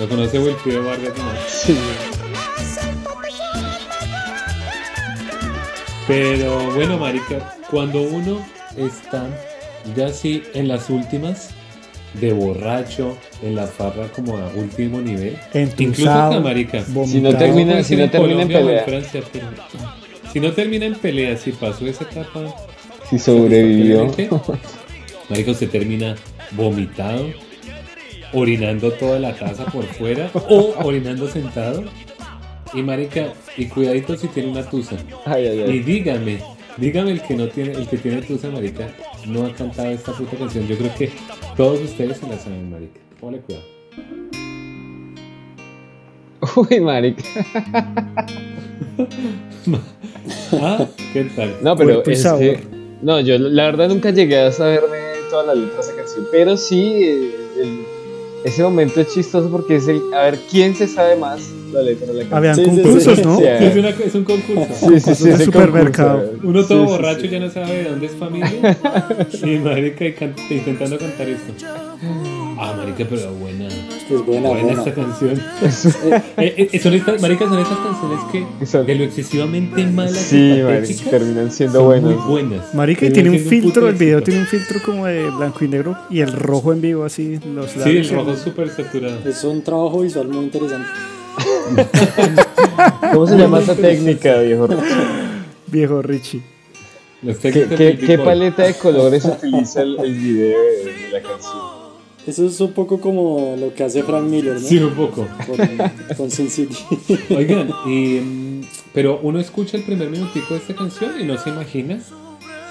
Lo 0.00 0.08
conoce 0.08 0.38
Wilfrido 0.38 0.84
Vargas 0.84 1.12
nomás. 1.18 1.66
Pero 6.06 6.70
bueno, 6.72 6.98
marica, 6.98 7.54
cuando 7.70 8.00
uno 8.02 8.38
está 8.76 9.26
ya 9.96 10.06
así 10.06 10.42
en 10.54 10.68
las 10.68 10.88
últimas, 10.88 11.50
de 12.14 12.32
borracho, 12.32 13.16
en 13.42 13.56
la 13.56 13.66
farra 13.66 14.06
como 14.14 14.36
a 14.38 14.46
último 14.54 15.00
nivel, 15.00 15.36
incluso 15.52 15.82
Entusado, 15.82 16.32
acá, 16.34 16.40
marica. 16.40 16.82
Si 16.84 17.20
no 17.20 17.34
termina- 17.36 17.82
si 17.82 17.96
no 17.96 18.08
termina 18.08 18.42
en 18.42 18.48
pelea. 18.48 18.84
Francia, 18.84 19.20
pero 19.32 19.46
si 20.32 20.40
no 20.40 20.52
termina 20.52 20.86
en 20.86 20.94
pelea, 20.94 21.36
si 21.36 21.52
pasó 21.52 21.86
esa 21.86 22.04
etapa 22.04 22.54
Si 23.10 23.18
sobrevivió. 23.18 24.10
marica, 25.28 25.50
usted 25.52 25.70
termina 25.70 26.16
vomitado, 26.52 27.26
orinando 28.32 28.90
toda 28.92 29.20
la 29.20 29.34
casa 29.34 29.64
por 29.66 29.84
fuera 29.84 30.30
o 30.48 30.74
orinando 30.84 31.28
sentado. 31.28 31.84
Y 32.74 32.82
marica, 32.82 33.32
y 33.56 33.66
cuidadito 33.66 34.16
si 34.16 34.26
tiene 34.28 34.50
una 34.50 34.68
tusa. 34.68 34.96
Ay, 35.24 35.46
ay, 35.46 35.70
Y 35.70 35.78
dígame, 35.80 36.40
dígame 36.76 37.12
el 37.12 37.22
que 37.22 37.36
no 37.36 37.48
tiene, 37.48 37.72
el 37.72 37.86
que 37.86 37.96
tiene 37.96 38.22
tusa, 38.22 38.50
marica, 38.50 38.88
no 39.26 39.46
ha 39.46 39.52
cantado 39.54 39.90
esta 39.90 40.12
puta 40.12 40.36
canción. 40.36 40.66
Yo 40.66 40.76
creo 40.76 40.94
que 40.94 41.12
todos 41.56 41.80
ustedes 41.80 42.18
se 42.18 42.26
la 42.26 42.38
saben, 42.38 42.70
marica. 42.70 43.00
Póngale 43.20 43.42
cuidado. 43.42 43.64
Uy, 46.56 46.80
marica. 46.80 47.22
Ah, 50.52 50.86
¿qué 51.12 51.24
tal? 51.24 51.56
No, 51.62 51.76
pero 51.76 52.02
es 52.04 52.24
que... 52.24 52.75
No, 53.02 53.20
yo 53.20 53.38
la 53.38 53.64
verdad 53.66 53.88
nunca 53.88 54.10
llegué 54.10 54.38
a 54.38 54.52
saberme 54.52 54.98
todas 55.30 55.46
las 55.46 55.56
letras 55.58 55.86
de 55.86 55.92
esa 55.92 56.02
canción. 56.02 56.26
Pero 56.32 56.56
sí, 56.56 57.30
el- 57.60 57.80
ese 58.44 58.62
momento 58.62 59.00
es 59.00 59.08
chistoso 59.12 59.50
porque 59.50 59.76
es 59.76 59.88
el... 59.88 60.00
A 60.14 60.22
ver, 60.22 60.38
¿quién 60.48 60.74
se 60.76 60.86
sabe 60.86 61.16
más 61.16 61.40
la 61.72 61.82
letra 61.82 62.06
de 62.06 62.12
la 62.12 62.18
canción? 62.20 62.36
Habían 62.38 62.54
Sí, 62.56 62.62
concursos, 62.62 63.16
sí. 63.18 63.22
¿no? 63.24 63.36
Sí, 63.38 63.42
Sí, 63.42 63.64
es, 63.64 63.76
una- 63.76 63.88
es 63.88 64.14
un 64.14 64.24
concurso. 64.24 64.74
Sí, 64.88 65.00
sí, 65.00 65.14
sí. 65.16 65.24
de 65.24 65.34
ese 65.34 65.44
supermercado. 65.46 66.18
concurso. 66.26 66.48
Uno 66.48 66.64
todo 66.64 66.84
borracho 66.84 67.20
sí. 67.22 67.28
ya 67.28 67.40
no 67.40 67.50
sabe 67.50 67.74
de 67.82 67.84
dónde 67.90 68.06
es 68.06 68.12
familia. 68.12 68.78
Y 69.42 69.58
marica 69.58 70.04
y 70.04 70.12
can- 70.12 70.34
intentando 70.48 70.96
cantar 70.98 71.28
esto. 71.28 71.52
Ah, 72.58 72.72
marica, 72.76 73.04
pero 73.08 73.32
buena. 73.34 73.66
Es 73.66 74.08
buena, 74.24 74.48
Buena 74.48 74.64
buena. 74.64 74.82
esta 74.82 74.94
canción. 74.94 75.42
Eh, 76.38 76.68
eh, 76.72 76.78
son 76.80 76.94
estas, 76.94 77.20
marica, 77.20 77.46
son 77.48 77.58
estas 77.58 77.78
canciones 77.78 78.18
que 78.58 78.66
Son- 78.66 78.86
de 78.86 78.94
lo 78.94 79.04
excesivamente 79.04 79.84
malas 79.86 80.16
Sí, 80.16 80.36
y 80.58 80.62
marica, 80.62 81.10
terminan 81.10 81.50
siendo 81.50 81.78
son 81.80 81.86
buenas. 81.86 82.14
muy 82.14 82.30
buenas. 82.42 82.74
Marica, 82.74 83.06
y 83.06 83.10
tiene 83.10 83.30
un 83.30 83.38
filtro, 83.40 83.88
el 83.88 83.94
video 83.96 84.22
tiene 84.22 84.40
un 84.40 84.46
filtro 84.46 84.80
como 84.84 85.06
de 85.06 85.28
blanco 85.30 85.64
y 85.64 85.68
negro 85.68 85.96
y 86.10 86.20
el 86.20 86.32
rojo 86.32 86.72
en 86.72 86.80
vivo 86.80 87.04
así, 87.04 87.38
los 87.54 87.70
Sí, 87.70 87.80
el 87.98 88.08
rojo 88.08 88.36
súper 88.36 88.68
saturado. 88.70 89.18
Es 89.28 89.42
un 89.44 89.62
trabajo 89.62 90.00
visual 90.00 90.28
muy 90.28 90.44
interesante. 90.44 90.86
¿Cómo 93.12 93.26
se 93.26 93.36
llama 93.36 93.60
esa 93.60 93.74
técnica, 93.74 94.38
viejo? 94.40 94.68
Viejo 95.68 96.00
Richie. 96.00 96.42
¿Qué, 97.42 97.98
qué- 98.06 98.18
paleta 98.18 98.62
de 98.64 98.74
colores 98.74 99.24
utiliza 99.24 99.82
el, 99.82 99.98
el 99.98 100.14
video 100.14 100.58
de, 100.60 100.84
de 100.92 101.08
la 101.12 101.22
canción? 101.22 101.85
Eso 102.26 102.46
es 102.46 102.60
un 102.60 102.72
poco 102.72 103.00
como 103.00 103.54
lo 103.58 103.72
que 103.72 103.84
hace 103.84 104.02
Frank 104.02 104.24
Miller, 104.24 104.54
¿no? 104.54 104.60
Sí, 104.68 104.78
un 104.78 104.94
poco. 104.94 105.28
Con, 105.46 106.16
con 106.16 106.30
Sin 106.30 106.50
City. 106.50 106.76
Oigan, 107.30 107.70
y, 107.86 108.66
pero 108.92 109.20
uno 109.22 109.38
escucha 109.38 109.76
el 109.76 109.84
primer 109.84 110.10
minutico 110.10 110.54
de 110.54 110.60
esta 110.60 110.74
canción 110.74 111.20
y 111.20 111.24
no 111.24 111.38
se 111.38 111.50
imagina 111.50 112.00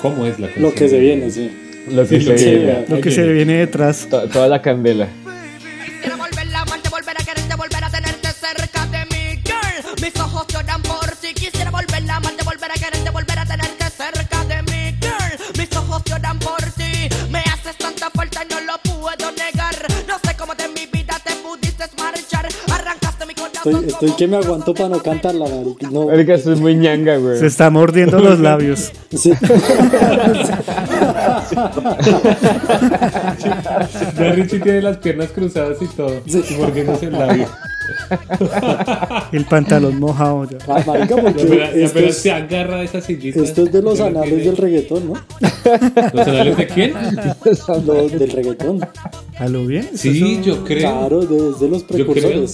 cómo 0.02 0.26
es 0.26 0.40
la 0.40 0.48
canción. 0.48 0.64
Lo 0.66 0.74
que 0.74 0.90
se 0.90 1.00
viene, 1.00 1.32
sí. 1.32 1.50
Lo 1.90 2.02
que 2.08 2.20
Sí, 2.20 2.26
se 2.26 2.30
lo 2.32 2.36
que- 2.36 2.46
viene. 2.56 2.86
Lo 2.90 3.02
que 3.02 3.12
se 3.12 3.32
viene 3.32 3.54
detrás. 3.60 4.08
To- 4.10 4.28
Toda 4.28 4.48
la 4.50 4.62
candela. 4.62 5.08
Quisiera 5.94 6.16
volverla 6.18 6.60
a 6.60 6.62
amarte, 6.64 6.90
volver 6.90 7.16
a 7.22 7.24
quererte, 7.24 7.56
volver 7.56 7.84
a 7.84 7.90
tenerte 7.90 8.28
cerca 8.34 8.86
de 8.88 9.06
mí, 9.06 9.42
girl. 9.46 10.02
Mis 10.02 10.20
ojos 10.20 10.46
lloran 10.52 10.82
por 10.82 11.10
ti. 11.22 11.34
Quisiera 11.34 11.72
volverla 11.72 12.14
a 12.16 12.18
amarte, 12.18 12.44
volver 12.44 12.72
a 12.72 12.74
quererte, 12.74 13.10
volver 13.10 13.40
a 13.40 13.46
tenerte 13.46 13.86
cerca 13.90 14.44
de 14.46 14.62
mí, 14.64 14.98
girl. 15.00 15.58
Mis 15.58 15.78
ojos 15.78 16.02
lloran 16.06 16.40
por 16.40 16.62
ti. 16.76 17.08
Estoy, 23.66 23.86
estoy 23.88 24.12
que 24.12 24.28
me 24.28 24.38
aguanto 24.38 24.74
para 24.76 24.90
no 24.90 25.02
cantarla, 25.02 25.46
marica. 25.48 25.90
No. 25.90 26.06
Marica, 26.08 26.36
esto 26.36 26.54
es 26.54 26.60
muy 26.60 26.76
ñanga, 26.76 27.18
güey. 27.18 27.40
Se 27.40 27.48
está 27.48 27.70
mordiendo 27.72 28.20
los 28.20 28.40
labios. 28.40 28.92
Sí. 29.16 29.32
Ya 34.18 34.32
Richie 34.34 34.60
tiene 34.60 34.82
las 34.82 34.98
piernas 34.98 35.30
cruzadas 35.32 35.78
y 35.82 35.88
todo. 35.88 36.22
Y 36.26 36.54
mordiéndose 36.56 37.06
el 37.08 37.14
labio. 37.14 37.48
El 39.32 39.46
pantalón 39.46 40.00
mojado 40.00 40.46
ya. 40.50 40.58
Ah, 40.68 40.84
marica, 40.86 41.16
porque 41.16 41.42
apenas, 41.44 41.74
ya 41.74 41.80
esto 41.82 41.98
apenas 42.00 42.16
es, 42.16 42.18
se 42.18 42.32
agarra 42.32 42.84
esa 42.84 43.02
sillita. 43.02 43.40
esto 43.42 43.64
es 43.64 43.72
de 43.72 43.82
los 43.82 44.00
anales 44.00 44.30
tiene- 44.30 44.44
del 44.44 44.58
reggaetón, 44.58 45.08
¿no? 45.08 45.14
¿Los 46.14 46.28
anales 46.28 46.58
de 46.58 46.68
quién? 46.68 46.94
Lo- 47.86 48.08
del 48.10 48.32
reggaetón. 48.32 48.88
¿A 49.38 49.48
lo 49.48 49.66
bien? 49.66 49.90
Sí, 49.96 50.42
yo 50.44 50.64
creo. 50.64 50.80
Claro, 50.80 51.20
desde 51.22 51.68
los 51.70 51.84
creo. 51.84 52.46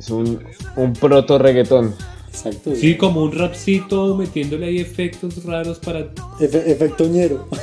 Es 0.00 0.08
un, 0.10 0.40
un 0.76 0.92
proto 0.94 1.38
reggaetón. 1.38 1.94
Exacto. 2.28 2.74
Sí, 2.74 2.96
como 2.96 3.22
un 3.22 3.32
rapcito 3.32 4.16
metiéndole 4.16 4.66
ahí 4.66 4.78
efectos 4.78 5.44
raros 5.44 5.78
para... 5.78 6.10
Efe- 6.40 6.66
efecto 6.66 7.06
ñero. 7.06 7.46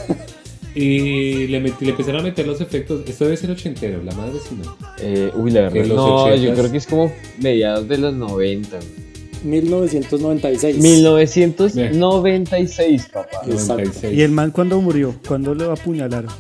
Y 0.76 1.48
le, 1.48 1.58
empezaron 1.58 2.22
a 2.22 2.24
meter 2.24 2.46
los 2.46 2.62
efectos. 2.62 3.02
Esto 3.08 3.24
debe 3.24 3.36
ser 3.36 3.50
ochentero, 3.50 4.04
la 4.04 4.14
madre 4.14 4.38
si 4.48 4.54
no. 4.54 4.78
Eh, 5.00 5.32
uy, 5.36 5.50
la 5.50 5.62
verdad. 5.62 5.86
No, 5.88 6.36
yo 6.36 6.52
80s. 6.52 6.56
creo 6.56 6.72
que 6.72 6.78
es 6.78 6.86
como 6.86 7.12
mediados 7.40 7.88
de 7.88 7.98
los 7.98 8.14
90. 8.14 8.78
1996. 9.50 10.78
1996, 10.78 13.10
papá. 13.12 13.42
Exacto. 13.46 13.74
96. 13.74 14.18
¿Y 14.18 14.22
el 14.22 14.32
man 14.32 14.52
cuándo 14.52 14.80
murió? 14.82 15.16
¿Cuándo 15.28 15.56
lo 15.56 15.72
apuñalaron? 15.72 16.32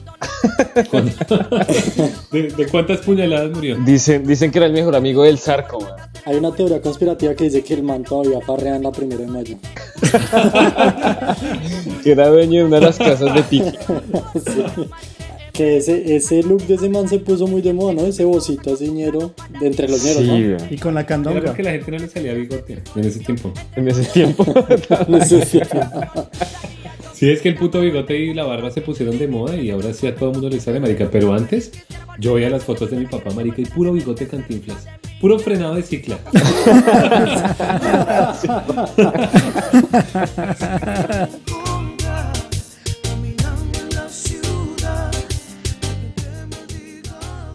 ¿Cuándo? 0.90 1.12
¿De, 2.32 2.44
de 2.50 2.68
cuántas 2.68 3.00
puñaladas 3.00 3.52
murió? 3.52 3.78
Dicen, 3.86 4.26
dicen 4.26 4.52
que 4.52 4.60
era 4.60 4.68
el 4.68 4.74
mejor 4.74 4.96
amigo 4.96 5.24
del 5.24 5.38
Zarco, 5.40 5.80
güey. 5.80 5.92
Hay 6.26 6.36
una 6.36 6.54
teoría 6.54 6.82
conspirativa 6.82 7.34
que 7.34 7.46
dice 7.46 7.64
que 7.64 7.74
el 7.74 7.84
man 7.84 8.04
todavía 8.04 8.40
farrea 8.42 8.76
en 8.76 8.84
la 8.84 8.92
primera 8.92 9.22
de 9.22 9.28
mayo. 9.28 9.58
Que 12.04 12.12
era 12.12 12.28
dueño 12.30 12.60
de 12.60 12.66
una 12.66 12.80
de 12.80 12.86
las 12.86 12.98
casas 12.98 13.34
de 13.34 13.42
Tiki. 13.44 13.72
Sí. 14.46 14.64
Que 15.58 15.78
ese, 15.78 16.16
ese 16.16 16.44
look 16.44 16.68
de 16.68 16.76
ese 16.76 16.88
man 16.88 17.10
se 17.10 17.18
puso 17.18 17.48
muy 17.48 17.64
de 17.64 17.74
moda, 17.74 17.94
¿no? 17.94 18.06
Ese 18.06 18.24
bocito 18.26 18.76
así 18.76 18.92
ñero, 18.92 19.34
de 19.60 19.66
entre 19.66 19.88
los 19.90 20.04
ñeros, 20.04 20.22
Sí, 20.24 20.30
¿no? 20.30 20.58
Y 20.70 20.78
con 20.78 20.94
la 20.94 21.00
Era 21.00 21.08
candonga. 21.08 21.42
porque 21.42 21.64
la 21.64 21.72
gente 21.72 21.90
no 21.92 21.98
le 21.98 22.08
salía 22.08 22.36
bigote 22.36 22.78
en 22.96 23.04
ese 23.04 23.20
tiempo. 23.22 23.52
En 23.76 23.88
ese 23.88 24.04
tiempo. 24.06 24.46
Sí, 25.28 25.42
sí. 25.44 25.60
Sí, 27.14 27.32
es 27.32 27.42
que 27.42 27.50
el 27.50 27.56
puto 27.56 27.82
bigote 27.82 28.16
y 28.20 28.36
la 28.36 28.44
barba 28.44 28.70
se 28.70 28.82
pusieron 28.82 29.18
de 29.18 29.28
moda 29.28 29.56
y 29.56 29.72
ahora 29.72 29.92
sí 29.92 30.06
a 30.06 30.14
todo 30.14 30.30
el 30.30 30.34
mundo 30.34 30.50
le 30.52 30.60
sale 30.60 30.80
marica. 30.80 31.10
Pero 31.12 31.34
antes, 31.34 31.72
yo 32.20 32.36
veía 32.36 32.52
las 32.52 32.64
fotos 32.64 32.92
de 32.92 32.98
mi 32.98 33.08
papá 33.08 33.32
marica 33.32 33.60
y 33.60 33.66
puro 33.66 33.92
bigote 33.92 34.28
cantinflas. 34.28 34.86
Puro 35.20 35.40
frenado 35.40 35.74
de 35.74 35.82
cicla. 35.82 36.20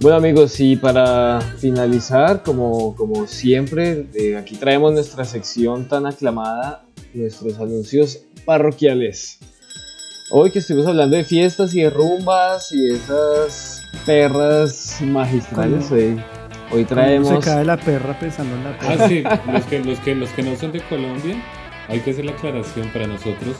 Bueno 0.03 0.17
amigos, 0.17 0.59
y 0.59 0.75
para 0.75 1.41
finalizar, 1.41 2.43
como, 2.43 2.97
como 2.97 3.29
siempre, 3.29 4.09
eh, 4.15 4.37
aquí 4.37 4.57
traemos 4.57 4.93
nuestra 4.93 5.25
sección 5.25 5.87
tan 5.87 6.07
aclamada, 6.07 6.83
nuestros 7.15 7.57
anuncios 7.61 8.19
parroquiales. 8.45 9.39
Hoy 10.33 10.51
que 10.51 10.59
estuvimos 10.59 10.89
hablando 10.89 11.17
de 11.17 11.23
fiestas 11.23 11.73
y 11.77 11.83
de 11.83 11.91
rumbas 11.91 12.73
y 12.73 12.89
de 12.89 12.95
esas 12.97 13.81
perras 14.05 14.99
magistrales, 15.03 15.93
eh, 15.93 16.17
hoy 16.73 16.85
traemos... 16.85 17.29
Se 17.29 17.39
cae 17.39 17.65
la 17.65 17.77
perra 17.77 18.19
pensando 18.19 18.57
en 18.57 18.65
la 18.65 18.77
perra. 18.77 19.05
Ah, 19.05 19.09
sí, 19.09 19.23
los 19.53 19.65
que, 19.67 19.79
los, 19.79 20.01
que, 20.01 20.15
los 20.17 20.31
que 20.31 20.43
no 20.43 20.57
son 20.57 20.73
de 20.73 20.81
Colombia, 20.81 21.41
hay 21.87 22.01
que 22.01 22.11
hacer 22.11 22.25
la 22.25 22.33
aclaración 22.33 22.89
para 22.93 23.07
nosotros. 23.07 23.55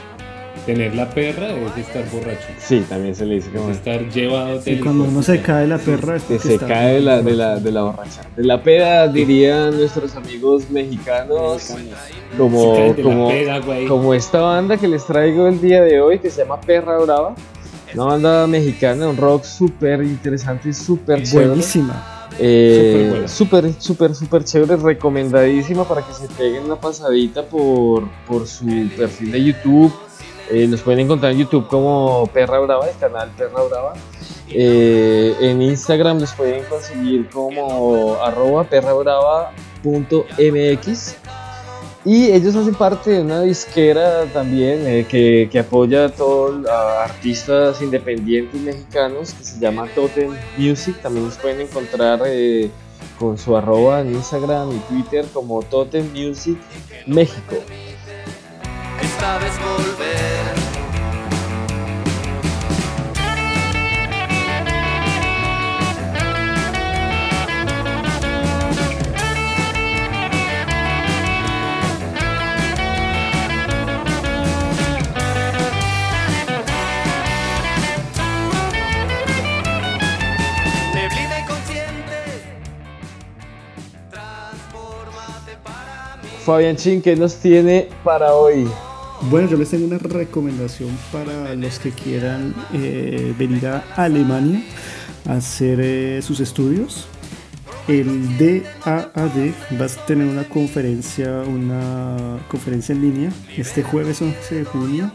Tener 0.67 0.95
la 0.95 1.11
perra 1.11 1.49
es 1.51 1.77
estar 1.79 2.05
borracho. 2.11 2.47
Sí, 2.59 2.85
también 2.89 3.17
se 3.17 3.27
le 3.27 3.35
dice 3.37 3.51
como 3.51 3.71
Es 3.71 3.79
estar 3.79 4.09
llevado 4.11 4.61
Y 4.65 4.71
del 4.71 4.81
cuando 4.81 5.05
uno 5.05 5.23
se 5.23 5.41
cae 5.43 5.67
la 5.67 5.79
perra 5.79 6.17
es 6.17 6.23
que 6.23 6.35
porque 6.35 6.49
se 6.49 6.55
está- 6.55 6.67
cae 6.69 6.95
de 6.95 7.01
la, 7.01 7.21
de, 7.23 7.33
la, 7.33 7.57
de 7.59 7.73
la 7.73 7.83
borracha. 7.83 8.21
De 8.37 8.45
la 8.45 8.63
peda, 8.63 9.09
dirían 9.09 9.77
nuestros 9.77 10.15
amigos 10.15 10.71
mexicanos, 10.71 11.75
como, 12.39 12.95
como, 13.03 13.29
peda, 13.29 13.61
como 13.89 14.15
esta 14.15 14.41
banda 14.41 14.77
que 14.77 14.87
les 14.87 15.05
traigo 15.05 15.49
el 15.49 15.61
día 15.61 15.83
de 15.83 16.01
hoy, 16.01 16.21
que 16.21 16.31
se 16.31 16.43
llama 16.43 16.61
Perra 16.61 16.99
Brava. 16.99 17.35
Una 17.95 18.05
banda 18.05 18.47
mexicana, 18.47 19.09
un 19.09 19.17
rock 19.17 19.45
súper 19.45 20.03
interesante, 20.03 20.73
súper 20.73 21.23
chévere. 21.25 21.49
Buenísima. 21.49 22.29
Eh, 22.39 23.25
súper, 23.27 23.75
súper, 23.79 24.15
súper 24.15 24.45
chévere, 24.45 24.77
recomendadísima 24.77 25.87
para 25.87 26.01
que 26.01 26.15
se 26.15 26.27
peguen 26.29 26.65
una 26.65 26.77
pasadita 26.77 27.43
por, 27.45 28.05
por 28.27 28.47
su 28.47 28.89
perfil 28.97 29.33
de 29.33 29.45
YouTube. 29.45 29.93
Eh, 30.53 30.67
nos 30.67 30.83
pueden 30.83 31.01
encontrar 31.01 31.33
en 31.33 31.39
YouTube 31.39 31.67
como 31.67 32.29
Perra 32.33 32.59
Brava, 32.59 32.89
el 32.89 32.97
canal 32.99 33.31
Perra 33.37 33.63
Brava. 33.63 33.95
Eh, 34.55 35.35
en 35.41 35.63
Instagram 35.63 36.21
los 36.21 36.33
pueden 36.33 36.65
conseguir 36.65 37.31
como 37.31 38.17
arroba 38.23 38.65
perrabrava.mx. 38.65 41.17
Y 42.05 42.33
ellos 42.33 42.57
hacen 42.57 42.75
parte 42.75 43.13
de 43.13 43.23
una 43.23 43.43
disquera 43.43 44.25
también 44.33 44.85
eh, 44.87 45.07
que, 45.09 45.49
apoya 45.59 46.07
a 46.07 46.09
todos 46.09 46.67
a 46.67 47.05
artistas 47.05 47.81
independientes 47.81 48.61
mexicanos 48.61 49.33
que 49.33 49.45
se 49.45 49.61
llama 49.61 49.87
Totem 49.95 50.35
Music. 50.59 51.01
También 51.01 51.27
los 51.27 51.37
pueden 51.37 51.61
encontrar 51.61 52.21
eh, 52.27 52.73
con 53.21 53.39
su 53.39 53.57
arroba 53.57 54.01
en 54.01 54.15
Instagram 54.15 54.73
y 54.73 54.79
Twitter 54.81 55.25
como 55.33 55.63
Totem 55.63 56.11
Music 56.13 56.59
México. 57.07 57.55
Esta 59.01 59.39
vez 59.39 59.53
volver. 59.61 60.12
Fabián 86.45 86.75
Chin, 86.75 87.01
¿qué 87.01 87.15
nos 87.15 87.37
tiene 87.37 87.89
para 88.03 88.35
hoy? 88.35 88.67
Bueno, 89.31 89.49
yo 89.49 89.57
les 89.57 89.71
tengo 89.71 89.87
una 89.87 89.99
recomendación 89.99 90.91
para 91.13 91.55
los 91.55 91.79
que 91.79 91.93
quieran 91.93 92.53
eh, 92.75 93.33
venir 93.39 93.65
a 93.69 93.85
Alemania 93.95 94.61
a 95.29 95.35
hacer 95.35 95.79
eh, 95.81 96.21
sus 96.21 96.41
estudios. 96.41 97.07
El 97.87 98.37
DAAD 98.39 99.81
va 99.81 99.85
a 99.85 100.07
tener 100.07 100.27
una 100.27 100.49
conferencia, 100.49 101.43
una 101.47 102.41
conferencia 102.49 102.93
en 102.93 103.03
línea 103.03 103.33
este 103.57 103.85
jueves 103.85 104.21
11 104.21 104.55
de 104.57 104.65
junio 104.65 105.13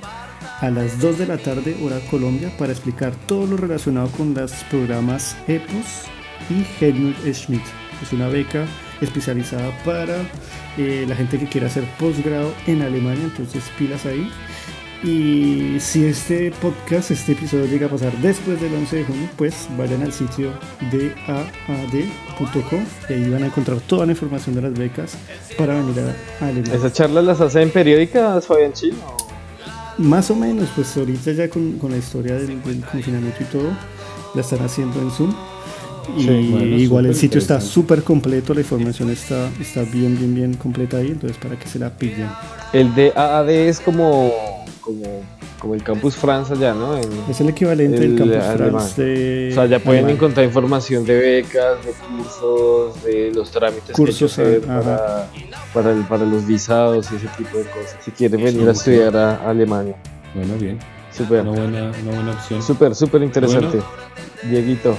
a 0.61 0.69
las 0.69 1.01
2 1.01 1.17
de 1.17 1.27
la 1.27 1.37
tarde 1.37 1.75
hora 1.83 1.99
Colombia 2.09 2.53
para 2.57 2.71
explicar 2.71 3.13
todo 3.27 3.45
lo 3.47 3.57
relacionado 3.57 4.07
con 4.11 4.33
los 4.33 4.53
programas 4.69 5.35
EPOS 5.49 6.05
y 6.49 6.65
Helmut 6.81 7.17
Schmidt. 7.33 7.63
Es 8.01 8.13
una 8.13 8.29
beca 8.29 8.65
especializada 9.01 9.71
para 9.85 10.15
eh, 10.77 11.05
la 11.07 11.15
gente 11.15 11.37
que 11.39 11.47
quiera 11.47 11.67
hacer 11.67 11.83
posgrado 11.99 12.53
en 12.65 12.81
Alemania, 12.81 13.23
entonces 13.25 13.63
pilas 13.77 14.05
ahí. 14.05 14.29
Y 15.03 15.79
si 15.79 16.05
este 16.05 16.49
podcast, 16.59 17.11
este 17.11 17.33
episodio 17.33 17.65
llega 17.67 17.85
a 17.85 17.89
pasar 17.89 18.11
después 18.17 18.59
del 18.59 18.73
11 18.73 18.95
de 18.95 19.03
junio, 19.05 19.29
pues 19.35 19.67
vayan 19.77 20.01
al 20.01 20.11
sitio 20.11 20.51
de 20.91 21.13
aad.com 21.27 22.83
y 23.09 23.13
ahí 23.13 23.29
van 23.29 23.43
a 23.43 23.45
encontrar 23.45 23.79
toda 23.81 24.07
la 24.07 24.13
información 24.13 24.55
de 24.55 24.61
las 24.63 24.73
becas 24.73 25.15
para 25.55 25.75
venir 25.75 25.99
a, 26.41 26.45
Alemania. 26.47 26.73
¿Esas 26.73 26.93
charlas 26.93 27.23
las 27.25 27.39
hacen 27.41 27.69
periódicas, 27.69 28.47
Fabián 28.47 28.73
Chin? 28.73 28.95
o- 29.05 30.01
Más 30.01 30.31
o 30.31 30.35
menos, 30.35 30.67
pues 30.75 30.97
ahorita 30.97 31.31
ya 31.31 31.47
con, 31.47 31.73
con 31.77 31.91
la 31.91 31.97
historia 31.97 32.33
del, 32.35 32.61
del 32.63 32.81
confinamiento 32.83 33.37
y 33.43 33.45
todo, 33.45 33.69
la 34.33 34.41
están 34.41 34.61
haciendo 34.65 34.99
en 34.99 35.11
Zoom. 35.11 35.33
Y 36.15 36.21
Sí, 36.21 36.49
bueno, 36.51 36.65
igual 36.77 37.05
el 37.07 37.15
sitio 37.15 37.39
está 37.39 37.59
súper 37.59 38.03
completo, 38.03 38.53
la 38.53 38.61
información 38.61 39.09
está, 39.09 39.49
está 39.59 39.81
bien, 39.83 40.17
bien, 40.17 40.33
bien 40.35 40.53
completa 40.53 40.97
ahí, 40.97 41.07
entonces 41.07 41.37
para 41.37 41.57
que 41.59 41.67
se 41.67 41.79
la 41.79 41.89
pillen. 41.89 42.29
El 42.73 42.93
DAAD 42.95 43.49
es 43.49 43.79
como, 43.79 44.31
como, 44.81 45.03
como 45.59 45.75
el 45.75 45.83
Campus 45.83 46.15
France 46.15 46.53
allá, 46.53 46.73
¿no? 46.73 46.97
En- 46.97 47.03
Es 47.29 47.41
el 47.41 47.49
equivalente 47.49 47.99
del 47.99 48.11
el 48.11 48.17
Campus 48.17 48.35
alemán. 48.37 48.71
France 48.71 49.01
de 49.03 49.49
O 49.51 49.53
sea, 49.55 49.65
ya 49.65 49.79
pueden 49.79 50.05
alemán. 50.05 50.15
encontrar 50.15 50.45
información 50.45 51.03
de 51.05 51.19
becas, 51.19 51.83
de 51.85 51.91
cursos, 51.91 53.03
de 53.03 53.31
los 53.33 53.51
trámites 53.51 53.91
Cursos, 53.95 54.33
que 54.35 54.41
hay 54.41 54.47
que 54.51 54.57
hacer 54.57 54.71
ajá. 54.71 54.81
para, 54.83 55.27
para, 55.73 55.91
el- 55.91 56.05
para 56.05 56.25
los 56.25 56.45
visados 56.47 57.07
y 57.11 57.15
ese 57.17 57.27
tipo 57.37 57.57
de 57.57 57.65
cosas. 57.65 57.97
Si 58.05 58.11
quieren 58.11 58.41
venir 58.43 58.61
Sí, 58.61 58.67
a 58.67 58.71
estudiar 58.71 59.17
a, 59.17 59.35
a 59.35 59.49
Alemania. 59.49 59.95
Bueno, 60.33 60.53
bien. 60.59 60.79
Súper, 61.11 61.41
Una 61.41 61.51
buena, 61.51 61.91
una 62.03 62.15
buena 62.15 62.31
opción. 62.33 62.61
súper, 62.61 62.93
súper 62.95 63.23
interesante. 63.23 63.77
Bueno. 63.77 63.85
Dieguito, 64.51 64.95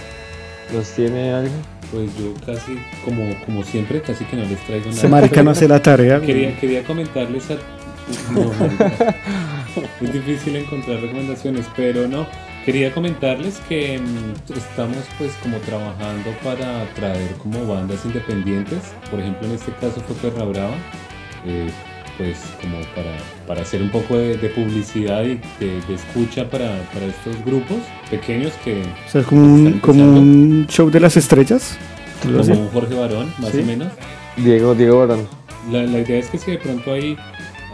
¿nos 0.72 0.90
tiene 0.90 1.32
algo? 1.32 1.54
Pues 1.90 2.10
yo 2.18 2.34
casi, 2.44 2.78
como, 3.04 3.24
como 3.46 3.62
siempre, 3.64 4.02
casi 4.02 4.24
que 4.26 4.36
no 4.36 4.44
les 4.44 4.58
traigo 4.66 4.86
nada. 4.86 4.98
Ese 4.98 5.08
marica 5.08 5.42
no 5.42 5.50
hace 5.50 5.66
la 5.68 5.80
tarea. 5.80 6.20
Quería, 6.20 6.58
quería 6.58 6.84
comentarles 6.84 7.50
a... 7.50 7.54
No, 8.32 8.50
marica. 8.58 9.14
es 10.02 10.12
difícil 10.12 10.56
encontrar 10.56 11.00
recomendaciones, 11.00 11.66
pero 11.76 12.06
no. 12.08 12.26
Quería 12.64 12.92
comentarles 12.92 13.60
que 13.68 13.98
mm, 13.98 14.52
estamos 14.58 14.98
pues 15.16 15.32
como 15.42 15.56
trabajando 15.58 16.30
para 16.44 16.84
traer 16.94 17.32
como 17.42 17.66
bandas 17.66 18.04
independientes. 18.04 18.80
Por 19.10 19.20
ejemplo, 19.20 19.46
en 19.48 19.54
este 19.54 19.72
caso 19.72 20.02
fue 20.06 20.30
Perra 20.30 20.44
Brava. 20.44 20.76
eh, 21.46 21.70
pues 22.18 22.36
como 22.60 22.78
para, 22.94 23.16
para 23.48 23.62
hacer 23.62 23.82
un 23.82 23.88
poco 23.90 24.16
de, 24.16 24.36
de 24.36 24.48
publicidad 24.50 25.24
y 25.24 25.40
de, 25.58 25.80
de 25.88 25.94
escucha 25.94 26.48
para, 26.48 26.68
para 26.92 27.06
estos 27.06 27.44
grupos 27.44 27.78
pequeños 28.10 28.52
que 28.62 28.82
O 29.06 29.10
sea, 29.10 29.22
es 29.22 29.26
como 29.26 29.42
un, 29.42 29.78
como 29.80 30.04
un 30.04 30.66
show 30.68 30.90
de 30.90 31.00
las 31.00 31.16
estrellas. 31.16 31.76
Como 32.22 32.38
un 32.38 32.68
Jorge 32.68 32.94
Barón, 32.94 33.32
más 33.38 33.50
Sí. 33.50 33.60
o 33.60 33.64
menos. 33.64 33.88
Diego, 34.36 34.74
Diego 34.74 34.98
Barón. 35.00 35.26
La, 35.72 35.82
la 35.82 35.98
idea 36.00 36.18
es 36.18 36.28
que 36.28 36.38
si 36.38 36.50
de 36.52 36.58
pronto 36.58 36.92
hay 36.92 37.16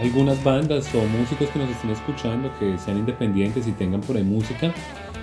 algunas 0.01 0.43
bandas 0.43 0.89
o 0.95 0.99
músicos 1.19 1.49
que 1.51 1.59
nos 1.59 1.69
estén 1.71 1.91
escuchando 1.91 2.51
que 2.59 2.79
sean 2.79 2.99
independientes 2.99 3.67
y 3.67 3.73
tengan 3.73 4.01
por 4.01 4.17
ahí 4.17 4.25
música, 4.25 4.73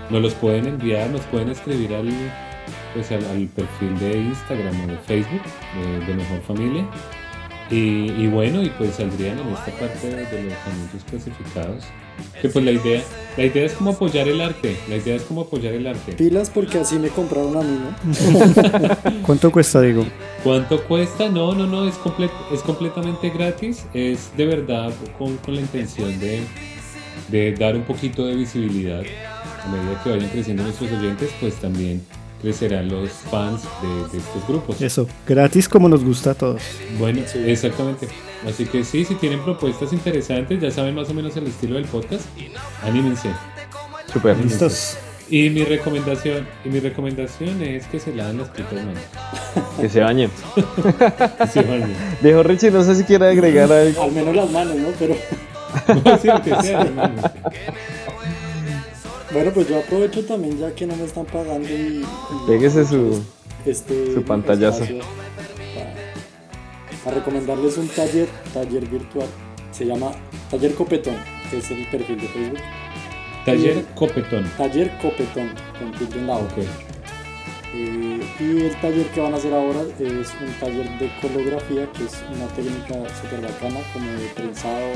nos 0.09 0.21
los 0.21 0.33
pueden 0.33 0.67
enviar, 0.67 1.09
nos 1.09 1.21
pueden 1.21 1.49
escribir 1.49 1.93
al, 1.95 2.09
pues 2.93 3.09
al, 3.11 3.23
al 3.25 3.47
perfil 3.47 3.97
de 3.99 4.19
Instagram 4.19 4.81
o 4.83 4.87
de 4.87 4.97
Facebook 4.97 5.41
de, 5.99 6.05
de 6.05 6.13
Mejor 6.13 6.41
Familia. 6.41 6.85
Y, 7.71 8.11
y 8.11 8.27
bueno, 8.27 8.61
y 8.61 8.69
pues 8.69 8.95
saldrían 8.95 9.39
en 9.39 9.47
esta 9.49 9.71
parte 9.71 10.07
de, 10.09 10.25
de 10.25 10.43
los 10.43 10.53
anuncios 10.67 11.03
clasificados. 11.09 11.83
Que 12.41 12.49
pues 12.49 12.63
la 12.65 12.71
idea, 12.71 13.01
la 13.37 13.45
idea 13.45 13.65
es 13.65 13.71
como 13.73 13.91
apoyar 13.91 14.27
el 14.27 14.41
arte, 14.41 14.75
la 14.89 14.97
idea 14.97 15.15
es 15.15 15.23
como 15.23 15.41
apoyar 15.41 15.73
el 15.73 15.87
arte. 15.87 16.11
Pilas 16.11 16.49
porque 16.49 16.79
así 16.79 16.99
me 16.99 17.07
compraron 17.07 17.57
a 17.57 17.61
mí, 17.61 17.79
¿no? 17.79 19.21
¿Cuánto 19.25 19.51
cuesta, 19.51 19.81
digo? 19.81 20.05
¿Cuánto 20.43 20.83
cuesta? 20.83 21.29
No, 21.29 21.55
no, 21.55 21.65
no, 21.65 21.87
es, 21.87 21.95
comple- 21.95 22.29
es 22.53 22.61
completamente 22.61 23.29
gratis. 23.29 23.85
Es 23.93 24.29
de 24.37 24.45
verdad 24.45 24.91
con, 25.17 25.37
con 25.37 25.55
la 25.55 25.61
intención 25.61 26.19
de, 26.19 26.41
de 27.29 27.53
dar 27.53 27.75
un 27.75 27.83
poquito 27.83 28.25
de 28.25 28.35
visibilidad. 28.35 29.01
A 29.63 29.67
medida 29.69 30.01
que 30.03 30.09
vayan 30.09 30.29
creciendo 30.29 30.63
nuestros 30.63 30.91
oyentes, 30.91 31.29
pues 31.39 31.55
también 31.55 32.01
crecerán 32.41 32.89
los 32.89 33.09
fans 33.11 33.61
de, 33.81 34.11
de 34.11 34.17
estos 34.17 34.47
grupos. 34.47 34.81
Eso, 34.81 35.07
gratis 35.27 35.69
como 35.69 35.87
nos 35.87 36.03
gusta 36.03 36.31
a 36.31 36.33
todos. 36.33 36.61
Bueno, 36.99 37.21
exactamente. 37.45 38.07
Así 38.47 38.65
que 38.65 38.83
sí, 38.83 39.05
si 39.05 39.15
tienen 39.15 39.41
propuestas 39.43 39.93
interesantes, 39.93 40.59
ya 40.59 40.71
saben 40.71 40.95
más 40.95 41.09
o 41.09 41.13
menos 41.13 41.35
el 41.37 41.47
estilo 41.47 41.75
del 41.75 41.85
podcast, 41.85 42.25
anímense. 42.83 43.29
Súper. 44.11 44.31
anímense. 44.31 44.65
Listos. 44.65 44.97
Y 45.29 45.49
mi 45.49 45.63
recomendación, 45.63 46.45
y 46.65 46.69
mi 46.69 46.79
recomendación 46.81 47.61
es 47.61 47.87
que 47.87 47.99
se 47.99 48.13
laven 48.13 48.39
las 48.39 48.49
putas 48.49 48.73
manos. 48.73 48.99
Que 49.79 49.89
se 49.89 50.01
bañen. 50.01 50.29
Se 51.51 51.61
bañen. 51.61 51.95
Viejo 52.21 52.43
Richie, 52.43 52.69
no 52.71 52.83
sé 52.83 52.95
si 52.95 53.03
quiere 53.03 53.29
agregar 53.29 53.71
algo. 53.71 54.03
Al 54.03 54.11
menos 54.11 54.35
las 54.35 54.51
manos, 54.51 54.75
¿no? 54.75 54.89
Pero 54.99 55.15
Sí, 56.21 56.29
aunque 56.29 56.55
sea, 56.61 56.81
hermano. 56.81 57.21
Bueno, 59.33 59.51
pues 59.51 59.67
yo 59.67 59.79
aprovecho 59.79 60.25
también 60.25 60.57
ya 60.57 60.73
que 60.73 60.85
no 60.85 60.95
me 60.95 61.05
están 61.05 61.25
pagando 61.25 61.67
y... 61.69 62.03
y 62.03 62.47
Péguese 62.47 62.85
su, 62.85 63.23
este 63.65 64.13
su 64.13 64.23
pantallazo. 64.23 64.85
Para, 64.85 65.93
para 67.03 67.17
recomendarles 67.17 67.77
un 67.77 67.87
taller, 67.89 68.27
taller 68.53 68.87
virtual. 68.87 69.27
Se 69.71 69.85
llama 69.85 70.11
Taller 70.49 70.73
Copetón, 70.75 71.15
que 71.49 71.57
es 71.59 71.71
el 71.71 71.87
perfil 71.87 72.19
de 72.19 72.27
Facebook. 72.27 72.59
Taller 73.45 73.85
Copetón. 73.95 74.51
Taller 74.57 74.91
Copetón, 75.01 75.51
con 75.79 75.91
tilde 75.93 76.19
en 76.19 76.27
la 76.27 76.35
O. 76.35 76.43
Ok. 76.43 76.57
Eh, 77.73 78.19
y 78.39 78.65
el 78.65 78.75
taller 78.81 79.07
que 79.07 79.21
van 79.21 79.33
a 79.33 79.37
hacer 79.37 79.53
ahora 79.53 79.81
es 79.97 80.29
un 80.41 80.53
taller 80.59 80.89
de 80.99 81.09
colografía, 81.21 81.89
que 81.93 82.03
es 82.03 82.21
una 82.35 82.47
técnica 82.47 82.95
súper 83.21 83.41
bacana, 83.41 83.79
como 83.93 84.11
de 84.11 84.27
prensado, 84.35 84.91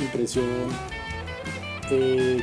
impresión 0.00 0.46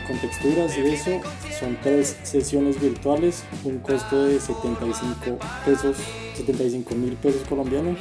con 0.05 0.17
texturas 0.19 0.77
y 0.77 0.81
eso. 0.81 1.21
Son 1.59 1.77
tres 1.81 2.17
sesiones 2.23 2.79
virtuales, 2.79 3.43
un 3.63 3.79
costo 3.79 4.25
de 4.25 4.39
75 4.39 5.37
pesos, 5.65 5.97
75 6.35 6.95
mil 6.95 7.13
pesos 7.13 7.41
colombianos. 7.47 7.97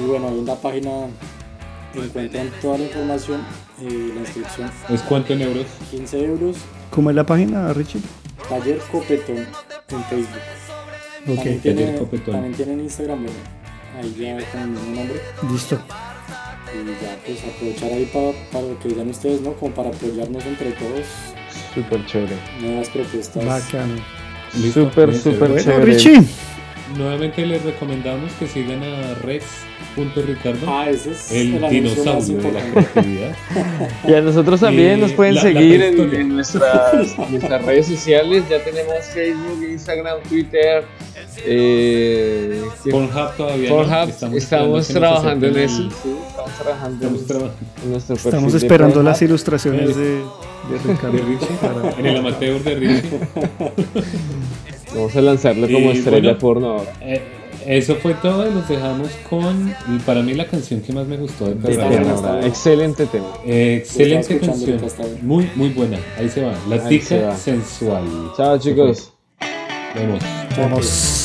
Y 0.00 0.06
bueno, 0.06 0.28
ahí 0.28 0.38
en 0.38 0.46
la 0.46 0.56
página 0.56 0.90
encuentran 1.94 2.50
toda 2.60 2.78
la 2.78 2.84
información, 2.84 3.40
eh, 3.80 4.10
la 4.14 4.20
inscripción 4.20 4.68
¿Es 4.90 5.00
cuánto 5.02 5.32
en 5.32 5.42
euros? 5.42 5.66
15 5.92 6.24
euros, 6.24 6.56
¿Cómo 6.90 7.10
es 7.10 7.16
la 7.16 7.24
página, 7.24 7.72
Richie? 7.72 8.00
taller 8.48 8.78
Copetón 8.90 9.36
en 9.38 10.04
Facebook. 10.04 10.40
Ok, 11.26 11.36
También, 11.36 11.60
Taller 11.60 11.76
tiene, 11.76 11.98
Copetón. 11.98 12.34
también 12.34 12.54
tienen 12.54 12.80
Instagram, 12.80 13.22
bueno, 13.24 13.38
ahí 14.00 14.14
ya 14.18 14.50
con 14.50 14.60
el 14.62 14.68
mismo 14.68 14.94
nombre. 14.96 15.20
listo. 15.50 15.78
Y 16.74 17.04
ya 17.04 17.16
pues 17.24 17.38
aprovechar 17.44 17.92
ahí 17.92 18.04
para, 18.12 18.32
para 18.52 18.66
lo 18.66 18.78
que 18.80 18.88
digan 18.88 19.08
ustedes, 19.08 19.40
¿no? 19.42 19.52
Como 19.54 19.72
para 19.74 19.90
apoyarnos 19.90 20.44
entre 20.44 20.72
todos, 20.72 21.06
Súper 21.74 22.04
chévere. 22.06 22.36
nuevas 22.60 22.88
propuestas. 22.90 23.44
Bacano. 23.44 23.94
Súper, 24.72 25.14
súper 25.14 25.14
chévere. 25.16 25.38
Bueno, 25.38 25.62
chévere. 25.62 25.84
Richie. 25.84 26.20
Nuevamente 26.96 27.44
les 27.44 27.62
recomendamos 27.62 28.30
que 28.38 28.46
sigan 28.46 28.82
a 28.82 29.14
Rex.ricardo, 29.22 30.60
Ah, 30.68 30.88
ese 30.88 31.10
es 31.12 31.32
el, 31.32 31.68
dinosaurio 31.68 32.38
de 32.38 32.52
la 32.52 32.60
creatividad. 32.70 33.36
Y 34.08 34.14
a 34.14 34.20
nosotros 34.20 34.60
también 34.60 35.00
nos 35.00 35.12
pueden 35.12 35.34
la- 35.34 35.42
la 35.44 35.48
seguir 35.52 35.82
en, 35.82 36.28
nuestras, 36.28 37.18
nuestras 37.30 37.64
redes 37.64 37.86
sociales. 37.86 38.44
Ya 38.48 38.62
tenemos 38.62 38.94
Facebook, 39.12 39.62
Instagram, 39.68 40.20
Twitter. 40.28 40.84
Eh, 41.46 42.62
¿qué- 42.84 42.90
Pornhub 42.90 43.36
todavía 43.36 43.68
Pornhub. 43.70 44.08
no. 44.30 44.36
Estamos, 44.36 44.88
trabajando 44.88 45.46
en 45.48 45.58
eso. 45.58 45.82
el- 45.82 45.90
sí, 45.90 46.16
estamos 46.28 46.52
trabajando 46.62 47.06
en- 47.08 47.14
Estamos 47.16 47.50
en 48.10 48.16
Estamos 48.16 48.54
esperando 48.54 49.02
las 49.02 49.20
ilustraciones 49.22 49.90
Es- 49.90 49.96
de, 49.96 50.04
de 50.04 50.22
Ricardo. 50.86 51.12
de 51.16 51.22
Richie, 51.24 51.46
para- 51.60 51.90
en 51.98 52.06
el 52.06 52.16
amateur 52.18 52.62
de 52.62 52.74
Richie. 52.76 53.10
Vamos 54.94 55.16
a 55.16 55.20
lanzarlo 55.20 55.66
como 55.66 55.92
Y 55.92 55.98
estrella 55.98 56.20
bueno, 56.20 56.38
porno 56.38 56.68
ahora. 56.70 56.92
Eh, 57.00 57.20
eso 57.66 57.96
fue 57.96 58.14
todo 58.14 58.46
y 58.46 58.52
nos 58.52 58.68
dejamos 58.68 59.08
con, 59.28 59.74
para 60.04 60.22
mí, 60.22 60.34
la 60.34 60.46
canción 60.46 60.80
que 60.80 60.92
más 60.92 61.06
me 61.06 61.16
gustó 61.16 61.46
de 61.46 61.54
De 61.54 61.76
Perra. 61.76 62.46
Excelente 62.46 63.06
tema. 63.06 63.26
Eh, 63.46 63.76
excelente 63.82 64.38
canción. 64.38 64.80
Muy, 65.22 65.50
muy 65.54 65.70
buena. 65.70 65.98
Ahí 66.18 66.28
se 66.28 66.42
va. 66.42 66.52
La 66.68 66.86
tica 66.88 67.34
sensual. 67.36 68.04
Chao 68.36 68.58
chicos. 68.58 69.12
Vemos. 69.94 70.22
Vamos. 70.58 71.23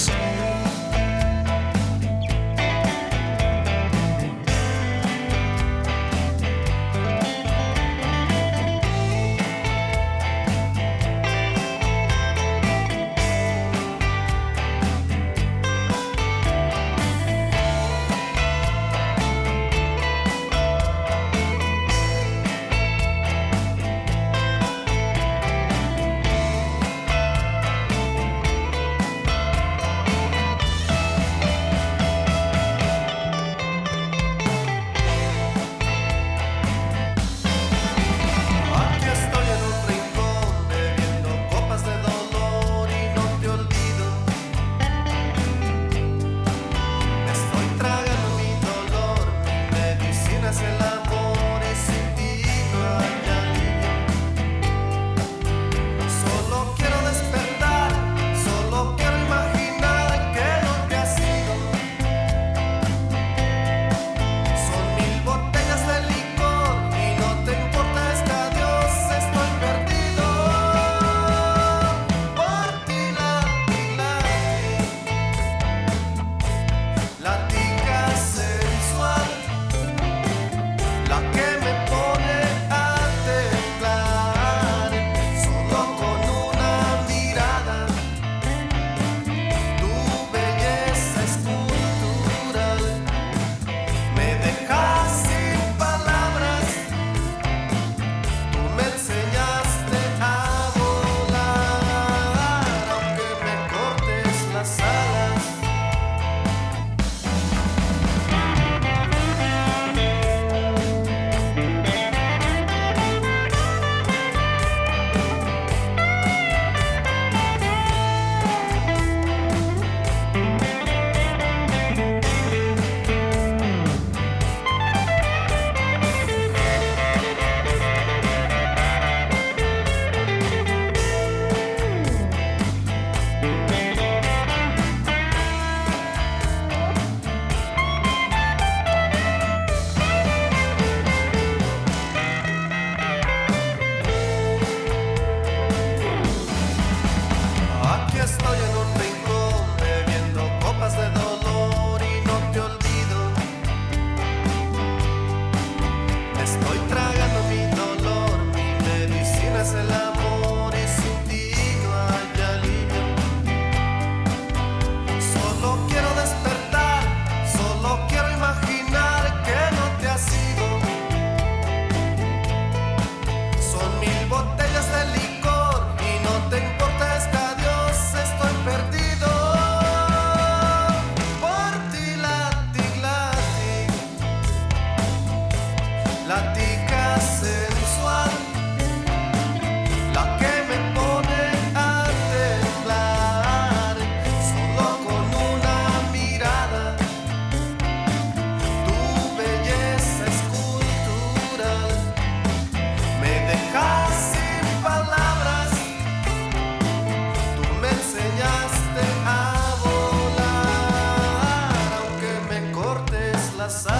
coração. 213.69 213.98